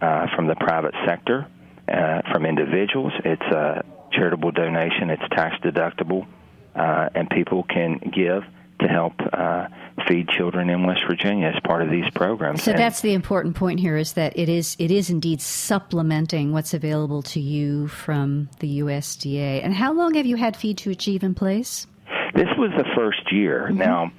uh, 0.00 0.26
from 0.36 0.46
the 0.48 0.54
private 0.56 0.94
sector, 1.06 1.46
uh, 1.88 2.22
from 2.32 2.46
individuals. 2.46 3.12
It's 3.24 3.42
a 3.42 3.84
charitable 4.12 4.52
donation, 4.52 5.10
it's 5.10 5.22
tax 5.32 5.56
deductible, 5.62 6.26
uh, 6.74 7.08
and 7.14 7.28
people 7.30 7.64
can 7.64 7.98
give 8.14 8.42
to 8.80 8.88
help 8.88 9.12
uh, 9.32 9.66
feed 10.08 10.28
children 10.28 10.68
in 10.68 10.86
West 10.86 11.02
Virginia 11.08 11.48
as 11.48 11.60
part 11.64 11.82
of 11.82 11.90
these 11.90 12.08
programs. 12.14 12.62
So 12.62 12.72
And- 12.72 12.80
that's 12.80 13.00
the 13.00 13.14
important 13.14 13.56
point 13.56 13.80
here 13.80 13.96
is 13.96 14.14
that 14.14 14.36
it 14.36 14.48
is 14.48 14.76
it 14.78 14.90
is 14.90 15.10
indeed 15.10 15.40
supplementing 15.40 16.52
what's 16.52 16.74
available 16.74 17.22
to 17.22 17.40
you 17.40 17.88
from 17.88 18.48
the 18.58 18.80
USDA. 18.80 19.62
And 19.64 19.74
how 19.74 19.92
long 19.92 20.14
have 20.14 20.26
you 20.26 20.36
had 20.36 20.56
Feed 20.56 20.78
to 20.78 20.90
Achieve 20.90 21.22
in 21.22 21.34
place? 21.34 21.86
This 22.34 22.48
was 22.58 22.70
the 22.76 22.84
first 22.96 23.32
year. 23.32 23.70
Now, 23.70 24.10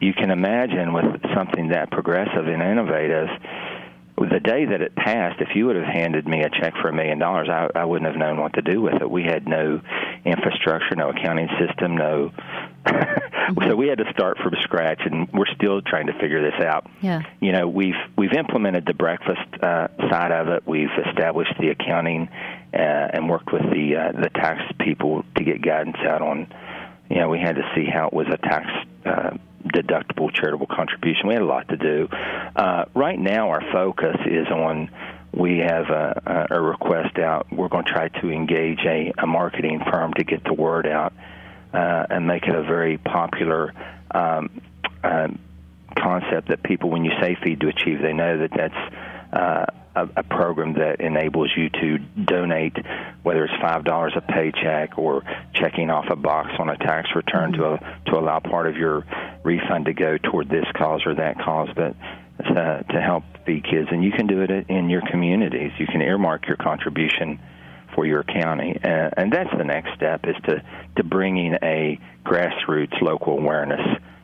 you 0.00 0.12
can 0.12 0.30
imagine 0.30 0.92
with 0.92 1.04
something 1.34 1.68
that 1.68 1.90
progressive 1.90 2.46
and 2.46 2.60
innovative, 2.62 3.28
the 4.16 4.40
day 4.40 4.64
that 4.64 4.80
it 4.80 4.94
passed, 4.96 5.40
if 5.40 5.54
you 5.54 5.66
would 5.66 5.76
have 5.76 5.84
handed 5.84 6.26
me 6.26 6.42
a 6.42 6.48
check 6.48 6.74
for 6.80 6.88
a 6.88 6.92
million 6.92 7.18
dollars, 7.18 7.48
I, 7.50 7.68
I 7.74 7.84
wouldn't 7.84 8.10
have 8.10 8.18
known 8.18 8.40
what 8.40 8.54
to 8.54 8.62
do 8.62 8.80
with 8.80 8.94
it. 8.94 9.10
We 9.10 9.24
had 9.24 9.46
no 9.46 9.80
infrastructure, 10.24 10.96
no 10.96 11.10
accounting 11.10 11.48
system, 11.58 11.96
no. 11.96 12.32
so 13.66 13.76
we 13.76 13.88
had 13.88 13.98
to 13.98 14.10
start 14.12 14.38
from 14.38 14.54
scratch, 14.62 15.00
and 15.04 15.28
we're 15.32 15.52
still 15.54 15.82
trying 15.82 16.06
to 16.06 16.14
figure 16.14 16.42
this 16.50 16.64
out. 16.64 16.88
Yeah. 17.02 17.22
You 17.40 17.52
know, 17.52 17.68
we've 17.68 17.94
we've 18.16 18.32
implemented 18.32 18.86
the 18.86 18.94
breakfast 18.94 19.62
uh, 19.62 19.88
side 20.10 20.32
of 20.32 20.48
it. 20.48 20.66
We've 20.66 20.88
established 21.06 21.54
the 21.60 21.68
accounting 21.68 22.28
uh, 22.72 22.76
and 22.76 23.28
worked 23.28 23.52
with 23.52 23.62
the 23.70 23.96
uh, 23.96 24.20
the 24.20 24.30
tax 24.30 24.62
people 24.78 25.24
to 25.36 25.44
get 25.44 25.60
guidance 25.60 25.98
out 25.98 26.22
on 26.22 26.48
you 27.10 27.18
know, 27.18 27.28
we 27.28 27.38
had 27.38 27.56
to 27.56 27.62
see 27.74 27.86
how 27.86 28.08
it 28.08 28.12
was 28.12 28.26
a 28.30 28.36
tax 28.36 28.66
uh, 29.04 29.36
deductible 29.68 30.32
charitable 30.32 30.66
contribution. 30.66 31.28
We 31.28 31.34
had 31.34 31.42
a 31.42 31.46
lot 31.46 31.68
to 31.68 31.76
do. 31.76 32.08
Uh, 32.54 32.84
right 32.94 33.18
now, 33.18 33.50
our 33.50 33.62
focus 33.72 34.16
is 34.26 34.46
on. 34.48 34.90
We 35.32 35.58
have 35.58 35.90
a, 35.90 36.46
a 36.50 36.60
request 36.60 37.18
out. 37.18 37.52
We're 37.52 37.68
going 37.68 37.84
to 37.84 37.92
try 37.92 38.08
to 38.08 38.30
engage 38.30 38.80
a, 38.86 39.12
a 39.18 39.26
marketing 39.26 39.82
firm 39.90 40.14
to 40.14 40.24
get 40.24 40.44
the 40.44 40.54
word 40.54 40.86
out 40.86 41.12
uh, 41.74 42.06
and 42.08 42.26
make 42.26 42.44
it 42.44 42.54
a 42.54 42.62
very 42.62 42.96
popular 42.96 43.74
um, 44.10 44.62
um, 45.04 45.38
concept 45.94 46.48
that 46.48 46.62
people, 46.62 46.90
when 46.90 47.04
you 47.04 47.12
say 47.20 47.36
Feed 47.42 47.60
to 47.60 47.68
Achieve, 47.68 48.00
they 48.00 48.14
know 48.14 48.38
that 48.38 48.50
that's 48.56 48.94
uh, 49.36 49.66
a, 49.94 50.08
a 50.16 50.22
program 50.22 50.74
that 50.74 51.00
enables 51.00 51.50
you 51.56 51.68
to 51.70 51.98
donate, 51.98 52.76
whether 53.22 53.44
it's 53.44 53.54
five 53.60 53.84
dollars 53.84 54.12
a 54.16 54.20
paycheck 54.20 54.98
or 54.98 55.22
checking 55.54 55.90
off 55.90 56.06
a 56.10 56.16
box 56.16 56.50
on 56.58 56.68
a 56.68 56.76
tax 56.76 57.08
return 57.14 57.52
to 57.52 57.64
a, 57.64 58.00
to 58.06 58.18
allow 58.18 58.38
part 58.40 58.66
of 58.66 58.76
your 58.76 59.04
refund 59.42 59.86
to 59.86 59.94
go 59.94 60.18
toward 60.18 60.48
this 60.48 60.66
cause 60.76 61.02
or 61.06 61.14
that 61.14 61.38
cause, 61.38 61.68
but 61.74 61.96
uh, 62.44 62.82
to 62.82 63.00
help 63.00 63.24
feed 63.44 63.64
kids. 63.64 63.88
And 63.90 64.04
you 64.04 64.12
can 64.12 64.26
do 64.26 64.42
it 64.42 64.50
in 64.68 64.90
your 64.90 65.02
communities. 65.10 65.72
You 65.78 65.86
can 65.86 66.02
earmark 66.02 66.46
your 66.46 66.56
contribution 66.56 67.38
for 67.94 68.04
your 68.04 68.22
county, 68.22 68.78
uh, 68.82 69.10
and 69.16 69.32
that's 69.32 69.50
the 69.56 69.64
next 69.64 69.94
step 69.94 70.26
is 70.26 70.36
to 70.44 70.62
to 70.96 71.04
bringing 71.04 71.54
a 71.62 71.98
grassroots 72.24 73.00
local 73.00 73.38
awareness 73.38 73.80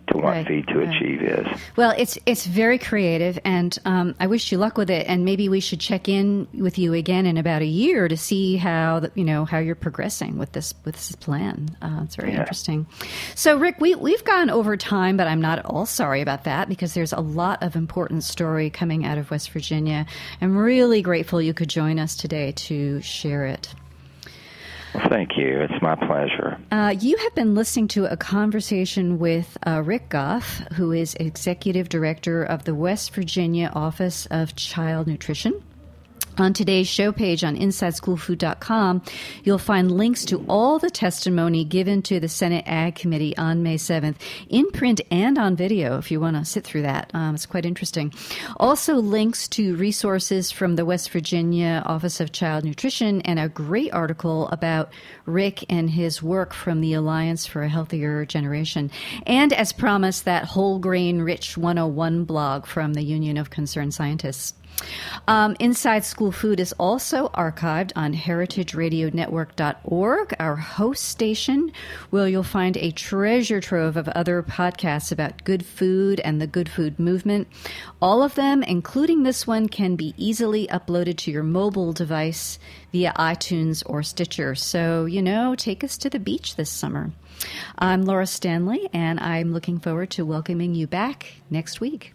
to 0.08 0.16
what 0.16 0.24
Right, 0.24 0.46
Feed 0.46 0.68
to 0.68 0.78
right. 0.78 0.96
Achieve 0.96 1.22
is. 1.22 1.46
Well, 1.76 1.94
it's 1.96 2.18
it's 2.26 2.46
very 2.46 2.78
creative, 2.78 3.38
and 3.44 3.76
um, 3.84 4.14
I 4.20 4.26
wish 4.26 4.50
you 4.52 4.58
luck 4.58 4.76
with 4.76 4.90
it. 4.90 5.06
And 5.08 5.24
maybe 5.24 5.48
we 5.48 5.60
should 5.60 5.80
check 5.80 6.08
in 6.08 6.48
with 6.54 6.78
you 6.78 6.92
again 6.94 7.26
in 7.26 7.36
about 7.36 7.62
a 7.62 7.66
year 7.66 8.08
to 8.08 8.16
see 8.16 8.56
how 8.56 9.00
the, 9.00 9.12
you 9.14 9.24
know 9.24 9.44
how 9.44 9.58
you're 9.58 9.74
progressing 9.74 10.38
with 10.38 10.52
this 10.52 10.74
with 10.84 10.94
this 10.96 11.12
plan. 11.16 11.68
Uh, 11.82 12.00
it's 12.04 12.16
very 12.16 12.32
Yeah. 12.32 12.40
interesting. 12.40 12.86
So, 13.34 13.58
Rick, 13.58 13.80
we 13.80 13.94
we've 13.94 14.24
gone 14.24 14.50
over 14.50 14.76
time, 14.76 15.16
but 15.16 15.26
I'm 15.26 15.40
not 15.40 15.58
at 15.60 15.66
all 15.66 15.86
sorry 15.86 16.20
about 16.20 16.44
that 16.44 16.68
because 16.68 16.94
there's 16.94 17.12
a 17.12 17.20
lot 17.20 17.62
of 17.62 17.76
important 17.76 18.24
story 18.24 18.70
coming 18.70 19.04
out 19.04 19.18
of 19.18 19.30
West 19.30 19.50
Virginia. 19.50 20.06
I'm 20.40 20.56
really 20.56 21.02
grateful 21.02 21.40
you 21.40 21.54
could 21.54 21.68
join 21.68 21.98
us 21.98 22.16
today 22.16 22.52
to 22.52 23.00
share 23.02 23.46
it. 23.46 23.74
Thank 25.08 25.36
you. 25.36 25.60
It's 25.60 25.82
my 25.82 25.94
pleasure. 25.94 26.58
Uh, 26.70 26.94
you 26.98 27.16
have 27.16 27.34
been 27.34 27.54
listening 27.54 27.88
to 27.88 28.10
a 28.10 28.16
conversation 28.16 29.18
with 29.18 29.56
uh, 29.66 29.82
Rick 29.84 30.10
Goff, 30.10 30.58
who 30.74 30.92
is 30.92 31.14
Executive 31.14 31.88
Director 31.88 32.42
of 32.42 32.64
the 32.64 32.74
West 32.74 33.14
Virginia 33.14 33.70
Office 33.74 34.26
of 34.26 34.54
Child 34.54 35.06
Nutrition. 35.06 35.62
On 36.38 36.54
today's 36.54 36.88
show 36.88 37.12
page 37.12 37.44
on 37.44 37.56
InsideSchoolFood.com, 37.56 39.02
you'll 39.44 39.58
find 39.58 39.92
links 39.92 40.24
to 40.24 40.42
all 40.48 40.78
the 40.78 40.88
testimony 40.88 41.62
given 41.62 42.00
to 42.02 42.20
the 42.20 42.28
Senate 42.28 42.64
Ag 42.66 42.94
Committee 42.94 43.36
on 43.36 43.62
May 43.62 43.76
7th, 43.76 44.16
in 44.48 44.70
print 44.70 45.02
and 45.10 45.36
on 45.36 45.56
video, 45.56 45.98
if 45.98 46.10
you 46.10 46.20
want 46.20 46.36
to 46.36 46.44
sit 46.46 46.64
through 46.64 46.82
that. 46.82 47.10
Um, 47.12 47.34
it's 47.34 47.44
quite 47.44 47.66
interesting. 47.66 48.14
Also, 48.56 48.94
links 48.94 49.46
to 49.48 49.76
resources 49.76 50.50
from 50.50 50.76
the 50.76 50.86
West 50.86 51.10
Virginia 51.10 51.82
Office 51.84 52.18
of 52.18 52.32
Child 52.32 52.64
Nutrition 52.64 53.20
and 53.22 53.38
a 53.38 53.50
great 53.50 53.92
article 53.92 54.48
about 54.48 54.90
Rick 55.26 55.66
and 55.68 55.90
his 55.90 56.22
work 56.22 56.54
from 56.54 56.80
the 56.80 56.94
Alliance 56.94 57.44
for 57.44 57.62
a 57.62 57.68
Healthier 57.68 58.24
Generation. 58.24 58.90
And 59.26 59.52
as 59.52 59.74
promised, 59.74 60.24
that 60.24 60.46
whole 60.46 60.78
grain 60.78 61.20
rich 61.20 61.58
101 61.58 62.24
blog 62.24 62.64
from 62.64 62.94
the 62.94 63.02
Union 63.02 63.36
of 63.36 63.50
Concerned 63.50 63.92
Scientists. 63.92 64.54
Um, 65.28 65.54
Inside 65.60 66.04
School 66.04 66.32
Food 66.32 66.58
is 66.58 66.72
also 66.74 67.28
archived 67.28 67.92
on 67.94 68.14
heritageradionetwork.org, 68.14 70.34
our 70.40 70.56
host 70.56 71.04
station, 71.04 71.70
where 72.10 72.26
you'll 72.26 72.42
find 72.42 72.76
a 72.76 72.90
treasure 72.90 73.60
trove 73.60 73.96
of 73.96 74.08
other 74.08 74.42
podcasts 74.42 75.12
about 75.12 75.44
good 75.44 75.64
food 75.64 76.18
and 76.20 76.40
the 76.40 76.48
good 76.48 76.68
food 76.68 76.98
movement. 76.98 77.46
All 78.00 78.22
of 78.22 78.34
them, 78.34 78.62
including 78.62 79.22
this 79.22 79.46
one, 79.46 79.68
can 79.68 79.96
be 79.96 80.14
easily 80.16 80.66
uploaded 80.68 81.18
to 81.18 81.30
your 81.30 81.44
mobile 81.44 81.92
device 81.92 82.58
via 82.90 83.12
iTunes 83.16 83.82
or 83.86 84.02
Stitcher. 84.02 84.54
So, 84.54 85.04
you 85.04 85.20
know, 85.22 85.54
take 85.54 85.84
us 85.84 85.96
to 85.98 86.08
the 86.10 86.18
beach 86.18 86.56
this 86.56 86.70
summer. 86.70 87.12
I'm 87.78 88.02
Laura 88.02 88.26
Stanley, 88.26 88.88
and 88.92 89.20
I'm 89.20 89.52
looking 89.52 89.78
forward 89.78 90.10
to 90.10 90.24
welcoming 90.24 90.74
you 90.74 90.86
back 90.86 91.34
next 91.50 91.80
week. 91.80 92.14